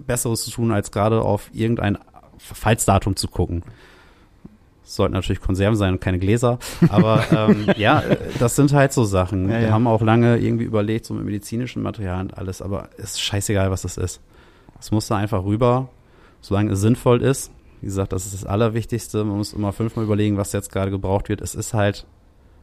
Besseres 0.07 0.45
zu 0.45 0.51
tun, 0.51 0.73
als 0.73 0.91
gerade 0.91 1.23
auf 1.23 1.51
irgendein 1.53 1.99
Verfallsdatum 2.39 3.17
zu 3.17 3.29
gucken. 3.29 3.63
sollten 4.85 5.15
natürlich 5.15 5.41
Konserven 5.41 5.77
sein 5.77 5.95
und 5.95 6.01
keine 6.01 6.19
Gläser. 6.19 6.59
Aber 6.89 7.25
ähm, 7.31 7.67
ja, 7.77 8.03
das 8.39 8.57
sind 8.57 8.73
halt 8.73 8.93
so 8.93 9.05
Sachen. 9.05 9.49
Ja, 9.49 9.59
Wir 9.59 9.67
ja. 9.67 9.73
haben 9.73 9.87
auch 9.87 10.01
lange 10.03 10.39
irgendwie 10.39 10.65
überlegt, 10.65 11.07
so 11.07 11.15
mit 11.15 11.25
medizinischen 11.25 11.83
Materialien 11.83 12.29
und 12.29 12.39
alles, 12.39 12.63
aber 12.63 12.89
es 12.97 13.13
ist 13.13 13.21
scheißegal, 13.21 13.71
was 13.71 13.83
das 13.83 13.97
ist. 13.97 14.21
Es 14.79 14.91
muss 14.91 15.09
da 15.09 15.17
einfach 15.17 15.45
rüber, 15.45 15.89
solange 16.47 16.73
es 16.73 16.81
sinnvoll 16.81 17.23
ist. 17.23 17.51
Wie 17.81 17.87
gesagt, 17.87 18.13
das 18.13 18.25
ist 18.25 18.35
das 18.35 18.45
Allerwichtigste. 18.45 19.25
Man 19.25 19.37
muss 19.37 19.53
immer 19.53 19.73
fünfmal 19.73 20.05
überlegen, 20.05 20.37
was 20.37 20.53
jetzt 20.53 20.71
gerade 20.71 20.93
gebraucht 20.93 21.29
wird. 21.29 21.41
Es 21.41 21.57
ist 21.57 21.75
halt 21.75 22.07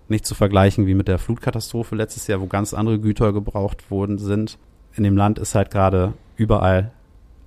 nicht 0.08 0.26
zu 0.26 0.36
vergleichen 0.36 0.88
wie 0.88 0.96
mit 0.96 1.10
der 1.10 1.20
Flutkatastrophe 1.20 1.96
letztes 1.96 2.28
Jahr, 2.28 2.40
wo 2.40 2.48
ganz 2.48 2.74
andere 2.74 3.00
Güter 3.00 3.34
gebraucht 3.34 3.92
worden 3.92 4.18
sind. 4.18 4.58
In 4.96 5.04
dem 5.04 5.18
Land 5.18 5.38
ist 5.38 5.54
halt 5.54 5.70
gerade 5.70 6.14
überall 6.38 6.92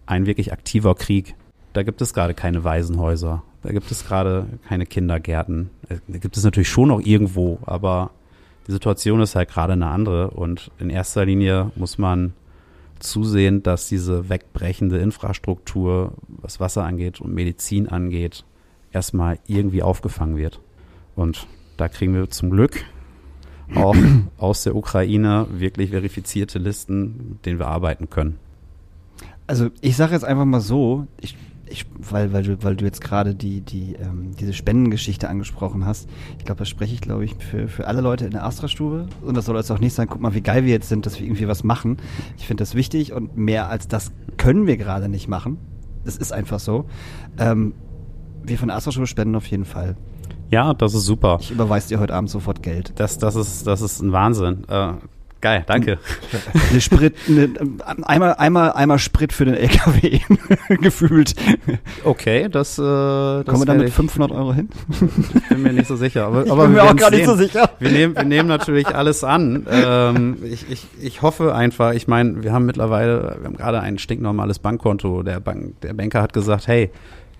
ein 0.05 0.26
wirklich 0.26 0.53
aktiver 0.53 0.95
Krieg. 0.95 1.34
Da 1.72 1.82
gibt 1.82 2.03
es 2.03 2.12
gerade 2.12 2.34
keine 2.34 2.64
Waisenhäuser. 2.64 3.43
Da 3.62 3.72
gibt 3.72 3.91
es 3.91 4.07
gerade 4.07 4.47
keine 4.68 4.84
Kindergärten. 4.84 5.70
Da 5.89 6.18
gibt 6.18 6.37
es 6.37 6.45
natürlich 6.45 6.68
schon 6.68 6.89
noch 6.89 7.01
irgendwo, 7.01 7.59
aber 7.64 8.11
die 8.66 8.72
Situation 8.72 9.20
ist 9.20 9.37
halt 9.37 9.49
gerade 9.49 9.72
eine 9.72 9.87
andere. 9.87 10.30
Und 10.30 10.70
in 10.78 10.91
erster 10.91 11.24
Linie 11.24 11.70
muss 11.76 11.97
man 11.97 12.34
zusehen, 12.99 13.62
dass 13.62 13.88
diese 13.88 14.28
wegbrechende 14.28 14.99
Infrastruktur, 14.99 16.14
was 16.28 16.61
Wasser 16.61 16.84
angeht 16.84 17.20
und 17.20 17.34
Medizin 17.34 17.88
angeht, 17.88 18.44
erstmal 18.92 19.38
irgendwie 19.47 19.82
aufgefangen 19.82 20.36
wird. 20.36 20.61
Und 21.14 21.47
da 21.76 21.88
kriegen 21.88 22.14
wir 22.14 22.30
zum 22.30 22.51
Glück 22.51 22.84
auch 23.74 23.97
aus 24.38 24.62
der 24.62 24.76
Ukraine 24.76 25.47
wirklich 25.51 25.90
verifizierte 25.90 26.59
Listen, 26.59 27.30
mit 27.30 27.47
denen 27.47 27.59
wir 27.59 27.68
arbeiten 27.68 28.11
können. 28.11 28.38
Also 29.47 29.70
ich 29.80 29.97
sage 29.97 30.12
jetzt 30.12 30.24
einfach 30.24 30.44
mal 30.44 30.61
so, 30.61 31.07
ich, 31.20 31.36
ich, 31.68 31.86
weil, 31.98 32.32
weil, 32.32 32.42
du, 32.42 32.62
weil 32.62 32.76
du 32.76 32.84
jetzt 32.84 33.00
gerade 33.00 33.34
die, 33.34 33.60
die, 33.60 33.94
ähm, 33.94 34.32
diese 34.38 34.52
Spendengeschichte 34.52 35.28
angesprochen 35.28 35.84
hast. 35.84 36.08
Ich 36.38 36.44
glaube, 36.44 36.60
das 36.60 36.68
spreche 36.68 36.94
ich, 36.94 37.00
glaube 37.00 37.24
ich, 37.24 37.34
für, 37.34 37.68
für 37.68 37.86
alle 37.86 38.00
Leute 38.00 38.24
in 38.24 38.32
der 38.32 38.44
Astra-Stube. 38.44 39.06
Und 39.22 39.36
das 39.36 39.46
soll 39.46 39.56
jetzt 39.56 39.70
auch 39.70 39.80
nicht 39.80 39.94
sein, 39.94 40.08
guck 40.08 40.20
mal, 40.20 40.34
wie 40.34 40.40
geil 40.40 40.64
wir 40.64 40.72
jetzt 40.72 40.88
sind, 40.88 41.06
dass 41.06 41.18
wir 41.18 41.26
irgendwie 41.26 41.48
was 41.48 41.64
machen. 41.64 41.98
Ich 42.36 42.46
finde 42.46 42.62
das 42.62 42.74
wichtig 42.74 43.12
und 43.12 43.36
mehr 43.36 43.68
als 43.68 43.88
das 43.88 44.12
können 44.36 44.66
wir 44.66 44.76
gerade 44.76 45.08
nicht 45.08 45.28
machen. 45.28 45.58
Das 46.04 46.16
ist 46.16 46.32
einfach 46.32 46.60
so. 46.60 46.86
Ähm, 47.38 47.74
wir 48.44 48.58
von 48.58 48.68
der 48.68 48.76
Astra-Stube 48.76 49.06
spenden 49.06 49.34
auf 49.34 49.46
jeden 49.46 49.64
Fall. 49.64 49.96
Ja, 50.50 50.74
das 50.74 50.94
ist 50.94 51.04
super. 51.04 51.38
Ich 51.40 51.50
überweise 51.50 51.88
dir 51.88 51.98
heute 51.98 52.14
Abend 52.14 52.30
sofort 52.30 52.62
Geld. 52.62 52.92
Das, 52.96 53.18
das, 53.18 53.34
ist, 53.34 53.66
das 53.66 53.80
ist 53.82 54.00
ein 54.00 54.12
Wahnsinn. 54.12 54.62
Äh, 54.68 54.92
geil, 55.41 55.64
danke. 55.66 55.99
Eine 56.70 56.80
Sprit, 56.80 57.14
eine, 57.28 57.49
einmal, 58.03 58.34
einmal, 58.34 58.72
einmal 58.72 58.99
Sprit 58.99 59.32
für 59.32 59.45
den 59.45 59.55
LKW 59.55 60.20
gefühlt. 60.80 61.34
Okay, 62.05 62.49
das, 62.51 62.78
äh, 62.78 62.82
das 62.82 63.45
Kommen 63.47 63.61
wir 63.62 63.66
da 63.66 63.74
mit 63.74 63.89
ich- 63.89 63.95
500 63.95 64.30
Euro 64.32 64.53
hin? 64.55 64.68
Ich 64.91 65.49
bin 65.49 65.62
mir 65.62 65.72
nicht 65.72 65.87
so 65.87 65.97
sicher. 65.97 66.26
Aber, 66.26 66.45
Ich 66.45 66.51
aber 66.51 66.62
bin 66.64 66.72
mir 66.72 66.78
wir 66.82 66.91
auch 66.91 66.97
gar 66.97 67.11
nicht 67.11 67.26
so 67.26 67.37
sicher. 67.37 67.70
Wir 67.78 67.91
nehmen, 67.91 68.16
wir 68.16 68.24
nehmen 68.24 68.49
natürlich 68.49 68.87
alles 68.89 69.22
an. 69.24 69.66
Ähm, 69.70 70.37
ich, 70.45 70.70
ich, 70.70 70.87
ich 71.01 71.22
hoffe 71.22 71.55
einfach, 71.55 71.93
ich 71.93 72.09
meine, 72.09 72.43
wir 72.43 72.53
haben 72.53 72.66
mittlerweile, 72.66 73.37
wir 73.41 73.45
haben 73.47 73.57
gerade 73.57 73.80
ein 73.80 73.99
stinknormales 73.99 74.59
Bankkonto. 74.59 75.22
Der, 75.22 75.41
Bank, 75.41 75.80
der 75.82 75.95
Banker 75.95 76.22
hat 76.22 76.32
gesagt, 76.32 76.66
hey, 76.66 76.91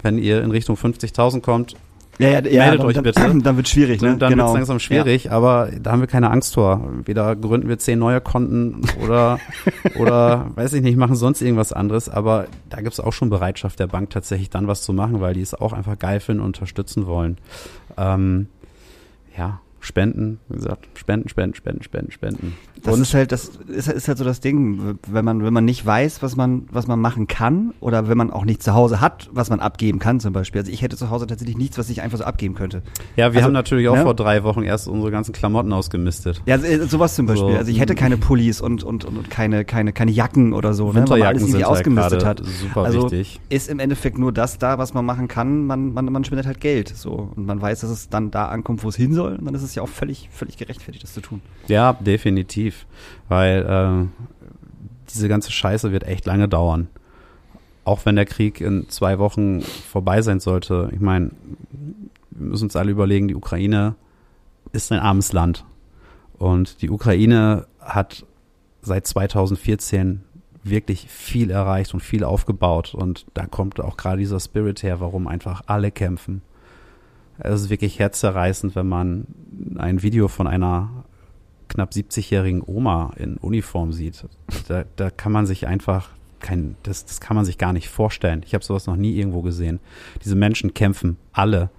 wenn 0.03 0.19
ihr 0.19 0.43
in 0.43 0.51
Richtung 0.51 0.77
50.000 0.77 1.41
kommt, 1.41 1.75
Ja, 2.19 2.29
ja, 2.29 2.41
ja 2.41 2.41
Meldet 2.41 2.81
dann, 2.81 2.87
euch 2.87 2.95
dann, 2.95 3.05
bitte. 3.05 3.39
Dann 3.43 3.57
wird 3.57 3.69
schwierig, 3.69 4.01
ne? 4.01 4.17
dann, 4.17 4.31
genau. 4.31 4.45
wird 4.45 4.51
es 4.51 4.55
langsam 4.55 4.79
schwierig, 4.81 5.31
aber 5.31 5.69
da 5.81 5.93
haben 5.93 6.01
wir 6.01 6.07
keine 6.07 6.31
Angst 6.31 6.55
vor. 6.55 6.89
Weder 7.05 7.37
gründen 7.37 7.69
wir 7.69 7.79
zehn 7.79 7.99
neue 7.99 8.21
Konten 8.21 8.83
oder, 9.05 9.39
oder 9.99 10.51
weiß 10.55 10.73
ich 10.75 10.83
nicht, 10.83 10.97
machen 10.97 11.17
sonst 11.17 11.43
irgendwas 11.43 11.73
anderes, 11.73 12.09
aber 12.09 12.47
da 12.71 12.79
gibt 12.79 12.95
es 12.95 13.01
auch 13.01 13.13
schon 13.13 13.29
Bereitschaft 13.29 13.79
der 13.79 13.87
Bank 13.87 14.11
tatsächlich 14.11 14.51
dann 14.51 14.67
was 14.67 14.83
zu 14.83 14.93
machen, 14.93 15.21
weil 15.21 15.35
die 15.35 15.43
es 15.43 15.55
auch 15.55 15.73
einfach 15.73 15.99
geil 15.99 16.21
finden 16.21 16.41
und 16.41 16.57
unterstützen 16.57 17.07
wollen. 17.07 17.39
Ähm, 17.99 18.49
ja, 19.37 19.61
Spenden, 19.81 20.41
wie 20.49 20.57
gesagt, 20.57 20.89
Spenden, 20.95 21.29
Spenden, 21.29 21.55
Spenden, 21.55 21.83
Spenden, 21.83 22.13
Spenden. 22.13 22.57
Das 22.83 22.95
Und 22.95 23.03
ist 23.03 23.15
halt, 23.15 23.33
das 23.33 23.53
ist, 23.69 23.89
ist 23.89 24.09
halt 24.09 24.19
so 24.19 24.25
das 24.25 24.41
Ding, 24.41 24.99
wenn 25.09 25.25
man, 25.25 25.43
wenn 25.43 25.53
man 25.53 25.65
nicht 25.65 25.85
weiß, 25.85 26.23
was 26.23 26.37
man, 26.37 26.67
was 26.71 26.87
man 26.87 27.01
machen 27.01 27.27
kann, 27.27 27.73
oder 27.81 28.09
wenn 28.09 28.19
man 28.19 28.31
auch 28.31 28.45
nicht 28.45 28.63
zu 28.63 28.75
Hause 28.75 29.01
hat, 29.01 29.29
was 29.33 29.51
man 29.51 29.61
abgeben 29.61 29.99
kann, 29.99 30.21
zum 30.21 30.33
Beispiel. 30.33 30.61
Also 30.61 30.71
ich 30.71 30.83
hätte 30.83 30.97
zu 30.97 31.11
Hause 31.11 31.27
tatsächlich 31.27 31.57
nichts, 31.57 31.79
was 31.79 31.91
ich 31.91 32.03
einfach 32.03 32.19
so 32.19 32.25
abgeben 32.25 32.55
könnte. 32.55 32.83
ja, 33.17 33.33
wir 33.33 33.39
also, 33.39 33.47
haben 33.47 33.53
natürlich 33.53 33.89
auch 33.89 33.97
ne? 33.97 34.03
vor 34.03 34.15
drei 34.15 34.43
Wochen 34.43 34.63
erst 34.63 34.89
unsere 34.89 35.11
ganzen 35.11 35.33
Klamotten 35.33 35.73
ausgemistet. 35.73 36.43
Ja, 36.47 36.57
äh, 36.57 36.87
sowas 36.87 37.15
zum 37.15 37.27
Beispiel. 37.27 37.53
So. 37.53 37.59
Also 37.59 37.71
ich 37.71 37.81
hätte 37.81 37.95
keine 37.95 38.17
Pullis 38.17 38.61
und, 38.61 38.85
und, 38.85 39.05
und, 39.05 39.31
keine, 39.31 39.65
keine, 39.65 39.93
keine 39.93 40.11
Jacken 40.11 40.53
oder 40.53 40.75
so, 40.75 40.93
ne, 40.93 41.05
weil 41.09 41.19
man 41.19 41.29
alles 41.29 41.43
irgendwie 41.43 41.65
halt 41.65 41.67
ausgemistet 41.67 42.21
gerade 42.21 42.43
hat. 42.43 42.47
super 42.47 42.83
also 42.83 43.05
wichtig. 43.05 43.41
ist 43.49 43.69
im 43.69 43.79
Endeffekt 43.79 44.19
nur 44.19 44.33
das 44.33 44.59
da, 44.59 44.79
was 44.79 44.95
man 44.95 45.05
machen 45.05 45.29
kann. 45.29 45.67
Man, 45.67 45.93
man, 45.93 46.05
man 46.07 46.25
spendet 46.25 46.47
halt 46.47 46.61
Geld, 46.61 46.89
so. 46.89 47.31
Und 47.35 47.47
man 47.47 47.61
weiß, 47.61 47.81
dass 47.81 47.91
es 47.91 48.09
dann 48.09 48.31
da 48.31 48.49
ankommt, 48.49 48.85
wo 48.85 48.89
es 48.89 48.97
hin 48.97 49.15
soll. 49.15 49.37
Und 49.37 49.47
dann 49.47 49.55
ist 49.55 49.63
es 49.63 49.75
ja 49.75 49.83
auch 49.83 49.89
völlig, 49.89 50.29
völlig 50.33 50.57
gerechtfertigt, 50.57 51.03
das 51.03 51.15
zu 51.15 51.21
tun. 51.21 51.41
Ja, 51.69 51.95
definitiv. 51.95 52.66
Weil 53.29 53.65
äh, 53.65 54.25
diese 55.13 55.29
ganze 55.29 55.53
Scheiße 55.53 55.93
wird 55.93 56.05
echt 56.05 56.27
lange 56.27 56.49
dauern. 56.49 56.89
Auch 57.85 58.05
wenn 58.05 58.17
der 58.17 58.27
Krieg 58.27 58.61
in 58.61 58.89
zwei 58.89 59.19
Wochen 59.19 59.63
vorbei 59.63 60.23
sein 60.23 60.41
sollte. 60.41 60.91
Ich 60.93 61.01
meine, 61.01 61.31
wir 62.31 62.49
müssen 62.49 62.65
uns 62.65 62.77
alle 62.77 62.91
überlegen, 62.91 63.29
die 63.29 63.37
Ukraine 63.37 63.95
ist 64.73 64.93
ein 64.93 64.99
armes 64.99 65.33
Land. 65.33 65.65
Und 66.39 66.83
die 66.83 66.91
Ukraine 66.91 67.67
hat 67.81 68.27
seit 68.83 69.07
2014 69.07 70.23
wirklich 70.63 71.09
viel 71.09 71.51
erreicht 71.51 71.95
und 71.95 72.01
viel 72.01 72.25
aufgebaut. 72.25 72.95
Und 72.95 73.27
da 73.35 73.47
kommt 73.47 73.81
auch 73.81 73.97
gerade 73.97 74.19
dieser 74.19 74.41
Spirit 74.41 74.83
her, 74.83 75.01
warum 75.01 75.29
einfach 75.29 75.63
alle 75.67 75.91
kämpfen. 75.91 76.43
Es 77.39 77.63
ist 77.63 77.71
wirklich 77.71 77.99
herzzerreißend, 77.99 78.75
wenn 78.75 78.89
man 78.89 79.27
ein 79.77 80.03
Video 80.03 80.29
von 80.29 80.47
einer 80.47 80.96
knapp 81.77 81.93
70-jährigen 81.93 82.63
Oma 82.67 83.13
in 83.17 83.37
Uniform 83.37 83.93
sieht. 83.93 84.25
Da, 84.69 84.85
da 84.97 85.11
kann 85.11 85.33
man 85.33 85.47
sich 85.47 85.67
einfach 85.67 86.11
kein, 86.41 86.77
das, 86.83 87.05
das 87.05 87.21
kann 87.21 87.37
man 87.37 87.45
sich 87.45 87.59
gar 87.59 87.73
nicht 87.73 87.89
vorstellen. 87.89 88.43
Ich 88.47 88.55
habe 88.55 88.65
sowas 88.65 88.87
noch 88.87 88.97
nie 88.97 89.17
irgendwo 89.17 89.43
gesehen. 89.43 89.79
Diese 90.25 90.37
Menschen 90.37 90.75
kämpfen 90.75 91.17
alle. 91.33 91.71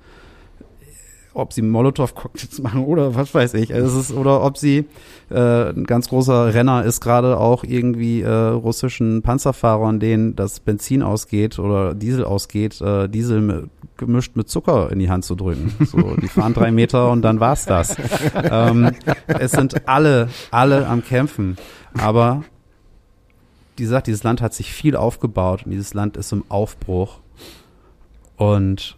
Ob 1.37 1.53
sie 1.53 1.61
Molotow-Cocktails 1.61 2.59
machen 2.63 2.83
oder 2.83 3.15
was 3.15 3.33
weiß 3.33 3.53
ich. 3.53 3.69
Es 3.69 3.93
ist, 3.93 4.11
oder 4.11 4.43
ob 4.43 4.57
sie, 4.57 4.85
äh, 5.29 5.69
ein 5.69 5.83
ganz 5.83 6.09
großer 6.09 6.53
Renner 6.53 6.83
ist 6.83 6.99
gerade 6.99 7.37
auch 7.37 7.63
irgendwie 7.63 8.21
äh, 8.21 8.29
russischen 8.29 9.21
Panzerfahrern, 9.21 9.99
denen 9.99 10.35
das 10.35 10.59
Benzin 10.59 11.03
ausgeht 11.03 11.59
oder 11.59 11.93
Diesel 11.93 12.25
ausgeht, 12.25 12.81
äh, 12.81 13.07
Diesel 13.07 13.41
mit, 13.41 13.69
gemischt 13.97 14.35
mit 14.35 14.49
Zucker 14.49 14.91
in 14.91 14.99
die 14.99 15.09
Hand 15.09 15.25
zu 15.25 15.35
drücken. 15.35 15.73
So, 15.85 16.15
die 16.15 16.27
fahren 16.27 16.53
drei 16.53 16.71
Meter 16.71 17.11
und 17.11 17.21
dann 17.21 17.39
war's 17.39 17.65
das. 17.65 17.95
ähm, 18.51 18.91
es 19.27 19.51
sind 19.51 19.87
alle, 19.87 20.29
alle 20.51 20.87
am 20.87 21.03
Kämpfen. 21.03 21.57
Aber 21.97 22.43
wie 23.75 23.83
gesagt, 23.83 24.07
dieses 24.07 24.23
Land 24.23 24.41
hat 24.41 24.53
sich 24.53 24.73
viel 24.73 24.95
aufgebaut 24.95 25.63
und 25.65 25.71
dieses 25.71 25.93
Land 25.93 26.17
ist 26.17 26.31
im 26.31 26.43
Aufbruch 26.49 27.19
und 28.37 28.97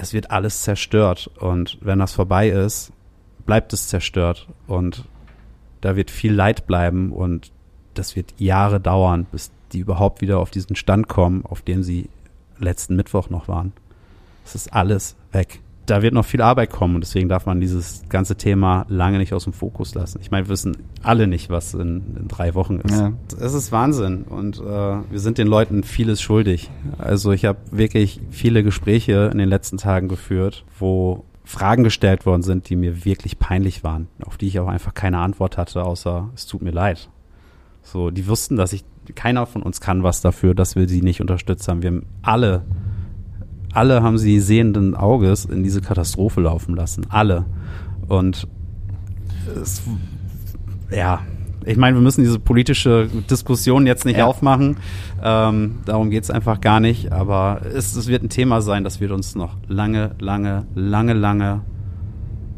es 0.00 0.12
wird 0.12 0.30
alles 0.30 0.62
zerstört. 0.62 1.30
Und 1.38 1.78
wenn 1.80 1.98
das 1.98 2.12
vorbei 2.12 2.48
ist, 2.48 2.92
bleibt 3.46 3.72
es 3.72 3.88
zerstört 3.88 4.48
und 4.66 5.04
da 5.80 5.96
wird 5.96 6.10
viel 6.10 6.32
Leid 6.32 6.66
bleiben 6.66 7.12
und 7.12 7.52
das 7.94 8.16
wird 8.16 8.34
Jahre 8.38 8.80
dauern, 8.80 9.26
bis 9.30 9.50
die 9.72 9.80
überhaupt 9.80 10.20
wieder 10.20 10.38
auf 10.38 10.50
diesen 10.50 10.76
Stand 10.76 11.08
kommen, 11.08 11.44
auf 11.44 11.62
dem 11.62 11.82
sie 11.82 12.08
letzten 12.58 12.96
Mittwoch 12.96 13.30
noch 13.30 13.48
waren. 13.48 13.72
Es 14.44 14.54
ist 14.54 14.72
alles 14.72 15.16
weg. 15.32 15.60
Da 15.88 16.02
wird 16.02 16.12
noch 16.12 16.26
viel 16.26 16.42
Arbeit 16.42 16.70
kommen 16.70 16.96
und 16.96 17.00
deswegen 17.00 17.30
darf 17.30 17.46
man 17.46 17.60
dieses 17.60 18.02
ganze 18.10 18.36
Thema 18.36 18.84
lange 18.88 19.16
nicht 19.16 19.32
aus 19.32 19.44
dem 19.44 19.54
Fokus 19.54 19.94
lassen. 19.94 20.18
Ich 20.20 20.30
meine, 20.30 20.46
wir 20.46 20.50
wissen 20.50 20.76
alle 21.02 21.26
nicht, 21.26 21.48
was 21.48 21.72
in, 21.72 22.16
in 22.20 22.28
drei 22.28 22.54
Wochen 22.54 22.80
ist. 22.80 22.94
Ja. 22.94 23.12
Es 23.40 23.54
ist 23.54 23.72
Wahnsinn 23.72 24.24
und 24.24 24.58
äh, 24.58 24.62
wir 24.62 25.18
sind 25.18 25.38
den 25.38 25.46
Leuten 25.46 25.84
vieles 25.84 26.20
schuldig. 26.20 26.70
Also 26.98 27.32
ich 27.32 27.46
habe 27.46 27.58
wirklich 27.70 28.20
viele 28.30 28.62
Gespräche 28.62 29.30
in 29.32 29.38
den 29.38 29.48
letzten 29.48 29.78
Tagen 29.78 30.08
geführt, 30.08 30.66
wo 30.78 31.24
Fragen 31.44 31.84
gestellt 31.84 32.26
worden 32.26 32.42
sind, 32.42 32.68
die 32.68 32.76
mir 32.76 33.06
wirklich 33.06 33.38
peinlich 33.38 33.82
waren, 33.82 34.08
auf 34.26 34.36
die 34.36 34.48
ich 34.48 34.60
auch 34.60 34.68
einfach 34.68 34.92
keine 34.92 35.20
Antwort 35.20 35.56
hatte, 35.56 35.82
außer 35.82 36.28
es 36.34 36.46
tut 36.46 36.60
mir 36.60 36.72
leid. 36.72 37.08
So, 37.82 38.10
die 38.10 38.26
wussten, 38.26 38.56
dass 38.56 38.74
ich, 38.74 38.84
keiner 39.14 39.46
von 39.46 39.62
uns 39.62 39.80
kann 39.80 40.02
was 40.02 40.20
dafür, 40.20 40.54
dass 40.54 40.76
wir 40.76 40.86
sie 40.86 41.00
nicht 41.00 41.22
unterstützt 41.22 41.66
haben. 41.66 41.80
Wir 41.80 41.88
haben 41.88 42.06
alle, 42.20 42.64
alle 43.72 44.02
haben 44.02 44.18
sie 44.18 44.40
sehenden 44.40 44.94
Auges 44.94 45.44
in 45.44 45.62
diese 45.62 45.80
Katastrophe 45.80 46.40
laufen 46.40 46.74
lassen. 46.74 47.06
Alle. 47.10 47.44
Und 48.08 48.46
es, 49.60 49.82
ja, 50.90 51.20
ich 51.64 51.76
meine, 51.76 51.96
wir 51.96 52.00
müssen 52.02 52.22
diese 52.22 52.38
politische 52.38 53.08
Diskussion 53.30 53.86
jetzt 53.86 54.04
nicht 54.04 54.18
Ja. 54.18 54.26
aufmachen. 54.26 54.76
Ähm, 55.22 55.80
darum 55.84 56.10
geht's 56.10 56.30
einfach 56.30 56.60
gar 56.60 56.80
nicht. 56.80 57.12
Aber 57.12 57.60
es, 57.74 57.94
es 57.94 58.08
wird 58.08 58.22
ein 58.22 58.28
Thema 58.30 58.62
sein, 58.62 58.84
das 58.84 59.00
wird 59.00 59.10
uns 59.10 59.34
noch 59.34 59.56
lange, 59.68 60.12
lange, 60.18 60.66
lange, 60.74 61.12
lange 61.12 61.60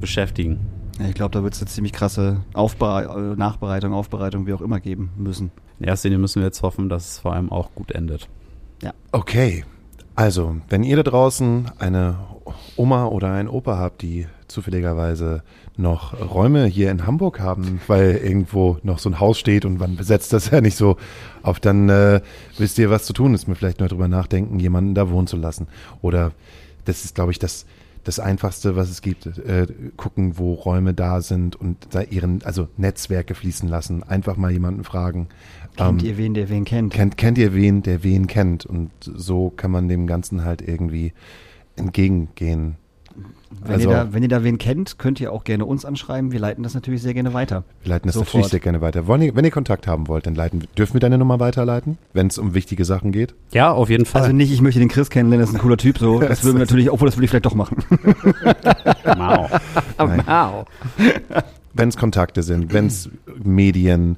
beschäftigen. 0.00 0.60
Ja, 1.00 1.06
ich 1.08 1.14
glaube, 1.14 1.32
da 1.32 1.42
wird 1.42 1.54
es 1.54 1.60
eine 1.60 1.68
ziemlich 1.68 1.92
krasse 1.92 2.42
Aufbere 2.52 3.32
äh, 3.32 3.36
Nachbereitung, 3.36 3.92
Aufbereitung, 3.94 4.46
wie 4.46 4.52
auch 4.52 4.60
immer 4.60 4.80
geben 4.80 5.10
müssen. 5.16 5.50
In 5.78 5.86
erster 5.86 6.08
Linie 6.08 6.20
müssen 6.20 6.40
wir 6.40 6.46
jetzt 6.46 6.62
hoffen, 6.62 6.88
dass 6.88 7.12
es 7.12 7.18
vor 7.18 7.32
allem 7.32 7.50
auch 7.50 7.74
gut 7.74 7.90
endet. 7.90 8.28
Okay, 9.12 9.64
also, 10.14 10.56
wenn 10.68 10.82
ihr 10.82 10.96
da 10.96 11.02
draußen 11.02 11.70
eine 11.78 12.16
Oma 12.76 13.06
oder 13.06 13.32
einen 13.32 13.48
Opa 13.48 13.78
habt, 13.78 14.02
die 14.02 14.26
zufälligerweise 14.48 15.42
noch 15.76 16.14
Räume 16.20 16.66
hier 16.66 16.90
in 16.90 17.06
Hamburg 17.06 17.40
haben, 17.40 17.80
weil 17.86 18.16
irgendwo 18.16 18.78
noch 18.82 18.98
so 18.98 19.08
ein 19.08 19.20
Haus 19.20 19.38
steht 19.38 19.64
und 19.64 19.78
man 19.78 19.96
besetzt 19.96 20.32
das 20.32 20.50
ja 20.50 20.60
nicht 20.60 20.76
so 20.76 20.96
auf, 21.42 21.60
dann 21.60 21.88
äh, 21.88 22.20
wisst 22.58 22.78
ihr, 22.78 22.90
was 22.90 23.04
zu 23.04 23.12
tun 23.12 23.34
ist. 23.34 23.48
Mir 23.48 23.54
vielleicht 23.54 23.80
nur 23.80 23.88
drüber 23.88 24.08
nachdenken, 24.08 24.58
jemanden 24.58 24.94
da 24.94 25.10
wohnen 25.10 25.26
zu 25.26 25.36
lassen. 25.36 25.68
Oder 26.02 26.32
das 26.84 27.04
ist, 27.04 27.14
glaube 27.14 27.32
ich, 27.32 27.38
das, 27.38 27.66
das 28.04 28.18
Einfachste, 28.18 28.76
was 28.76 28.90
es 28.90 29.02
gibt. 29.02 29.26
Äh, 29.26 29.66
gucken, 29.96 30.38
wo 30.38 30.54
Räume 30.54 30.94
da 30.94 31.20
sind 31.20 31.56
und 31.56 31.76
da 31.90 32.02
ihren, 32.02 32.42
also 32.44 32.68
Netzwerke 32.76 33.34
fließen 33.34 33.68
lassen. 33.68 34.02
Einfach 34.02 34.36
mal 34.36 34.50
jemanden 34.50 34.84
fragen. 34.84 35.28
Kennt 35.76 36.02
Ähm, 36.02 36.08
ihr 36.08 36.16
wen, 36.18 36.34
der 36.34 36.48
wen 36.48 36.64
kennt? 36.64 36.92
Kennt, 36.92 37.16
kennt 37.16 37.38
ihr 37.38 37.54
wen, 37.54 37.82
der 37.82 38.02
wen 38.02 38.26
kennt? 38.26 38.66
Und 38.66 38.90
so 39.02 39.50
kann 39.50 39.70
man 39.70 39.88
dem 39.88 40.06
Ganzen 40.06 40.44
halt 40.44 40.62
irgendwie 40.66 41.12
entgegengehen. 41.76 42.76
Wenn, 43.62 43.74
also- 43.74 43.88
ihr 43.90 43.94
da, 43.96 44.12
wenn 44.12 44.22
ihr 44.22 44.28
da 44.28 44.44
wen 44.44 44.58
kennt, 44.58 44.98
könnt 44.98 45.20
ihr 45.20 45.32
auch 45.32 45.44
gerne 45.44 45.66
uns 45.66 45.84
anschreiben. 45.84 46.32
Wir 46.32 46.40
leiten 46.40 46.62
das 46.62 46.74
natürlich 46.74 47.02
sehr 47.02 47.14
gerne 47.14 47.34
weiter. 47.34 47.64
Wir 47.82 47.90
leiten 47.90 48.06
das 48.06 48.14
Sofort. 48.14 48.26
natürlich 48.34 48.50
sehr 48.50 48.60
gerne 48.60 48.80
weiter. 48.80 49.06
Wollen 49.06 49.22
ihr, 49.22 49.34
wenn 49.36 49.44
ihr 49.44 49.50
Kontakt 49.50 49.86
haben 49.86 50.08
wollt, 50.08 50.26
dann 50.26 50.34
leiten, 50.34 50.66
dürfen 50.78 50.94
wir 50.94 51.00
deine 51.00 51.18
Nummer 51.18 51.40
weiterleiten, 51.40 51.98
wenn 52.12 52.28
es 52.28 52.38
um 52.38 52.54
wichtige 52.54 52.84
Sachen 52.84 53.12
geht? 53.12 53.34
Ja, 53.52 53.72
auf 53.72 53.90
jeden 53.90 54.06
Fall. 54.06 54.22
Also 54.22 54.32
nicht, 54.34 54.52
ich 54.52 54.60
möchte 54.62 54.80
den 54.80 54.88
Chris 54.88 55.10
kennenlernen, 55.10 55.42
das 55.42 55.50
ist 55.50 55.56
ein 55.56 55.60
cooler 55.62 55.76
Typ, 55.76 55.98
so. 55.98 56.20
Das 56.30 56.44
würden 56.44 56.56
wir 56.56 56.60
natürlich, 56.64 56.90
obwohl 56.90 57.06
das 57.08 57.16
würde 57.16 57.24
ich 57.24 57.30
vielleicht 57.30 57.46
doch 57.46 57.54
machen. 57.54 57.76
wow. 59.04 59.50
Wow. 59.98 60.64
Wenn 61.74 61.88
es 61.90 61.96
Kontakte 61.96 62.42
sind, 62.42 62.72
wenn 62.72 62.86
es 62.86 63.10
Medien, 63.42 64.16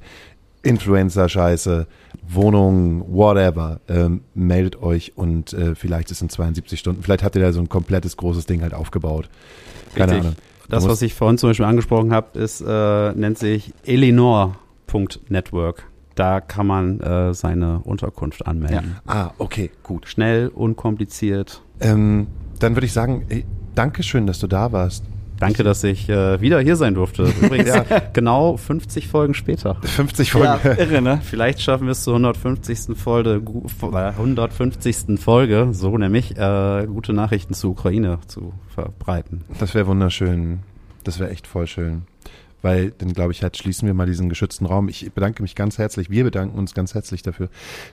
Influencer-Scheiße, 0.63 1.87
Wohnungen, 2.35 3.05
whatever, 3.07 3.81
ähm, 3.89 4.23
meldet 4.35 4.83
euch 4.83 5.17
und 5.17 5.53
äh, 5.53 5.75
vielleicht 5.75 6.11
ist 6.11 6.23
in 6.23 6.29
72 6.29 6.79
Stunden, 6.79 7.03
vielleicht 7.03 7.23
habt 7.23 7.37
ihr 7.37 7.43
da 7.43 7.53
so 7.53 7.61
ein 7.61 7.69
komplettes 7.69 8.17
großes 8.17 8.47
Ding 8.47 8.63
halt 8.63 8.75
aufgebaut. 8.75 9.29
Keine 9.95 10.13
Richtig. 10.13 10.27
Ahnung. 10.27 10.37
Das, 10.69 10.89
was 10.89 11.03
ich 11.03 11.15
vorhin 11.15 11.39
zum 11.39 11.51
Beispiel 11.51 11.67
angesprochen 11.67 12.13
habe, 12.13 12.39
ist, 12.39 12.61
äh, 12.61 13.13
nennt 13.13 13.39
sich 13.39 13.73
Elinor.network. 13.85 15.85
Da 16.15 16.41
kann 16.41 16.67
man 16.67 17.01
äh, 17.01 17.35
seine 17.35 17.81
Unterkunft 17.81 18.47
anmelden. 18.47 18.97
Ah, 19.07 19.31
okay, 19.39 19.71
gut. 19.83 20.07
Schnell, 20.07 20.49
unkompliziert. 20.49 21.63
Ähm, 21.81 22.27
dann 22.59 22.77
würde 22.77 22.87
ich 22.87 22.93
sagen, 22.93 23.25
ey, 23.29 23.45
Dankeschön, 23.75 24.27
dass 24.27 24.39
du 24.39 24.47
da 24.47 24.73
warst. 24.73 25.05
Danke, 25.43 25.63
dass 25.65 25.83
ich 25.85 26.09
äh, 26.09 26.41
wieder 26.41 26.61
hier 26.61 26.77
sein 26.77 26.95
durfte. 26.95 27.25
Übrigens 27.43 27.73
genau 28.13 28.57
50 28.57 29.09
Folgen 29.09 29.35
später. 29.35 29.77
50 29.83 30.33
Folgen. 30.33 30.47
Ja, 30.65 30.73
irre, 30.79 31.03
ne? 31.03 31.21
Vielleicht 31.23 31.61
schaffen 31.61 31.87
wir 31.87 31.93
es 31.93 32.03
zur 32.05 32.15
150. 32.15 32.97
Folge, 32.97 33.41
gu- 33.41 33.67
äh, 33.93 33.97
150. 33.97 35.21
Folge, 35.21 35.69
so 35.73 35.97
nämlich, 35.99 36.37
äh, 36.39 36.87
gute 36.87 37.13
Nachrichten 37.13 37.55
zur 37.55 37.73
Ukraine 37.73 38.19
zu 38.27 38.53
verbreiten. 38.75 39.45
Das 39.59 39.75
wäre 39.75 39.87
wunderschön. 39.87 40.61
Das 41.05 41.19
wäre 41.19 41.31
echt 41.31 41.47
voll 41.47 41.67
schön. 41.67 42.03
Weil 42.63 42.93
dann 42.93 43.13
glaube 43.13 43.33
ich 43.33 43.43
halt, 43.43 43.57
schließen 43.57 43.87
wir 43.87 43.95
mal 43.95 44.07
diesen 44.07 44.29
geschützten 44.29 44.67
Raum. 44.67 44.89
Ich 44.89 45.13
bedanke 45.13 45.43
mich 45.43 45.55
ganz 45.55 45.79
herzlich, 45.79 46.11
wir 46.11 46.25
bedanken 46.25 46.59
uns 46.59 46.75
ganz 46.75 46.95
herzlich 46.95 47.23
dafür, 47.23 47.49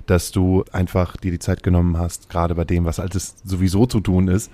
dass 0.05 0.31
du 0.31 0.63
einfach 0.71 1.17
dir 1.17 1.31
die 1.31 1.39
Zeit 1.39 1.63
genommen 1.63 1.97
hast, 1.97 2.29
gerade 2.29 2.55
bei 2.55 2.65
dem, 2.65 2.85
was 2.85 2.99
alles 2.99 3.35
sowieso 3.43 3.85
zu 3.85 3.99
tun 3.99 4.27
ist, 4.27 4.51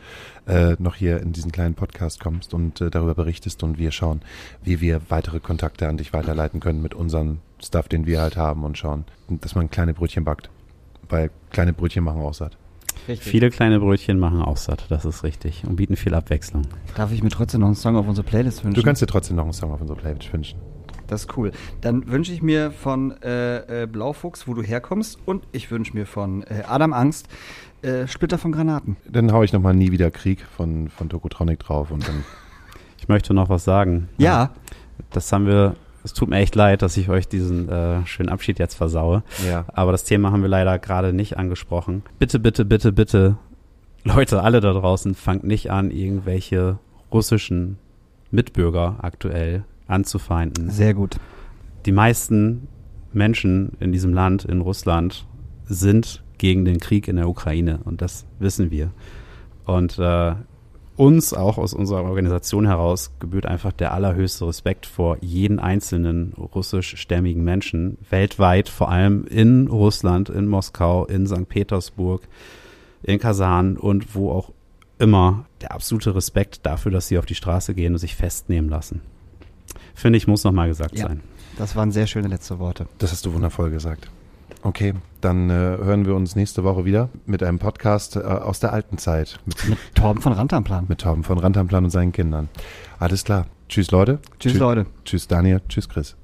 äh, 0.48 0.76
noch 0.80 0.96
hier 0.96 1.22
in 1.22 1.34
diesen 1.34 1.52
kleinen 1.52 1.76
Podcast 1.76 2.20
kommst 2.20 2.54
und 2.54 2.82
äh, 2.82 2.90
darüber 2.90 3.16
berichtest 3.16 3.62
und 3.64 3.78
wir 3.78 3.92
schauen, 3.92 4.22
wie 4.64 4.82
wir 4.82 5.02
weitere 5.10 5.40
Kontakte 5.40 5.88
an 5.88 5.98
dich 5.98 6.14
weiterleiten 6.14 6.60
können 6.60 6.82
mit 6.82 6.94
unserem 6.94 7.40
Stuff, 7.62 7.88
den 7.88 8.06
wir 8.06 8.22
halt 8.22 8.38
haben 8.38 8.64
und 8.64 8.78
schauen, 8.78 9.06
dass 9.28 9.56
man 9.56 9.70
kleine 9.70 9.94
Brötchen 9.94 10.24
backt. 10.24 10.50
Weil 11.08 11.30
kleine 11.52 11.74
Brötchen 11.74 12.04
machen 12.04 12.22
auch 12.22 12.34
satt. 12.34 12.58
Richtig. 13.08 13.28
Viele 13.30 13.50
kleine 13.50 13.80
Brötchen 13.80 14.20
machen 14.20 14.42
auch 14.42 14.58
satt, 14.58 14.86
das 14.90 15.06
ist 15.06 15.24
richtig. 15.24 15.64
Und 15.68 15.76
bieten 15.76 15.96
viel 15.96 16.14
Abwechslung. 16.14 16.64
Darf 16.96 17.12
ich 17.12 17.22
mir 17.22 17.30
trotzdem 17.30 17.62
noch 17.62 17.68
einen 17.68 17.76
Song 17.76 17.96
auf 17.96 18.08
unsere 18.08 18.26
Playlist 18.26 18.64
wünschen? 18.64 18.80
Du 18.80 18.84
kannst 18.86 19.02
dir 19.02 19.08
trotzdem 19.08 19.36
noch 19.36 19.44
einen 19.44 19.54
Song 19.54 19.72
auf 19.72 19.82
unsere 19.82 20.00
Playlist 20.00 20.32
wünschen. 20.34 20.60
Das 21.08 21.22
ist 21.26 21.38
cool. 21.38 21.52
Dann 21.82 22.08
wünsche 22.08 22.34
ich 22.34 22.42
mir 22.42 22.72
von 22.72 23.12
äh, 23.22 23.84
äh, 23.84 23.88
Blaufuchs, 23.88 24.48
wo 24.48 24.56
du 24.56 24.64
herkommst, 24.64 25.20
und 25.26 25.44
ich 25.52 25.70
wünsche 25.70 25.94
mir 25.94 26.08
von 26.08 26.42
äh, 26.44 26.64
Adam 26.68 26.94
Angst 26.94 27.28
äh, 27.84 28.08
Splitter 28.08 28.40
von 28.40 28.52
Granaten. 28.52 28.98
Dann 29.08 29.32
hau 29.32 29.44
ich 29.44 29.54
nochmal 29.54 29.76
nie 29.76 29.92
wieder 29.92 30.10
Krieg 30.10 30.42
von, 30.58 30.90
von 30.90 31.10
Tokotronic 31.10 31.60
drauf 31.60 31.92
und 31.92 32.08
dann. 32.08 32.24
Ich 32.98 33.08
möchte 33.08 33.36
noch 33.36 33.50
was 33.50 33.64
sagen. 33.64 34.10
Ja, 34.18 34.52
Das 35.12 35.32
haben 35.32 35.46
wir, 35.46 35.76
es 36.06 36.14
tut 36.14 36.30
mir 36.30 36.38
echt 36.38 36.56
leid, 36.56 36.84
dass 36.84 36.96
ich 36.98 37.10
euch 37.10 37.28
diesen 37.28 37.68
äh, 37.68 38.06
schönen 38.06 38.30
Abschied 38.30 38.60
jetzt 38.60 38.76
versaue. 38.76 39.24
Ja. 39.46 39.66
Aber 39.74 39.92
das 39.92 40.04
Thema 40.04 40.32
haben 40.32 40.44
wir 40.44 40.50
leider 40.50 40.78
gerade 40.80 41.14
nicht 41.14 41.38
angesprochen. 41.38 42.04
Bitte, 42.20 42.40
bitte, 42.40 42.64
bitte, 42.64 42.92
bitte, 42.92 43.38
Leute, 44.04 44.44
alle 44.44 44.62
da 44.62 44.72
draußen, 44.72 45.16
fangt 45.16 45.44
nicht 45.44 45.72
an, 45.72 45.90
irgendwelche 45.90 46.78
russischen 47.12 47.80
Mitbürger 48.30 48.98
aktuell 49.02 49.66
anzufeinden. 49.88 50.70
sehr 50.70 50.94
gut. 50.94 51.16
Die 51.88 51.92
meisten 51.92 52.68
Menschen 53.14 53.74
in 53.80 53.92
diesem 53.92 54.14
Land, 54.14 54.46
in 54.46 54.62
Russland, 54.62 55.26
sind 55.66 56.24
gegen 56.38 56.66
den 56.66 56.80
Krieg 56.80 57.08
in 57.08 57.16
der 57.16 57.28
Ukraine 57.28 57.80
und 57.84 58.02
das 58.02 58.26
wissen 58.40 58.70
wir. 58.70 58.92
Und 59.66 59.98
äh, 59.98 60.36
uns 60.98 61.34
auch 61.34 61.58
aus 61.58 61.74
unserer 61.74 62.04
Organisation 62.04 62.66
heraus 62.68 63.12
gebührt 63.20 63.46
einfach 63.46 63.72
der 63.74 63.94
allerhöchste 63.94 64.48
Respekt 64.48 64.86
vor 64.86 65.18
jeden 65.22 65.60
einzelnen 65.60 66.34
russischstämmigen 66.34 67.44
Menschen 67.44 67.98
weltweit, 68.10 68.70
vor 68.70 68.90
allem 68.90 69.26
in 69.28 69.68
Russland, 69.68 70.30
in 70.30 70.48
Moskau, 70.48 71.06
in 71.06 71.28
St. 71.28 71.48
Petersburg, 71.50 72.28
in 73.04 73.20
Kasan 73.20 73.78
und 73.78 74.16
wo 74.16 74.32
auch 74.32 74.52
immer. 74.98 75.46
Der 75.62 75.74
absolute 75.74 76.16
Respekt 76.16 76.66
dafür, 76.66 76.92
dass 76.92 77.08
sie 77.08 77.18
auf 77.18 77.26
die 77.26 77.36
Straße 77.36 77.74
gehen 77.74 77.94
und 77.94 78.00
sich 78.00 78.16
festnehmen 78.16 78.70
lassen. 78.70 79.02
Finde 79.94 80.18
ich, 80.18 80.28
muss 80.28 80.44
nochmal 80.44 80.68
gesagt 80.70 80.98
Ja. 80.98 81.08
sein. 81.08 81.22
Das 81.58 81.76
waren 81.76 81.92
sehr 81.92 82.08
schöne 82.08 82.28
letzte 82.28 82.60
Worte. 82.60 82.88
Das 82.98 83.12
hast 83.12 83.26
du 83.26 83.34
wundervoll 83.34 83.70
gesagt. 83.72 84.10
Okay, 84.66 84.96
dann 85.22 85.52
äh, 85.52 85.54
hören 85.54 86.08
wir 86.08 86.16
uns 86.16 86.36
nächste 86.36 86.64
Woche 86.64 86.86
wieder 86.86 87.10
mit 87.28 87.44
einem 87.44 87.60
Podcast 87.60 88.16
äh, 88.16 88.22
aus 88.22 88.60
der 88.60 88.74
alten 88.74 88.98
Zeit 88.98 89.40
mit, 89.46 89.70
Mit 89.70 89.78
Torben 89.94 90.24
von 90.24 90.34
Rantamplan. 90.34 90.86
mit 90.88 91.02
Torben 91.02 91.24
von 91.24 91.38
Rantamplan 91.38 91.84
und 91.84 91.92
seinen 91.92 92.12
Kindern. 92.12 92.50
Alles 92.98 93.24
klar. 93.24 93.46
Tschüss 93.70 93.92
Leute. 93.92 94.18
Tschüss, 94.40 94.56
Leute. 94.56 94.88
Tschüss 95.04 95.28
Daniel. 95.28 95.62
Tschüss 95.70 95.88
Chris. 95.88 96.16